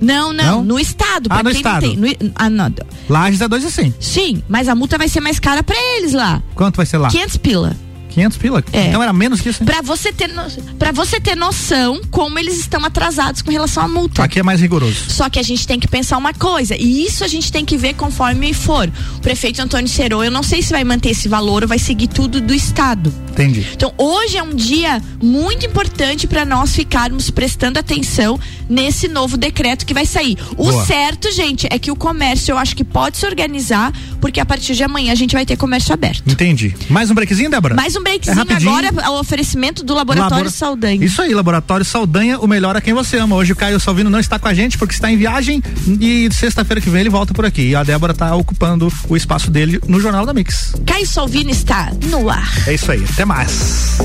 Não, 0.00 0.32
não, 0.32 0.44
Não? 0.56 0.64
no 0.64 0.78
estado. 0.78 1.28
Ah, 1.30 1.42
no 1.42 1.50
quem 1.50 1.56
estado. 1.58 1.86
Não 1.86 2.02
tem, 2.02 2.16
no, 2.20 2.32
ah, 2.34 2.50
não. 2.50 2.72
Lages 3.08 3.40
é 3.40 3.48
2,100. 3.48 3.94
Sim, 3.98 4.42
mas 4.48 4.68
a 4.68 4.74
multa 4.74 4.98
vai 4.98 5.08
ser 5.08 5.20
mais 5.20 5.38
cara 5.38 5.62
pra 5.62 5.76
eles 5.96 6.12
lá. 6.12 6.42
Quanto 6.54 6.76
vai 6.76 6.86
ser 6.86 6.98
lá? 6.98 7.08
500 7.08 7.36
pila. 7.38 7.76
500 8.14 8.38
pila? 8.38 8.64
É. 8.72 8.86
Então 8.86 9.02
era 9.02 9.12
menos 9.12 9.40
que 9.40 9.48
isso, 9.48 9.62
hein? 9.62 9.66
Pra 9.66 9.82
você 9.82 10.12
ter 10.12 10.28
no, 10.28 10.44
para 10.78 10.92
você 10.92 11.20
ter 11.20 11.36
noção 11.36 12.00
como 12.10 12.38
eles 12.38 12.58
estão 12.58 12.84
atrasados 12.84 13.42
com 13.42 13.50
relação 13.50 13.84
à 13.84 13.88
multa. 13.88 14.22
Aqui 14.22 14.38
é 14.38 14.42
mais 14.42 14.60
rigoroso. 14.60 15.10
Só 15.10 15.28
que 15.28 15.38
a 15.38 15.42
gente 15.42 15.66
tem 15.66 15.78
que 15.80 15.88
pensar 15.88 16.16
uma 16.16 16.32
coisa, 16.32 16.76
e 16.76 17.04
isso 17.04 17.24
a 17.24 17.28
gente 17.28 17.50
tem 17.50 17.64
que 17.64 17.76
ver 17.76 17.94
conforme 17.94 18.54
for. 18.54 18.90
O 19.16 19.20
prefeito 19.20 19.60
Antônio 19.60 19.88
Serô, 19.88 20.22
eu 20.22 20.30
não 20.30 20.42
sei 20.42 20.62
se 20.62 20.70
vai 20.70 20.84
manter 20.84 21.10
esse 21.10 21.28
valor 21.28 21.62
ou 21.62 21.68
vai 21.68 21.78
seguir 21.78 22.08
tudo 22.08 22.40
do 22.40 22.54
estado. 22.54 23.12
Entendi. 23.30 23.66
Então, 23.72 23.92
hoje 23.98 24.36
é 24.36 24.42
um 24.42 24.54
dia 24.54 25.02
muito 25.20 25.66
importante 25.66 26.26
para 26.26 26.44
nós 26.44 26.74
ficarmos 26.74 27.30
prestando 27.30 27.78
atenção 27.80 28.38
nesse 28.68 29.08
novo 29.08 29.36
decreto 29.36 29.84
que 29.84 29.92
vai 29.92 30.06
sair. 30.06 30.38
O 30.52 30.70
Boa. 30.70 30.86
certo, 30.86 31.32
gente, 31.32 31.66
é 31.68 31.78
que 31.78 31.90
o 31.90 31.96
comércio 31.96 32.52
eu 32.52 32.58
acho 32.58 32.76
que 32.76 32.84
pode 32.84 33.16
se 33.16 33.26
organizar, 33.26 33.92
porque 34.20 34.38
a 34.38 34.46
partir 34.46 34.74
de 34.74 34.84
amanhã 34.84 35.12
a 35.12 35.16
gente 35.16 35.32
vai 35.34 35.44
ter 35.44 35.56
comércio 35.56 35.92
aberto. 35.92 36.22
Entendi. 36.30 36.76
Mais 36.88 37.10
um 37.10 37.14
breakzinho, 37.14 37.50
Débora? 37.50 37.74
Mais 37.74 37.96
um 37.96 38.02
breakzinho 38.04 38.34
É 38.34 38.38
rapidinho. 38.38 38.70
agora, 38.70 39.10
o 39.10 39.18
oferecimento 39.18 39.82
do 39.82 39.94
Laboratório 39.94 40.30
Labora- 40.36 40.50
Saldanha. 40.50 41.04
Isso 41.04 41.20
aí, 41.20 41.34
Laboratório 41.34 41.84
Saldanha, 41.84 42.38
o 42.38 42.46
melhor 42.46 42.76
a 42.76 42.80
quem 42.80 42.94
você 42.94 43.16
ama. 43.18 43.34
Hoje 43.34 43.52
o 43.52 43.56
Caio 43.56 43.80
Salvino 43.80 44.08
não 44.10 44.20
está 44.20 44.38
com 44.38 44.46
a 44.46 44.54
gente 44.54 44.78
porque 44.78 44.94
está 44.94 45.10
em 45.10 45.16
viagem 45.16 45.60
e 46.00 46.28
sexta-feira 46.32 46.80
que 46.80 46.88
vem 46.88 47.00
ele 47.00 47.10
volta 47.10 47.34
por 47.34 47.44
aqui. 47.44 47.70
E 47.70 47.74
a 47.74 47.82
Débora 47.82 48.12
está 48.12 48.34
ocupando 48.36 48.92
o 49.08 49.16
espaço 49.16 49.50
dele 49.50 49.80
no 49.88 49.98
Jornal 50.00 50.24
da 50.24 50.32
Mix. 50.32 50.74
Caio 50.86 51.06
Salvino 51.06 51.50
está 51.50 51.90
no 52.10 52.28
ar. 52.30 52.48
É 52.68 52.74
isso 52.74 52.92
aí, 52.92 53.02
até 53.12 53.24
mais. 53.24 53.98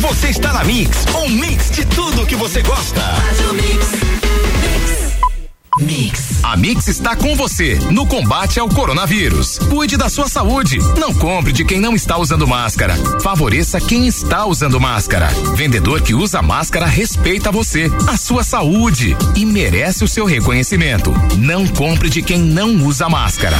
Você 0.00 0.28
está 0.28 0.52
na 0.52 0.64
Mix, 0.64 0.90
um 1.24 1.28
mix 1.28 1.70
de 1.70 1.84
tudo 1.86 2.26
que 2.26 2.34
você 2.34 2.62
gosta. 2.62 3.02
Mix. 3.54 4.45
A 6.42 6.56
Mix 6.56 6.88
está 6.88 7.14
com 7.14 7.36
você 7.36 7.78
no 7.90 8.06
combate 8.06 8.58
ao 8.58 8.66
coronavírus. 8.66 9.58
Cuide 9.58 9.98
da 9.98 10.08
sua 10.08 10.26
saúde. 10.26 10.78
Não 10.98 11.12
compre 11.12 11.52
de 11.52 11.66
quem 11.66 11.78
não 11.80 11.94
está 11.94 12.16
usando 12.16 12.48
máscara. 12.48 12.96
Favoreça 13.20 13.78
quem 13.78 14.06
está 14.06 14.46
usando 14.46 14.80
máscara. 14.80 15.28
Vendedor 15.54 16.00
que 16.00 16.14
usa 16.14 16.40
máscara 16.40 16.86
respeita 16.86 17.52
você, 17.52 17.90
a 18.08 18.16
sua 18.16 18.42
saúde 18.42 19.14
e 19.34 19.44
merece 19.44 20.02
o 20.02 20.08
seu 20.08 20.24
reconhecimento. 20.24 21.12
Não 21.36 21.66
compre 21.66 22.08
de 22.08 22.22
quem 22.22 22.40
não 22.40 22.82
usa 22.86 23.06
máscara. 23.06 23.58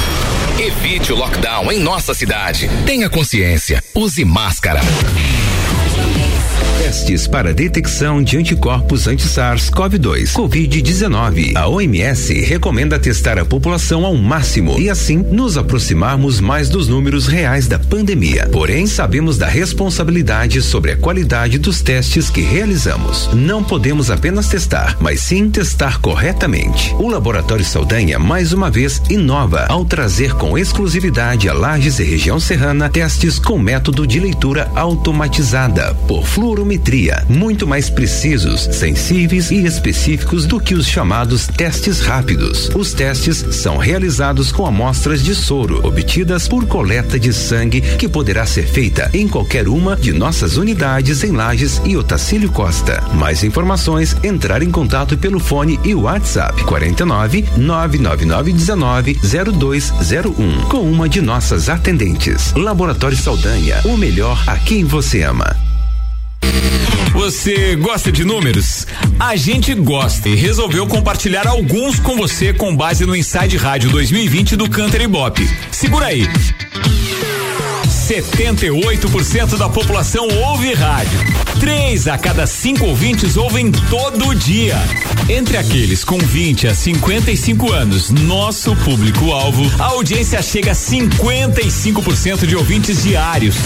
Evite 0.57 1.13
o 1.13 1.15
lockdown 1.15 1.71
em 1.71 1.79
nossa 1.79 2.15
cidade. 2.15 2.67
Tenha 2.83 3.11
consciência. 3.11 3.83
Use 3.93 4.25
máscara. 4.25 4.81
Testes 6.87 7.27
para 7.27 7.53
detecção 7.53 8.23
de 8.23 8.37
anticorpos 8.37 9.07
anti-SARS-CoV-2, 9.07 10.31
Covid-19. 10.31 11.57
A 11.57 11.67
OMS 11.67 12.33
recomenda 12.45 12.97
testar 12.97 13.37
a 13.37 13.43
população 13.43 14.05
ao 14.05 14.15
máximo 14.15 14.79
e 14.79 14.89
assim 14.89 15.17
nos 15.17 15.57
aproximarmos 15.57 16.39
mais 16.39 16.69
dos 16.69 16.87
números 16.87 17.27
reais 17.27 17.67
da 17.67 17.77
pandemia. 17.77 18.47
Porém, 18.53 18.87
sabemos 18.87 19.37
da 19.37 19.47
responsabilidade 19.47 20.61
sobre 20.61 20.93
a 20.93 20.95
qualidade 20.95 21.57
dos 21.57 21.81
testes 21.81 22.29
que 22.29 22.39
realizamos. 22.39 23.29
Não 23.33 23.61
podemos 23.61 24.09
apenas 24.09 24.47
testar, 24.47 24.95
mas 25.01 25.19
sim 25.19 25.49
testar 25.49 25.99
corretamente. 25.99 26.95
O 26.95 27.09
Laboratório 27.09 27.65
Saldanha 27.65 28.17
mais 28.17 28.53
uma 28.53 28.71
vez 28.71 29.01
inova 29.09 29.65
ao 29.67 29.83
trazer 29.83 30.35
com 30.35 30.57
exclusividade 30.57 31.49
a 31.49 31.53
Lages 31.53 31.99
e 31.99 32.05
região 32.05 32.39
serrana 32.39 32.87
testes 32.87 33.37
com 33.39 33.59
método 33.59 34.07
de 34.07 34.21
leitura 34.21 34.71
automatizada 34.73 35.93
por 36.07 36.25
muito 37.27 37.67
mais 37.67 37.89
precisos, 37.89 38.61
sensíveis 38.71 39.51
e 39.51 39.65
específicos 39.65 40.45
do 40.45 40.59
que 40.59 40.73
os 40.73 40.87
chamados 40.87 41.47
testes 41.47 41.99
rápidos. 41.99 42.69
Os 42.75 42.93
testes 42.93 43.37
são 43.51 43.77
realizados 43.77 44.51
com 44.51 44.65
amostras 44.65 45.23
de 45.23 45.35
soro 45.35 45.85
obtidas 45.85 46.47
por 46.47 46.65
coleta 46.65 47.19
de 47.19 47.33
sangue 47.33 47.81
que 47.81 48.07
poderá 48.07 48.45
ser 48.45 48.67
feita 48.67 49.09
em 49.13 49.27
qualquer 49.27 49.67
uma 49.67 49.95
de 49.95 50.13
nossas 50.13 50.57
unidades 50.57 51.23
em 51.23 51.31
Lages 51.31 51.81
e 51.85 51.97
Otacílio 51.97 52.51
Costa. 52.51 53.03
Mais 53.13 53.43
informações, 53.43 54.15
entrar 54.23 54.61
em 54.61 54.71
contato 54.71 55.17
pelo 55.17 55.39
fone 55.39 55.79
e 55.83 55.93
WhatsApp 55.93 56.63
49 56.63 57.45
999 57.57 58.53
19 58.53 59.19
0201 59.23 60.61
com 60.69 60.81
uma 60.81 61.09
de 61.09 61.21
nossas 61.21 61.69
atendentes. 61.69 62.53
Laboratório 62.53 63.17
Saldanha, 63.17 63.81
o 63.85 63.97
melhor 63.97 64.41
a 64.47 64.57
quem 64.57 64.83
você 64.83 65.23
ama. 65.23 65.55
Você 67.17 67.75
gosta 67.75 68.11
de 68.11 68.23
números? 68.23 68.85
A 69.19 69.35
gente 69.35 69.73
gosta 69.73 70.29
e 70.29 70.35
resolveu 70.35 70.85
compartilhar 70.85 71.47
alguns 71.47 71.99
com 71.99 72.15
você 72.15 72.53
com 72.53 72.75
base 72.75 73.07
no 73.07 73.15
Inside 73.15 73.57
Rádio 73.57 73.89
2020 73.89 74.55
do 74.55 74.69
Canter 74.69 75.09
Bop. 75.09 75.41
Segura 75.71 76.05
aí. 76.05 76.27
78% 78.07 79.57
da 79.57 79.67
população 79.67 80.29
ouve 80.29 80.73
rádio. 80.73 81.19
Três 81.59 82.07
a 82.07 82.17
cada 82.17 82.47
cinco 82.47 82.85
ouvintes 82.85 83.35
ouvem 83.35 83.69
todo 83.69 84.33
dia. 84.33 84.77
Entre 85.27 85.57
aqueles 85.57 86.05
com 86.05 86.17
20 86.17 86.67
a 86.67 86.75
55 86.75 87.73
anos, 87.73 88.09
nosso 88.09 88.73
público-alvo, 88.77 89.69
a 89.77 89.87
audiência 89.87 90.41
chega 90.41 90.71
a 90.71 90.75
55% 90.75 92.45
de 92.45 92.55
ouvintes 92.55 93.03
diários. 93.03 93.57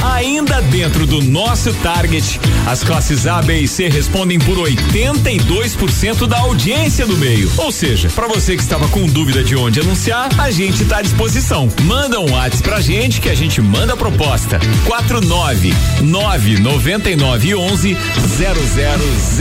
Ainda 0.00 0.60
dentro 0.62 1.04
do 1.04 1.20
nosso 1.20 1.74
target, 1.74 2.38
as 2.66 2.84
classes 2.84 3.26
A, 3.26 3.42
B 3.42 3.60
e 3.60 3.66
C 3.66 3.88
respondem 3.88 4.38
por 4.38 4.56
82% 4.58 6.26
da 6.28 6.38
audiência 6.38 7.04
do 7.04 7.16
meio. 7.16 7.50
Ou 7.56 7.72
seja, 7.72 8.08
para 8.10 8.28
você 8.28 8.54
que 8.54 8.62
estava 8.62 8.86
com 8.88 9.06
dúvida 9.06 9.42
de 9.42 9.56
onde 9.56 9.80
anunciar, 9.80 10.28
a 10.38 10.52
gente 10.52 10.84
está 10.84 10.98
à 10.98 11.02
disposição. 11.02 11.68
Manda 11.82 12.20
um 12.20 12.30
WhatsApp 12.30 12.62
pra 12.62 12.80
gente 12.80 13.20
que 13.20 13.28
a 13.28 13.34
gente 13.34 13.60
manda 13.60 13.87
a 13.92 13.96
proposta. 13.96 14.60
49 14.86 15.74
999 16.02 17.54
11 17.54 17.96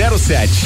0007. 0.08 0.66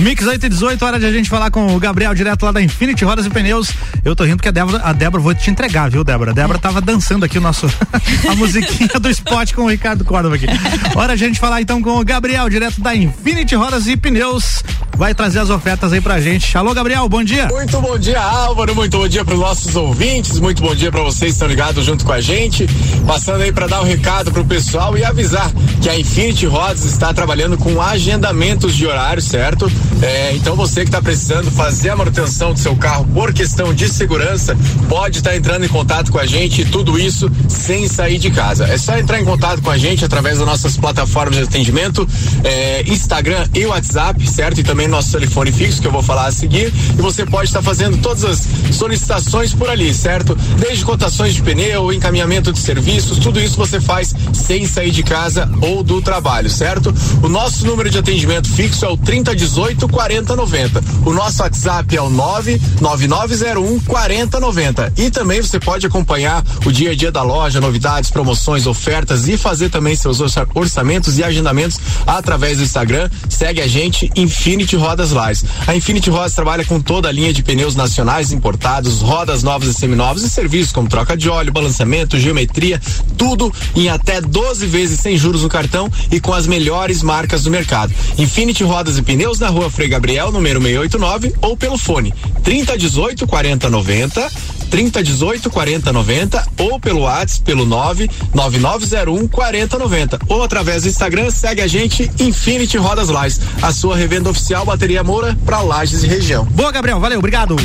Mix 0.00 0.26
8 0.26 0.44
e 0.44 0.48
18, 0.48 0.84
hora 0.84 0.98
de 0.98 1.06
a 1.06 1.12
gente 1.12 1.28
falar 1.28 1.50
com 1.50 1.74
o 1.74 1.80
Gabriel, 1.80 2.14
direto 2.14 2.44
lá 2.44 2.52
da 2.52 2.60
Infinity 2.60 3.04
Rodas 3.04 3.24
e 3.26 3.30
Pneus. 3.30 3.70
Eu 4.04 4.14
tô 4.14 4.24
rindo 4.24 4.36
porque 4.36 4.48
a 4.48 4.52
Débora, 4.52 4.80
a 4.84 4.92
Débora, 4.92 5.22
vou 5.22 5.34
te 5.34 5.50
entregar, 5.50 5.90
viu, 5.90 6.04
Débora? 6.04 6.32
A 6.32 6.34
Débora 6.34 6.58
tava 6.58 6.80
dançando 6.80 7.24
aqui 7.24 7.38
o 7.38 7.40
nosso, 7.40 7.66
a 8.28 8.34
musiquinha 8.34 9.00
do 9.00 9.08
spot 9.10 9.54
com 9.54 9.62
o 9.62 9.68
Ricardo 9.68 10.04
Córdova 10.04 10.34
aqui. 10.36 10.46
Hora 10.94 11.16
de 11.16 11.24
a 11.24 11.26
gente 11.26 11.40
falar 11.40 11.62
então 11.62 11.80
com 11.80 11.98
o 11.98 12.04
Gabriel, 12.04 12.48
direto 12.48 12.80
da 12.80 12.94
Infinity 12.94 13.54
Rodas 13.54 13.86
e 13.86 13.96
Pneus. 13.96 14.62
vai 14.96 15.14
trazer 15.14 15.40
as 15.40 15.50
ofertas 15.50 15.92
aí 15.92 16.00
pra 16.00 16.20
gente. 16.20 16.56
Alô, 16.56 16.74
Gabriel, 16.74 17.08
bom 17.08 17.22
dia. 17.22 17.46
Muito 17.48 17.80
bom 17.80 17.98
dia, 17.98 18.20
Álvaro. 18.20 18.74
Muito 18.74 18.98
bom 18.98 19.08
dia 19.08 19.24
para 19.24 19.34
os 19.34 19.40
nossos 19.40 19.74
ouvintes. 19.76 20.38
Muito 20.38 20.62
bom 20.62 20.74
dia 20.74 20.90
para 20.90 21.02
vocês 21.02 21.32
que 21.32 21.36
estão 21.36 21.48
ligados 21.56 21.86
junto 21.86 22.04
com 22.04 22.12
a 22.12 22.20
gente. 22.20 22.68
Passando 23.06 23.40
aí 23.40 23.50
para 23.50 23.66
dar 23.66 23.80
um 23.80 23.84
recado 23.84 24.30
pro 24.30 24.44
pessoal 24.44 24.96
e 24.98 25.02
avisar 25.02 25.50
que 25.80 25.88
a 25.88 25.98
Infinity 25.98 26.44
Rodas 26.44 26.84
está 26.84 27.14
trabalhando 27.14 27.56
com 27.56 27.80
agendamentos 27.80 28.76
de 28.76 28.86
horário, 28.86 29.22
certo? 29.22 29.70
É, 30.02 30.34
então 30.34 30.54
você 30.54 30.82
que 30.82 30.88
está 30.88 31.00
precisando 31.00 31.50
fazer 31.50 31.88
a 31.88 31.96
manutenção 31.96 32.52
do 32.52 32.58
seu 32.58 32.76
carro 32.76 33.06
por 33.14 33.32
questão 33.32 33.72
de 33.72 33.88
segurança, 33.88 34.54
pode 34.86 35.18
estar 35.18 35.30
tá 35.30 35.36
entrando 35.36 35.64
em 35.64 35.68
contato 35.68 36.12
com 36.12 36.18
a 36.18 36.26
gente 36.26 36.60
e 36.60 36.64
tudo 36.66 36.98
isso 36.98 37.30
sem 37.48 37.88
sair 37.88 38.18
de 38.18 38.30
casa. 38.30 38.66
É 38.66 38.76
só 38.76 38.98
entrar 38.98 39.18
em 39.18 39.24
contato 39.24 39.62
com 39.62 39.70
a 39.70 39.78
gente 39.78 40.04
através 40.04 40.36
das 40.36 40.46
nossas 40.46 40.76
plataformas 40.76 41.36
de 41.36 41.44
atendimento, 41.44 42.06
é, 42.44 42.82
Instagram 42.86 43.46
e 43.54 43.64
WhatsApp, 43.64 44.28
certo? 44.28 44.60
E 44.60 44.62
também 44.62 44.88
nosso 44.88 45.12
telefone 45.12 45.50
fixo 45.50 45.80
que 45.80 45.86
eu 45.86 45.92
vou 45.92 46.02
falar 46.02 46.26
a 46.26 46.32
seguir. 46.32 46.66
E 46.66 47.00
você 47.00 47.24
pode 47.24 47.48
estar 47.48 47.62
fazendo 47.62 47.96
todas 47.98 48.24
as 48.24 48.46
solicitações 48.72 49.54
por 49.54 49.70
ali, 49.70 49.94
certo? 49.94 50.36
Desde 50.58 50.84
cotações 50.84 51.34
de 51.34 51.45
pneu, 51.46 51.92
encaminhamento 51.92 52.52
de 52.52 52.58
serviços, 52.58 53.20
tudo 53.20 53.40
isso 53.40 53.56
você 53.56 53.80
faz 53.80 54.12
sem 54.32 54.66
sair 54.66 54.90
de 54.90 55.04
casa 55.04 55.48
ou 55.62 55.80
do 55.80 56.02
trabalho, 56.02 56.50
certo? 56.50 56.92
O 57.22 57.28
nosso 57.28 57.64
número 57.64 57.88
de 57.88 57.98
atendimento 57.98 58.52
fixo 58.52 58.84
é 58.84 58.88
o 58.88 58.96
3018 58.96 59.88
4090. 59.88 60.82
O 61.04 61.12
nosso 61.12 61.42
WhatsApp 61.42 61.96
é 61.96 62.02
o 62.02 62.10
99901 62.10 63.78
4090. 63.78 64.92
E 64.96 65.08
também 65.08 65.40
você 65.40 65.60
pode 65.60 65.86
acompanhar 65.86 66.44
o 66.64 66.72
dia 66.72 66.90
a 66.90 66.94
dia 66.96 67.12
da 67.12 67.22
loja, 67.22 67.60
novidades, 67.60 68.10
promoções, 68.10 68.66
ofertas 68.66 69.28
e 69.28 69.36
fazer 69.38 69.70
também 69.70 69.94
seus 69.94 70.18
orçamentos 70.52 71.16
e 71.16 71.22
agendamentos 71.22 71.78
através 72.04 72.58
do 72.58 72.64
Instagram. 72.64 73.08
Segue 73.28 73.60
a 73.60 73.68
gente, 73.68 74.10
Infinity 74.16 74.74
Rodas 74.74 75.12
Lais. 75.12 75.44
A 75.64 75.76
Infinity 75.76 76.10
Rodas 76.10 76.34
trabalha 76.34 76.64
com 76.64 76.80
toda 76.80 77.08
a 77.08 77.12
linha 77.12 77.32
de 77.32 77.44
pneus 77.44 77.76
nacionais 77.76 78.32
importados, 78.32 79.00
rodas 79.00 79.44
novas 79.44 79.68
e 79.68 79.74
seminovas 79.74 80.24
e 80.24 80.28
serviços 80.28 80.72
como 80.72 80.88
troca 80.88 81.16
de 81.16 81.28
óleo, 81.28 81.35
balanceamento, 81.44 82.18
geometria, 82.18 82.80
tudo 83.16 83.52
em 83.74 83.88
até 83.88 84.20
12 84.20 84.66
vezes 84.66 85.00
sem 85.00 85.16
juros 85.16 85.42
no 85.42 85.48
cartão 85.48 85.90
e 86.10 86.20
com 86.20 86.32
as 86.32 86.46
melhores 86.46 87.02
marcas 87.02 87.42
do 87.42 87.50
mercado. 87.50 87.92
Infinity 88.18 88.64
Rodas 88.64 88.98
e 88.98 89.02
Pneus 89.02 89.38
na 89.38 89.48
rua 89.48 89.70
Frei 89.70 89.88
Gabriel, 89.88 90.32
número 90.32 90.60
689 90.60 91.34
ou 91.40 91.56
pelo 91.56 91.78
fone 91.78 92.12
3018 92.42 93.26
4090 93.26 94.30
3018 94.70 95.50
4090 95.50 96.48
ou 96.58 96.80
pelo 96.80 97.00
WhatsApp 97.00 97.42
pelo 97.44 97.64
99901 97.64 99.28
4090 99.28 100.18
ou 100.28 100.42
através 100.42 100.82
do 100.82 100.88
Instagram 100.88 101.30
segue 101.30 101.62
a 101.62 101.66
gente 101.66 102.10
Infinity 102.18 102.76
Rodas 102.76 103.08
Lages, 103.08 103.40
a 103.62 103.72
sua 103.72 103.96
revenda 103.96 104.30
oficial 104.30 104.64
bateria 104.64 105.02
Moura 105.02 105.36
para 105.44 105.60
Lages 105.60 106.02
e 106.02 106.06
região. 106.06 106.44
Boa, 106.44 106.72
Gabriel, 106.72 107.00
valeu, 107.00 107.18
obrigado. 107.18 107.56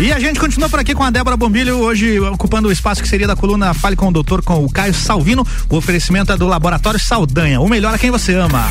E 0.00 0.12
a 0.12 0.20
gente 0.20 0.38
continua 0.38 0.68
por 0.68 0.78
aqui 0.78 0.94
com 0.94 1.02
a 1.02 1.10
Débora 1.10 1.36
Bombilho, 1.36 1.78
hoje 1.78 2.20
ocupando 2.20 2.68
o 2.68 2.72
espaço 2.72 3.02
que 3.02 3.08
seria 3.08 3.26
da 3.26 3.34
coluna 3.34 3.74
Fale 3.74 3.96
com 3.96 4.06
o 4.06 4.12
Doutor 4.12 4.44
com 4.44 4.64
o 4.64 4.70
Caio 4.70 4.94
Salvino. 4.94 5.44
O 5.68 5.76
oferecimento 5.76 6.32
é 6.32 6.36
do 6.36 6.46
Laboratório 6.46 7.00
Saldanha, 7.00 7.60
o 7.60 7.68
melhor 7.68 7.92
a 7.92 7.98
quem 7.98 8.08
você 8.08 8.32
ama. 8.34 8.64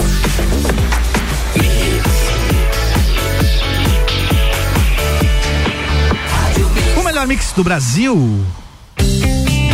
O 6.97 7.03
melhor 7.03 7.28
mix 7.28 7.51
do 7.51 7.61
Brasil. 7.61 8.45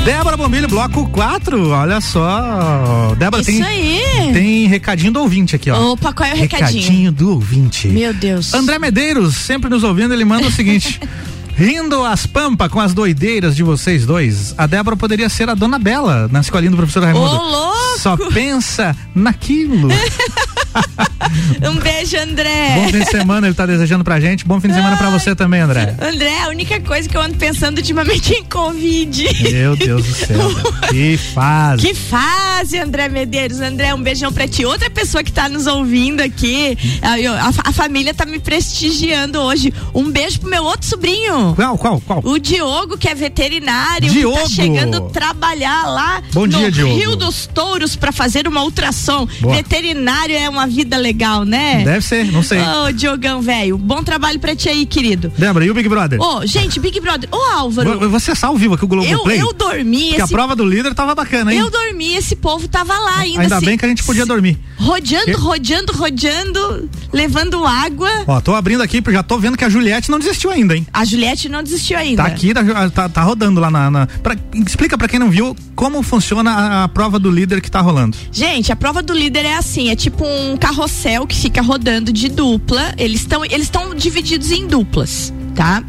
Débora 0.03 0.35
Bombilho, 0.35 0.67
bloco 0.67 1.07
4, 1.11 1.69
olha 1.69 2.01
só. 2.01 3.13
Débora 3.15 3.43
Isso 3.43 3.51
tem, 3.51 3.63
aí. 3.63 4.33
tem 4.33 4.67
recadinho 4.67 5.13
do 5.13 5.21
ouvinte 5.21 5.55
aqui, 5.55 5.69
ó. 5.69 5.91
Opa, 5.91 6.11
qual 6.11 6.27
é 6.27 6.33
o 6.33 6.35
recadinho? 6.35 6.81
Recadinho 6.81 7.11
do 7.11 7.29
ouvinte. 7.29 7.87
Meu 7.89 8.11
Deus. 8.11 8.55
André 8.55 8.79
Medeiros, 8.79 9.35
sempre 9.35 9.69
nos 9.69 9.83
ouvindo, 9.83 10.15
ele 10.15 10.25
manda 10.25 10.47
o 10.47 10.51
seguinte. 10.51 10.99
Rindo 11.55 12.03
as 12.03 12.25
pampas 12.25 12.69
com 12.69 12.79
as 12.79 12.93
doideiras 12.93 13.55
de 13.55 13.63
vocês 13.63 14.05
dois, 14.05 14.53
a 14.57 14.65
Débora 14.65 14.97
poderia 14.97 15.29
ser 15.29 15.49
a 15.49 15.55
dona 15.55 15.77
Bela 15.77 16.27
na 16.31 16.39
escolinha 16.39 16.71
do 16.71 16.77
professor 16.77 17.03
Raimundo. 17.03 17.35
Ô, 17.35 17.43
louco! 17.43 17.99
Só 17.99 18.17
pensa 18.31 18.95
naquilo. 19.15 19.89
um 21.69 21.75
beijo, 21.75 22.17
André. 22.17 22.75
Bom 22.75 22.89
fim 22.89 22.99
de 22.99 23.09
semana, 23.09 23.47
ele 23.47 23.55
tá 23.55 23.65
desejando 23.65 24.03
pra 24.03 24.19
gente. 24.19 24.45
Bom 24.45 24.59
fim 24.59 24.67
de 24.69 24.75
semana 24.75 24.97
pra 24.97 25.09
você 25.09 25.35
também, 25.35 25.61
André. 25.61 25.95
André, 26.01 26.43
a 26.43 26.49
única 26.49 26.79
coisa 26.81 27.07
que 27.07 27.15
eu 27.15 27.21
ando 27.21 27.35
pensando 27.37 27.77
ultimamente 27.77 28.33
é 28.33 28.39
em 28.39 28.43
Covid. 28.43 29.51
Meu 29.51 29.75
Deus 29.75 30.05
do 30.05 30.13
céu. 30.13 30.49
que 30.89 31.17
fase. 31.17 31.87
Que 31.87 31.93
fase, 31.93 32.79
André 32.79 33.09
Medeiros. 33.09 33.59
André, 33.59 33.93
um 33.93 34.01
beijão 34.01 34.31
pra 34.31 34.47
ti. 34.47 34.65
Outra 34.65 34.89
pessoa 34.89 35.23
que 35.23 35.31
tá 35.31 35.47
nos 35.47 35.67
ouvindo 35.67 36.21
aqui, 36.21 36.77
a, 37.01 37.47
a, 37.47 37.69
a 37.69 37.71
família 37.71 38.13
tá 38.13 38.25
me 38.25 38.39
prestigiando 38.39 39.39
hoje. 39.39 39.73
Um 39.93 40.11
beijo 40.11 40.39
pro 40.39 40.49
meu 40.49 40.63
outro 40.63 40.87
sobrinho. 40.87 41.53
Qual, 41.55 41.77
qual, 41.77 42.01
qual? 42.01 42.21
O 42.23 42.37
Diogo, 42.39 42.97
que 42.97 43.07
é 43.07 43.15
veterinário, 43.15 44.09
Diogo. 44.09 44.37
que 44.37 44.43
tá 44.43 44.49
chegando 44.49 45.01
trabalhar 45.09 45.87
lá 45.87 46.21
Bom 46.33 46.41
no 46.41 46.47
dia, 46.47 46.71
Diogo. 46.71 46.95
Rio 46.95 47.15
dos 47.15 47.47
Touros 47.47 47.95
pra 47.95 48.11
fazer 48.11 48.47
uma 48.47 48.63
ultrassom. 48.63 49.27
Boa. 49.41 49.55
Veterinário 49.55 50.35
é 50.35 50.49
uma 50.49 50.62
vida 50.65 50.97
legal, 50.97 51.43
né? 51.45 51.83
Deve 51.83 52.01
ser, 52.01 52.31
não 52.31 52.43
sei. 52.43 52.59
Ô, 52.59 52.91
Diogão, 52.91 53.41
velho. 53.41 53.77
Bom 53.77 54.03
trabalho 54.03 54.39
pra 54.39 54.55
ti 54.55 54.69
aí, 54.69 54.85
querido. 54.85 55.31
Débora, 55.37 55.65
e 55.65 55.71
o 55.71 55.73
Big 55.73 55.87
Brother? 55.89 56.19
Ô, 56.21 56.45
gente, 56.45 56.79
Big 56.79 56.99
Brother. 56.99 57.29
Ô, 57.31 57.37
Álvaro. 57.57 57.99
Vo- 57.99 58.09
Você 58.09 58.31
é 58.31 58.35
ao 58.41 58.55
vivo 58.57 58.75
aqui 58.75 58.85
o 58.85 58.87
Globo 58.87 59.07
Eu, 59.07 59.23
Play? 59.23 59.41
eu 59.41 59.53
dormi. 59.53 60.07
Porque 60.09 60.21
a 60.21 60.25
esse- 60.25 60.33
prova 60.33 60.55
do 60.55 60.65
líder 60.65 60.93
tava 60.93 61.15
bacana, 61.15 61.53
hein? 61.53 61.59
Eu 61.59 61.69
dormi, 61.69 62.15
esse 62.15 62.35
povo 62.35 62.67
tava 62.67 62.93
lá 62.97 63.19
ainda. 63.19 63.41
Ainda 63.41 63.55
assim, 63.57 63.65
bem 63.65 63.77
que 63.77 63.85
a 63.85 63.87
gente 63.87 64.03
podia 64.03 64.25
dormir. 64.25 64.57
Rodeando, 64.77 65.25
Que- 65.25 65.31
rodeando, 65.33 65.93
rodeando, 65.93 66.89
levando 67.11 67.65
água. 67.65 68.09
Ó, 68.27 68.41
tô 68.41 68.53
abrindo 68.55 68.81
aqui, 68.81 69.01
porque 69.01 69.15
já 69.15 69.23
tô 69.23 69.37
vendo 69.37 69.57
que 69.57 69.63
a 69.63 69.69
Juliette 69.69 70.09
não 70.09 70.19
desistiu 70.19 70.49
ainda, 70.51 70.75
hein? 70.75 70.85
A 70.93 71.05
Juliette 71.05 71.47
não 71.49 71.63
desistiu 71.63 71.97
ainda. 71.97 72.23
Tá 72.23 72.29
aqui, 72.29 72.53
tá, 72.53 72.89
tá- 72.89 73.09
tá 73.09 73.21
rodando 73.23 73.59
lá 73.59 73.69
na. 73.71 73.89
na- 73.91 74.07
pra- 74.07 74.35
explica 74.65 74.97
pra 74.97 75.07
quem 75.07 75.19
não 75.19 75.29
viu 75.29 75.55
como 75.75 76.01
funciona 76.03 76.51
a, 76.51 76.83
a 76.83 76.87
prova 76.87 77.17
do 77.19 77.29
líder 77.31 77.61
que 77.61 77.69
tá 77.71 77.81
rolando. 77.81 78.17
Gente, 78.31 78.71
a 78.71 78.75
prova 78.75 79.01
do 79.01 79.13
líder 79.13 79.45
é 79.45 79.55
assim, 79.55 79.89
é 79.89 79.95
tipo 79.95 80.23
um 80.25 80.52
carrossel 80.57 81.25
que 81.27 81.35
fica 81.35 81.61
rodando 81.61 82.11
de 82.11 82.29
dupla. 82.29 82.93
Eles 82.97 83.21
estão 83.21 83.43
eles 83.45 83.63
estão 83.63 83.93
divididos 83.93 84.51
em 84.51 84.67
duplas, 84.67 85.33
tá? 85.55 85.83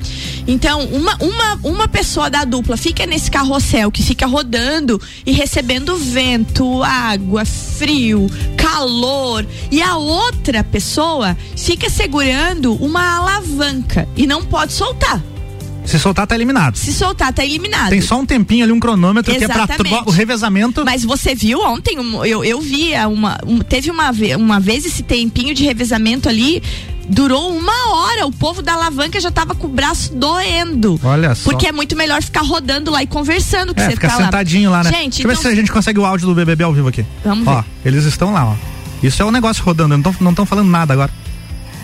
Então, 0.46 0.84
uma, 0.86 1.16
uma, 1.20 1.60
uma 1.62 1.88
pessoa 1.88 2.28
da 2.28 2.44
dupla 2.44 2.76
fica 2.76 3.06
nesse 3.06 3.30
carrossel 3.30 3.90
que 3.90 4.02
fica 4.02 4.26
rodando 4.26 5.00
e 5.24 5.32
recebendo 5.32 5.96
vento, 5.96 6.82
água, 6.82 7.44
frio, 7.44 8.26
calor. 8.56 9.46
E 9.70 9.80
a 9.80 9.96
outra 9.96 10.62
pessoa 10.62 11.36
fica 11.56 11.88
segurando 11.88 12.74
uma 12.74 13.16
alavanca 13.16 14.08
e 14.16 14.26
não 14.26 14.44
pode 14.44 14.72
soltar. 14.72 15.22
Se 15.84 15.98
soltar, 15.98 16.26
tá 16.26 16.34
eliminado. 16.34 16.76
Se 16.76 16.92
soltar, 16.92 17.32
tá 17.32 17.44
eliminado. 17.44 17.90
Tem 17.90 18.00
só 18.00 18.18
um 18.18 18.24
tempinho 18.26 18.64
ali, 18.64 18.72
um 18.72 18.80
cronômetro 18.80 19.32
que 19.34 19.44
é 19.44 19.46
pra 19.46 19.64
Exatamente. 19.64 20.02
o 20.06 20.10
revezamento. 20.10 20.84
Mas 20.84 21.04
você 21.04 21.34
viu 21.34 21.60
ontem, 21.60 21.96
eu, 22.26 22.44
eu 22.44 22.60
vi 22.60 22.92
é, 22.92 23.06
uma, 23.06 23.38
um- 23.46 23.58
teve 23.60 23.90
uma, 23.90 24.10
uma 24.38 24.58
vez 24.60 24.86
esse 24.86 25.02
tempinho 25.02 25.54
de 25.54 25.62
revezamento 25.64 26.28
ali, 26.28 26.62
durou 27.06 27.54
uma 27.54 27.92
hora, 27.94 28.26
o 28.26 28.32
povo 28.32 28.62
da 28.62 28.72
alavanca 28.72 29.20
já 29.20 29.30
tava 29.30 29.54
com 29.54 29.66
o 29.66 29.70
braço 29.70 30.14
doendo. 30.14 30.98
Olha 31.04 31.34
só. 31.34 31.50
Porque 31.50 31.66
é 31.66 31.72
muito 31.72 31.94
melhor 31.94 32.22
ficar 32.22 32.40
rodando 32.42 32.90
lá 32.90 33.02
e 33.02 33.06
conversando 33.06 33.74
que 33.74 33.80
É, 33.82 33.84
você 33.86 33.90
fica 33.92 34.08
tá 34.08 34.16
sentadinho 34.16 34.70
lá, 34.70 34.82
né? 34.82 34.90
Gente, 34.90 35.22
Deixa 35.22 35.22
eu 35.22 35.28
ver 35.28 35.32
então, 35.34 35.42
se 35.42 35.48
a 35.48 35.54
gente 35.54 35.70
consegue 35.70 35.98
o 36.00 36.04
áudio 36.06 36.26
do 36.26 36.34
BBB 36.34 36.64
ao 36.64 36.72
vivo 36.72 36.88
aqui. 36.88 37.04
Vamos 37.24 37.46
ó, 37.46 37.56
ver. 37.60 37.64
eles 37.84 38.04
estão 38.04 38.32
lá, 38.32 38.46
ó. 38.46 38.54
Isso 39.02 39.20
é 39.22 39.24
um 39.26 39.30
negócio 39.30 39.62
rodando, 39.62 39.96
não 40.18 40.30
estão 40.30 40.46
falando 40.46 40.70
nada 40.70 40.94
agora. 40.94 41.12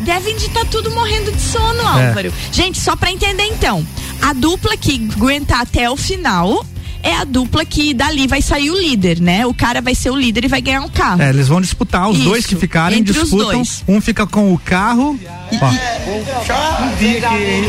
Devem 0.00 0.36
de 0.36 0.46
estar 0.46 0.64
tudo 0.66 0.90
morrendo 0.90 1.30
de 1.32 1.38
É. 1.38 1.40
sono, 1.40 1.86
Álvaro. 1.86 2.32
Gente, 2.52 2.78
só 2.80 2.94
pra 2.96 3.10
entender 3.12 3.44
então, 3.44 3.86
a 4.22 4.32
dupla 4.32 4.76
que 4.76 5.08
aguentar 5.16 5.60
até 5.60 5.88
o 5.90 5.96
final 5.96 6.64
é 7.02 7.14
a 7.16 7.24
dupla 7.24 7.64
que 7.64 7.94
dali 7.94 8.26
vai 8.26 8.42
sair 8.42 8.70
o 8.70 8.78
líder, 8.78 9.20
né? 9.20 9.46
O 9.46 9.54
cara 9.54 9.80
vai 9.80 9.94
ser 9.94 10.10
o 10.10 10.16
líder 10.16 10.44
e 10.44 10.48
vai 10.48 10.60
ganhar 10.60 10.82
um 10.82 10.88
carro. 10.88 11.22
É, 11.22 11.30
eles 11.30 11.48
vão 11.48 11.60
disputar, 11.60 12.08
os 12.10 12.16
Isso, 12.18 12.24
dois 12.26 12.44
que 12.46 12.54
ficarem 12.56 12.98
entre 12.98 13.12
os 13.16 13.22
disputam. 13.30 13.52
dois. 13.52 13.82
Um 13.88 14.00
fica 14.02 14.26
com 14.26 14.52
o 14.52 14.58
carro. 14.58 15.18
Ó, 15.60 15.70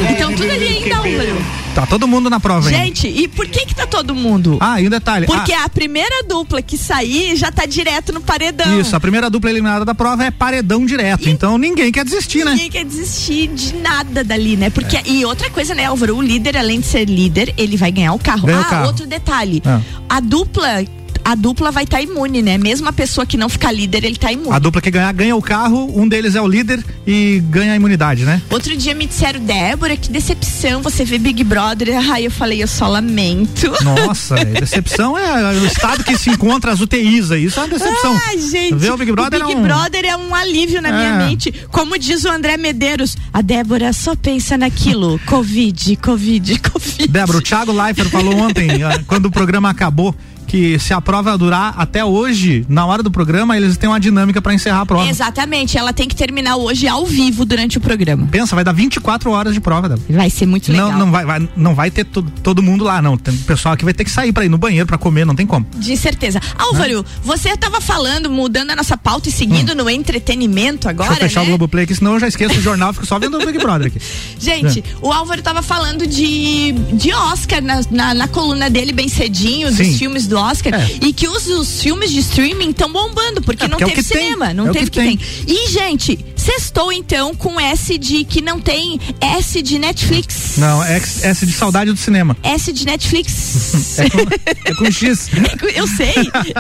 Então 0.10 0.34
tudo 0.34 0.52
ali 0.52 0.68
ainda, 0.68 0.98
Álvaro. 0.98 1.61
Tá 1.74 1.86
todo 1.86 2.08
mundo 2.08 2.30
na 2.30 2.40
prova 2.40 2.70
ainda. 2.70 2.84
Gente, 2.84 3.08
e 3.08 3.28
por 3.28 3.48
que 3.48 3.66
que 3.66 3.76
tá 3.76 3.88
todo 3.88 4.14
mundo? 4.14 4.58
Ah, 4.60 4.82
e 4.82 4.88
um 4.88 4.90
detalhe. 4.90 5.26
Porque 5.26 5.54
ah, 5.54 5.66
a 5.66 5.70
primeira 5.70 6.24
dupla 6.24 6.62
que 6.62 6.78
sair 6.78 7.36
já 7.36 7.52
tá 7.52 7.66
direto 7.66 8.12
no 8.14 8.22
paredão. 8.22 8.80
Isso, 8.80 8.96
a 8.96 9.00
primeira 9.00 9.30
dupla 9.30 9.50
eliminada 9.50 9.86
da 9.86 9.96
prova 9.96 10.24
é 10.24 10.32
paredão 10.32 10.86
direto. 10.86 11.30
Então 11.30 11.58
ninguém 11.58 11.92
quer 11.92 12.04
desistir, 12.04 12.44
né? 12.44 12.52
Ninguém 12.52 12.70
quer 12.70 12.86
desistir 12.86 13.48
de 13.48 13.76
nada 13.76 14.24
dali, 14.24 14.58
né? 14.58 14.70
Porque, 14.70 15.00
e 15.06 15.24
outra 15.26 15.50
coisa, 15.50 15.74
né, 15.74 15.86
Álvaro? 15.86 16.18
O 16.18 16.22
líder, 16.22 16.58
além 16.58 16.80
de 16.80 16.88
ser 16.88 17.06
líder, 17.06 17.54
ele 17.58 17.78
vai 17.78 17.92
ganhar 17.92 18.14
o 18.14 18.20
carro. 18.20 18.48
Ganha 18.48 18.60
o 18.60 18.62
ah, 18.62 18.66
carro. 18.66 18.88
outro 18.88 19.08
detalhe. 19.08 19.62
Ah. 19.66 19.82
A 20.10 20.20
dupla. 20.20 20.84
A 21.24 21.36
dupla 21.36 21.72
vai 21.72 21.84
estar 21.84 21.98
tá 21.98 22.04
imune, 22.04 22.42
né? 22.42 22.58
Mesmo 22.58 22.88
a 22.88 22.94
pessoa 22.94 23.26
que 23.26 23.38
não 23.38 23.50
ficar 23.50 23.72
líder, 23.72 24.04
ele 24.04 24.16
tá 24.16 24.32
imune. 24.32 24.56
A 24.56 24.60
dupla 24.60 24.82
que 24.82 24.92
ganhar, 24.92 25.12
ganha 25.14 25.36
o 25.36 25.42
carro, 25.42 25.92
um 25.96 26.08
deles 26.08 26.36
é 26.36 26.42
o 26.42 26.48
líder 26.48 26.84
e 27.06 27.42
ganha 27.50 27.74
a 27.74 27.76
imunidade, 27.76 28.26
né? 28.26 28.42
Outro 28.50 28.76
dia 28.76 28.94
me 28.94 29.06
disseram, 29.06 29.40
Débora, 29.40 29.96
que 29.98 30.10
decepção 30.10 30.82
você 30.82 31.04
vê 31.04 31.18
Big 31.18 31.44
Brother. 31.44 32.12
Aí 32.12 32.26
eu 32.26 32.32
falei, 32.32 32.62
eu 32.62 32.68
só 32.68 32.88
lamento. 32.88 33.72
Nossa, 33.84 34.36
decepção 34.46 35.18
é 35.18 35.54
o 35.60 35.66
estado 35.66 36.04
que 36.04 36.18
se 36.18 36.30
encontra 36.30 36.72
as 36.72 36.82
UTIs 36.82 37.32
aí. 37.32 37.46
Isso 37.46 37.60
é 37.60 37.64
uma 37.64 37.70
decepção. 37.70 38.20
Ai, 38.28 38.40
gente. 38.40 38.76
Ver 38.76 38.92
o 38.92 38.98
Big 38.98 39.12
Brother, 39.12 39.42
o 39.42 39.48
Big 39.48 39.58
é, 39.58 39.60
um... 39.60 39.64
Brother 39.64 40.06
é 40.06 40.18
um 40.18 40.34
alívio 40.34 40.82
na 40.82 40.90
é. 40.90 40.92
minha 40.92 41.28
mente. 41.28 41.54
Como 41.72 41.98
diz 41.98 42.24
o 42.24 42.30
André 42.30 42.58
Medeiros, 42.58 43.16
a 43.34 43.42
Débora 43.42 43.94
só 43.94 44.16
pensa 44.16 44.58
naquilo. 44.58 45.20
Covid, 45.26 45.96
Covid, 45.98 46.60
Covid. 46.60 47.08
Débora, 47.08 47.38
o 47.38 47.42
Thiago 47.42 47.72
Leifert 47.72 48.10
falou 48.10 48.36
ontem, 48.38 48.70
quando 49.08 49.26
o 49.26 49.32
programa 49.32 49.70
acabou, 49.70 50.16
que 50.52 50.78
se 50.80 50.94
a 50.94 51.00
prova 51.00 51.38
durar 51.38 51.74
até 51.78 52.04
hoje, 52.04 52.66
na 52.68 52.86
hora 52.86 53.02
do 53.02 53.10
programa, 53.10 53.56
eles 53.56 53.78
têm 53.78 53.88
uma 53.88 54.02
dinâmica 54.02 54.42
para 54.42 54.54
encerrar 54.54 54.82
a 54.82 54.86
prova. 54.86 55.08
Exatamente, 55.08 55.78
ela 55.78 55.94
tem 55.94 56.10
que 56.10 56.16
terminar 56.16 56.58
hoje 56.58 56.90
ao 56.90 57.06
vivo 57.06 57.46
durante 57.46 57.78
o 57.78 57.82
programa. 57.82 58.28
Pensa, 58.30 58.54
vai 58.54 58.62
dar 58.62 58.74
24 58.74 59.32
horas 59.32 59.54
de 59.54 59.62
prova. 59.62 59.88
Débora. 59.88 60.02
Vai 60.10 60.30
ser 60.30 60.46
muito 60.46 60.70
legal. 60.70 60.92
Não, 60.92 61.00
não 61.00 61.12
vai, 61.12 61.24
vai 61.24 61.50
não 61.56 61.74
vai 61.74 61.90
ter 61.90 62.04
todo, 62.04 62.30
todo 62.44 62.62
mundo 62.62 62.84
lá, 62.84 63.02
não. 63.02 63.18
Tem 63.18 63.34
pessoal 63.34 63.78
que 63.78 63.86
vai 63.86 63.94
ter 63.94 64.04
que 64.04 64.12
sair 64.12 64.34
para 64.34 64.44
ir 64.44 64.50
no 64.50 64.58
banheiro 64.58 64.86
para 64.86 64.98
comer, 64.98 65.26
não 65.26 65.36
tem 65.36 65.48
como. 65.48 65.66
De 65.78 65.96
certeza. 65.96 66.42
Álvaro, 66.58 66.98
né? 66.98 67.04
você 67.24 67.52
estava 67.52 67.80
falando, 67.80 68.30
mudando 68.30 68.72
a 68.72 68.76
nossa 68.76 68.98
pauta 68.98 69.30
e 69.30 69.32
seguindo 69.32 69.72
hum. 69.72 69.76
no 69.76 69.90
entretenimento 69.90 70.90
agora, 70.90 71.12
Deixa 71.12 71.24
eu 71.24 71.30
fechar 71.30 71.40
né? 71.42 71.46
o 71.46 71.50
Globoplay 71.52 71.86
aqui, 71.86 71.96
senão 71.96 72.16
eu 72.16 72.20
já 72.20 72.28
esqueço 72.28 72.60
o 72.60 72.62
jornal, 72.62 72.92
fico 72.92 73.06
só 73.06 73.18
vendo 73.18 73.40
o 73.40 73.46
Big 73.46 73.58
Brother 73.58 73.88
aqui. 73.88 74.02
Gente, 74.38 74.80
é. 74.80 74.84
o 75.02 75.14
Álvaro 75.14 75.40
estava 75.40 75.62
falando 75.62 76.06
de, 76.06 76.74
de 76.74 77.14
Oscar 77.14 77.62
na, 77.62 77.80
na, 77.90 78.14
na, 78.14 78.28
coluna 78.28 78.70
dele 78.70 78.92
bem 78.92 79.08
cedinho, 79.08 79.72
Sim. 79.72 79.84
dos 79.84 79.98
filmes 79.98 80.28
do 80.28 80.41
Oscar, 80.42 80.74
é. 80.74 81.06
e 81.06 81.14
que 81.14 81.28
os, 81.28 81.48
os 81.48 81.82
filmes 81.82 82.12
de 82.12 82.20
streaming 82.20 82.72
estão 82.72 82.92
bombando, 82.92 83.42
porque 83.42 83.66
é, 83.66 83.68
não 83.68 83.78
porque 83.78 83.94
teve 83.96 84.00
é 84.00 84.04
cinema, 84.04 84.48
tem. 84.48 84.56
não 84.56 84.68
é 84.68 84.72
teve 84.72 84.90
que, 84.90 85.00
que 85.00 85.06
tem. 85.06 85.18
tem. 85.18 85.56
E, 85.56 85.70
gente, 85.70 86.20
sextou 86.42 86.92
então 86.92 87.36
com 87.36 87.60
S 87.60 87.98
de 87.98 88.24
que 88.24 88.42
não 88.42 88.60
tem 88.60 89.00
S 89.20 89.62
de 89.62 89.78
Netflix. 89.78 90.58
Não, 90.58 90.84
S, 90.84 91.26
S 91.26 91.46
de 91.46 91.54
saudade 91.54 91.92
do 91.92 91.98
cinema. 91.98 92.36
S 92.44 92.74
de 92.74 92.86
Netflix. 92.86 93.98
é, 94.00 94.10
com, 94.10 94.20
é 94.66 94.74
com 94.74 94.92
X. 94.92 95.30
eu 95.76 95.88
sei. 95.88 96.14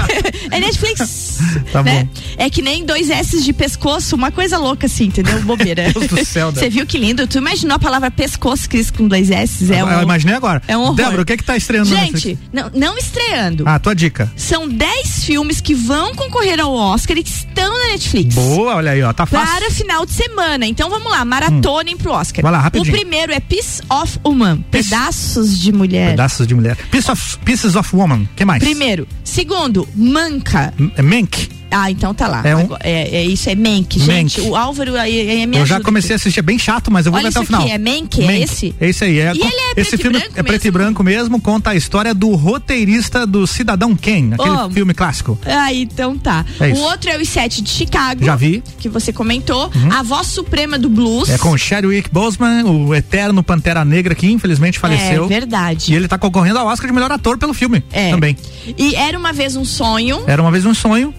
é 0.51 0.59
Netflix. 0.59 1.39
Tá 1.71 1.81
né? 1.81 2.03
bom. 2.03 2.21
É 2.37 2.49
que 2.49 2.61
nem 2.61 2.85
dois 2.85 3.09
S 3.09 3.41
de 3.41 3.53
pescoço, 3.53 4.15
uma 4.15 4.31
coisa 4.31 4.57
louca 4.57 4.85
assim, 4.85 5.05
entendeu? 5.05 5.41
Bobeira. 5.41 5.91
Deus 5.91 6.07
do 6.07 6.25
céu, 6.25 6.51
Você 6.53 6.69
viu 6.69 6.85
que 6.85 6.97
lindo? 6.97 7.25
Tu 7.25 7.37
imaginou 7.37 7.75
a 7.75 7.79
palavra 7.79 8.11
pescoço, 8.11 8.69
Cris, 8.69 8.91
com 8.91 9.07
dois 9.07 9.31
S? 9.31 9.73
É 9.73 9.83
um, 9.83 9.89
eu 9.89 10.03
imaginei 10.03 10.35
agora. 10.35 10.61
É 10.67 10.77
um 10.77 10.81
horror. 10.81 10.95
Débora, 10.95 11.21
o 11.23 11.25
que 11.25 11.33
é 11.33 11.37
que 11.37 11.43
tá 11.43 11.57
estreando? 11.57 11.89
Gente, 11.89 12.37
não, 12.53 12.69
não 12.73 12.97
estreando. 12.97 13.63
Ah, 13.65 13.79
tua 13.79 13.95
dica 13.95 14.31
são 14.35 14.67
10 14.67 15.23
filmes 15.23 15.61
que 15.61 15.73
vão 15.73 16.13
concorrer 16.13 16.59
ao 16.59 16.73
Oscar 16.73 17.17
e 17.17 17.23
que 17.23 17.29
estão 17.29 17.73
na 17.79 17.89
Netflix. 17.89 18.35
Boa, 18.35 18.75
olha 18.75 18.91
aí, 18.91 19.01
ó, 19.01 19.11
tá 19.13 19.25
fácil. 19.25 19.55
Para 19.55 19.70
final 19.71 20.05
de 20.05 20.11
semana. 20.11 20.65
Então 20.65 20.89
vamos 20.89 21.11
lá, 21.11 21.23
maratonem 21.25 21.95
hum. 21.95 21.97
pro 21.97 22.11
Oscar. 22.11 22.41
Vai 22.43 22.51
lá, 22.51 22.59
rapidinho. 22.59 22.93
O 22.93 22.97
primeiro 22.97 23.31
é 23.31 23.39
Piece 23.39 23.81
of 23.89 24.19
Woman, 24.25 24.61
Pedaços 24.69 25.59
de 25.59 25.71
Mulher. 25.71 26.11
Pedaços 26.11 26.47
de 26.47 26.55
Mulher. 26.55 26.77
Piece 26.89 27.09
of, 27.11 27.37
Pieces 27.39 27.75
of 27.75 27.95
Woman, 27.95 28.27
que 28.35 28.45
mais? 28.45 28.63
Primeiro. 28.63 29.07
Segundo, 29.23 29.87
Manca. 29.95 30.73
É 30.95 31.01
Mank. 31.01 31.60
Ah, 31.71 31.89
então 31.89 32.13
tá 32.13 32.27
lá. 32.27 32.41
É, 32.45 32.55
um... 32.55 32.67
é, 32.81 33.17
é 33.17 33.25
isso, 33.25 33.49
é 33.49 33.55
Menk, 33.55 33.99
gente. 33.99 34.41
O 34.41 34.55
Álvaro 34.55 34.95
é, 34.97 35.09
é 35.09 35.45
Eu 35.45 35.65
já 35.65 35.79
comecei 35.79 36.13
a 36.13 36.17
assistir, 36.17 36.39
é 36.39 36.43
bem 36.43 36.59
chato, 36.59 36.91
mas 36.91 37.05
eu 37.05 37.11
vou 37.11 37.19
Olha 37.19 37.29
até 37.29 37.39
o 37.39 37.45
final. 37.45 37.61
Aqui, 37.61 37.71
é 37.71 37.77
Menk, 37.77 38.21
é 38.21 38.41
esse? 38.41 38.75
É 38.79 38.89
esse 38.89 39.03
aí. 39.03 39.19
É, 39.19 39.33
e 39.33 39.39
ele 39.39 39.45
é 39.45 39.81
esse 39.81 39.97
filme 39.97 40.17
é 40.17 40.43
preto 40.43 40.51
mesmo? 40.51 40.67
e 40.67 40.71
branco 40.71 41.03
mesmo, 41.03 41.41
conta 41.41 41.71
a 41.71 41.75
história 41.75 42.13
do 42.13 42.35
roteirista 42.35 43.25
do 43.25 43.47
Cidadão 43.47 43.95
Kane, 43.95 44.33
aquele 44.33 44.49
oh. 44.49 44.69
filme 44.69 44.93
clássico. 44.93 45.39
Ah, 45.45 45.73
então 45.73 46.17
tá. 46.17 46.45
É 46.59 46.69
o 46.69 46.79
outro 46.79 47.09
é 47.09 47.17
o 47.17 47.25
Sete 47.25 47.61
de 47.61 47.69
Chicago. 47.69 48.25
Já 48.25 48.35
vi. 48.35 48.63
Que 48.77 48.89
você 48.89 49.13
comentou. 49.13 49.71
Uhum. 49.73 49.91
A 49.91 50.03
Voz 50.03 50.27
Suprema 50.27 50.77
do 50.77 50.89
Blues. 50.89 51.29
É 51.29 51.37
com 51.37 51.57
Chadwick 51.57 52.09
Boseman, 52.11 52.63
o 52.65 52.93
eterno 52.93 53.43
Pantera 53.43 53.85
Negra, 53.85 54.13
que 54.13 54.27
infelizmente 54.27 54.79
faleceu. 54.79 55.25
É 55.25 55.27
verdade. 55.27 55.93
E 55.93 55.95
ele 55.95 56.07
tá 56.07 56.17
concorrendo 56.17 56.59
ao 56.59 56.67
Oscar 56.67 56.87
de 56.87 56.93
melhor 56.93 57.11
ator 57.11 57.37
pelo 57.37 57.53
filme 57.53 57.83
é. 57.91 58.09
também. 58.09 58.35
E 58.77 58.95
Era 58.95 59.17
Uma 59.17 59.31
Vez 59.31 59.55
um 59.55 59.63
Sonho. 59.63 60.23
Era 60.27 60.41
Uma 60.41 60.51
Vez 60.51 60.65
um 60.65 60.73
Sonho. 60.73 61.13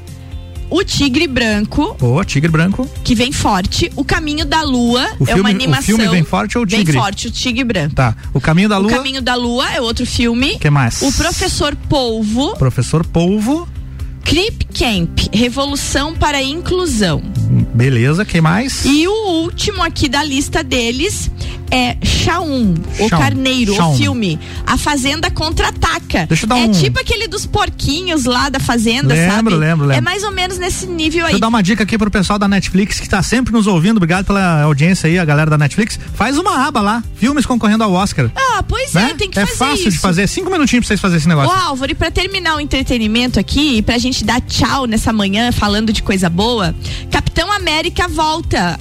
O 0.73 0.83
Tigre 0.83 1.27
Branco. 1.27 1.95
Pô, 1.97 2.25
Tigre 2.25 2.51
Branco. 2.51 2.89
Que 3.05 3.15
vem 3.15 3.31
forte. 3.31 3.93
O 3.95 4.03
Caminho 4.03 4.47
da 4.47 4.63
Lua 4.63 5.07
o 5.21 5.25
é 5.25 5.27
filme, 5.27 5.41
uma 5.43 5.51
animação. 5.51 5.83
O 5.83 5.99
filme 5.99 6.09
vem 6.09 6.25
forte 6.25 6.57
ou 6.57 6.65
o 6.65 6.67
Tigre? 6.67 6.93
Vem 6.93 7.01
forte, 7.03 7.29
o 7.29 7.31
Tigre 7.31 7.63
Branco. 7.63 7.95
Tá. 7.95 8.17
O 8.33 8.41
Caminho 8.41 8.71
da 8.71 8.79
Lua. 8.79 8.91
O 8.91 8.95
Caminho 8.95 9.21
da 9.21 9.35
Lua 9.35 9.71
é 9.71 9.83
outro 9.83 10.07
filme. 10.07 10.59
que 10.59 10.71
mais? 10.71 11.03
O 11.03 11.13
Professor 11.13 11.77
Polvo. 11.91 12.57
Professor 12.57 13.05
Polvo. 13.05 13.69
Clip 14.25 14.65
Camp, 14.73 15.19
Revolução 15.31 16.15
para 16.15 16.39
a 16.39 16.43
Inclusão. 16.43 17.23
Beleza, 17.75 18.25
quem 18.25 18.41
mais? 18.41 18.85
E 18.85 19.09
o 19.09 19.43
último 19.43 19.83
aqui 19.83 20.09
da 20.09 20.23
lista 20.23 20.63
deles 20.63 21.31
é 21.73 21.97
Shaun, 22.05 22.75
o 22.99 23.09
Carneiro, 23.09 23.75
Shaun. 23.75 23.95
o 23.95 23.97
filme. 23.97 24.39
A 24.67 24.77
Fazenda 24.77 25.31
Contra-Ataca. 25.31 26.27
Deixa 26.27 26.45
eu 26.45 26.49
dar 26.49 26.59
é 26.59 26.65
um... 26.65 26.71
tipo 26.71 27.01
aquele 27.01 27.27
dos 27.27 27.47
porquinhos 27.47 28.27
lá 28.27 28.51
da 28.51 28.61
Fazenda, 28.61 29.15
lembro, 29.15 29.31
sabe? 29.33 29.51
Lembro, 29.51 29.87
lembro. 29.87 29.91
É 29.93 30.01
mais 30.03 30.23
ou 30.23 30.31
menos 30.31 30.59
nesse 30.59 30.87
nível 30.87 31.21
aí. 31.21 31.33
Deixa 31.33 31.37
eu 31.37 31.41
dar 31.41 31.49
uma 31.49 31.63
dica 31.63 31.83
aqui 31.83 31.97
pro 31.97 32.11
pessoal 32.11 32.39
da 32.39 32.47
Netflix 32.47 33.01
que 33.01 33.09
tá 33.09 33.23
sempre 33.23 33.55
nos 33.55 33.67
ouvindo. 33.67 33.97
Obrigado 33.97 34.27
pela 34.27 34.63
audiência 34.63 35.09
aí, 35.09 35.19
a 35.19 35.25
galera 35.25 35.51
da 35.51 35.57
Netflix. 35.57 35.99
Faz 36.15 36.37
uma 36.37 36.67
aba 36.67 36.83
lá, 36.83 37.03
filmes 37.17 37.47
concorrendo 37.47 37.83
ao 37.85 37.93
Oscar. 37.93 38.31
Ah, 38.37 38.63
pois 38.63 38.93
né? 38.93 39.13
é, 39.13 39.15
tem 39.15 39.31
que 39.31 39.39
é 39.39 39.47
fazer 39.47 39.57
fácil 39.57 39.89
isso. 39.89 39.91
de 39.93 39.99
fazer, 39.99 40.29
cinco 40.29 40.51
minutinhos 40.51 40.85
pra 40.85 40.89
vocês 40.89 41.01
fazerem 41.01 41.21
esse 41.21 41.29
negócio. 41.29 41.51
Ô 41.51 41.69
Álvaro, 41.69 41.91
e 41.91 41.95
pra 41.95 42.11
terminar 42.11 42.57
o 42.57 42.61
entretenimento 42.61 43.41
aqui, 43.41 43.79
e 43.79 43.83
pra 43.83 43.97
gente 43.97 44.25
dar 44.25 44.43
tchau 44.43 44.87
nessa 44.87 45.11
manhã 45.11 45.51
falando 45.53 45.91
de 45.91 46.03
coisa 46.03 46.29
boa, 46.29 46.75
Capitão 47.11 47.51
América 47.51 47.62
volta. 48.09 48.79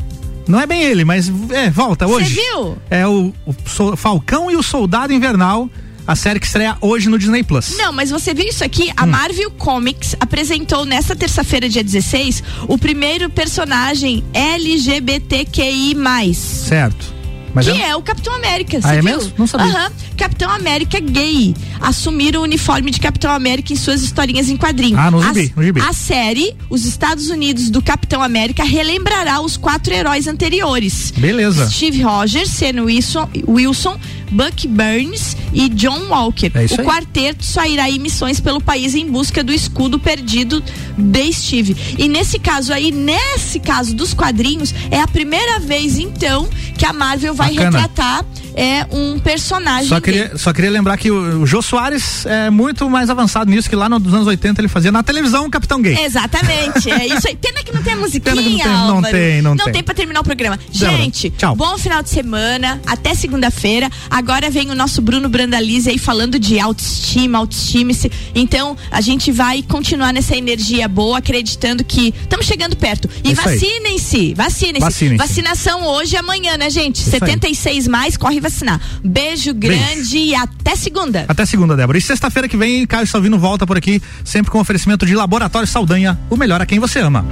Não 0.48 0.60
é 0.60 0.68
bem 0.68 0.84
ele, 0.84 1.06
mas 1.06 1.32
é, 1.52 1.70
volta 1.70 2.08
hoje. 2.08 2.34
Você 2.34 2.42
viu? 2.42 2.78
É 2.90 3.08
o, 3.08 3.34
o 3.46 3.96
Falcão 3.96 4.52
e 4.52 4.56
o 4.56 4.64
Soldado 4.64 5.14
Invernal. 5.14 5.70
A 6.06 6.16
série 6.16 6.40
que 6.40 6.46
estreia 6.48 6.76
hoje 6.82 7.08
no 7.08 7.18
Disney 7.18 7.44
Plus. 7.44 7.78
Não, 7.78 7.94
mas 7.94 8.10
você 8.10 8.34
viu 8.34 8.48
isso 8.48 8.64
aqui? 8.64 8.92
A 8.98 9.04
hum. 9.04 9.08
Marvel 9.08 9.52
Comics 9.52 10.16
apresentou 10.20 10.84
nesta 10.84 11.16
terça-feira, 11.16 11.70
dia 11.70 11.84
16, 11.84 12.44
o 12.68 12.78
primeiro 12.78 13.30
personagem 13.30 14.24
LGBTQI. 14.34 15.96
Certo. 16.36 17.21
Mas 17.54 17.68
que 17.68 17.82
é 17.82 17.96
o 17.96 18.02
Capitão 18.02 18.34
América, 18.36 18.80
ah, 18.84 18.94
é 18.94 19.02
viu? 19.02 19.04
mesmo? 19.04 19.34
Não 19.38 19.48
sabia. 19.48 19.68
Uhum. 19.68 19.92
Capitão 20.18 20.52
América 20.52 21.00
gay. 21.00 21.56
Assumir 21.80 22.38
o 22.38 22.42
uniforme 22.42 22.92
de 22.92 23.00
Capitão 23.00 23.32
América 23.32 23.74
em 23.74 23.76
suas 23.76 24.02
historinhas 24.02 24.50
em 24.50 24.58
quadrinho. 24.58 24.98
Ah, 24.98 25.12
no 25.12 25.22
gibi, 25.22 25.54
no 25.56 25.64
gibi. 25.64 25.82
A 25.82 25.94
série, 25.94 26.56
os 26.70 26.86
Estados 26.86 27.30
Unidos 27.30 27.70
do 27.70 27.82
Capitão 27.82 28.22
América, 28.22 28.64
relembrará 28.64 29.42
os 29.42 29.58
quatro 29.58 29.94
heróis 29.94 30.28
anteriores. 30.28 31.12
Beleza. 31.18 31.70
Steve 31.70 32.02
Rogers, 32.04 32.50
Sam 32.50 32.84
Wilson, 32.84 33.30
Wilson 33.48 34.00
Buck 34.32 34.68
Burns 34.68 35.36
e 35.54 35.70
John 35.70 36.08
Walker. 36.08 36.52
É 36.56 36.82
o 36.82 36.86
quarteto 36.86 37.44
sairá 37.44 37.90
em 37.90 38.00
missões 38.00 38.40
pelo 38.40 38.62
país 38.62 38.96
em 38.96 39.06
busca 39.10 39.44
do 39.44 39.54
escudo 39.54 40.00
perdido 40.00 40.64
de 40.98 41.34
Steve. 41.34 41.76
E 41.98 42.08
nesse 42.08 42.40
caso 42.40 42.74
aí, 42.74 42.92
nesse 42.92 43.60
caso 43.60 43.94
dos 43.94 44.14
quadrinhos, 44.14 44.74
é 44.90 45.00
a 45.00 45.08
primeira 45.08 45.60
vez 45.60 46.00
então 46.00 46.48
que 46.78 46.86
a 46.86 46.94
Marvel 46.94 47.34
vai 47.34 47.54
Bacana. 47.54 47.80
retratar 47.80 48.26
é 48.56 48.86
um 48.92 49.20
personagem. 49.20 49.88
Só 49.88 50.00
queria, 50.00 50.38
só 50.38 50.54
queria 50.54 50.70
lembrar 50.70 50.98
que 50.98 51.10
o, 51.10 51.42
o 51.42 51.46
Jô 51.46 51.62
Soares 51.62 52.26
é 52.26 52.50
muito 52.50 52.90
mais 52.90 53.10
avançado 53.10 53.50
nisso, 53.50 53.70
que 53.70 53.76
lá 53.76 53.88
nos 53.88 54.14
anos 54.14 54.28
80 54.28 54.62
ele 54.62 54.68
fazia 54.68 54.92
na 54.92 55.04
televisão 55.04 55.46
o 55.46 55.50
Capitão 55.50 55.82
Gay. 55.82 55.98
Exatamente, 56.00 56.92
é 56.92 57.08
isso 57.08 57.28
aí. 57.28 57.36
Pena 57.36 57.64
que 57.64 57.74
não 57.74 57.82
tem 57.82 57.94
a 57.94 57.98
musiquinha, 57.98 58.36
Pena 58.36 58.42
que 58.44 58.50
não 58.50 58.58
tem, 58.58 58.72
Álvaro. 58.72 58.94
não 58.94 59.02
tem, 59.02 59.42
não, 59.42 59.56
não 59.56 59.66
tem. 59.66 59.74
tem 59.74 59.84
pra 59.84 59.94
terminar 59.94 60.22
o 60.22 60.24
programa. 60.24 60.60
Gente, 60.72 61.30
tchau. 61.32 61.56
bom 61.56 61.78
final 61.78 62.04
de 62.04 62.10
semana, 62.10 62.82
até 62.86 63.14
segunda-feira. 63.14 63.90
Agora 64.10 64.50
vem 64.50 64.70
o 64.70 64.76
nosso 64.76 65.02
Bruno 65.02 65.30
Brandalize 65.30 65.90
aí 65.90 65.98
falando 65.98 66.38
de 66.38 66.60
autoestima, 66.60 67.38
autoestime-se. 67.38 68.12
Então, 68.36 68.76
a 68.90 69.02
gente 69.02 69.32
vai 69.32 69.64
continuar 69.64 70.14
nessa 70.14 70.36
energia 70.36 70.88
boa, 70.88 71.20
acreditando 71.20 71.84
que 71.84 72.14
estamos 72.22 72.46
chegando 72.46 72.76
perto. 72.76 73.10
E 73.24 73.30
aí. 73.30 73.34
vacinem-se, 73.34 74.34
vacinem-se. 74.34 74.80
Vacinem-se. 74.80 75.18
Vacinação 75.18 75.86
hoje 75.86 76.16
e 76.16 76.18
amanhã, 76.18 76.58
né, 76.58 76.70
gente? 76.70 76.98
Isso 76.98 77.14
aí. 77.14 77.20
76 77.20 77.88
mais, 77.88 78.18
corre 78.18 78.41
vacinar. 78.42 78.82
Beijo 79.04 79.54
grande 79.54 80.18
e 80.18 80.36
até 80.36 80.76
segunda. 80.76 81.26
Até 81.28 81.46
segunda, 81.46 81.76
Débora. 81.76 81.98
E 81.98 82.02
sexta-feira 82.02 82.48
que 82.48 82.58
vem, 82.58 82.86
Caio 82.86 83.08
Salvino 83.08 83.38
volta 83.38 83.66
por 83.66 83.78
aqui, 83.78 84.02
sempre 84.24 84.52
com 84.52 84.60
oferecimento 84.60 85.06
de 85.06 85.16
Laboratório 85.16 85.68
Saldanha, 85.68 86.20
o 86.30 86.36
melhor 86.36 86.62
a 86.62 86.66
quem 86.66 86.80
você 86.80 87.00
ama. 87.00 87.26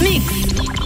Mix. 0.00 0.83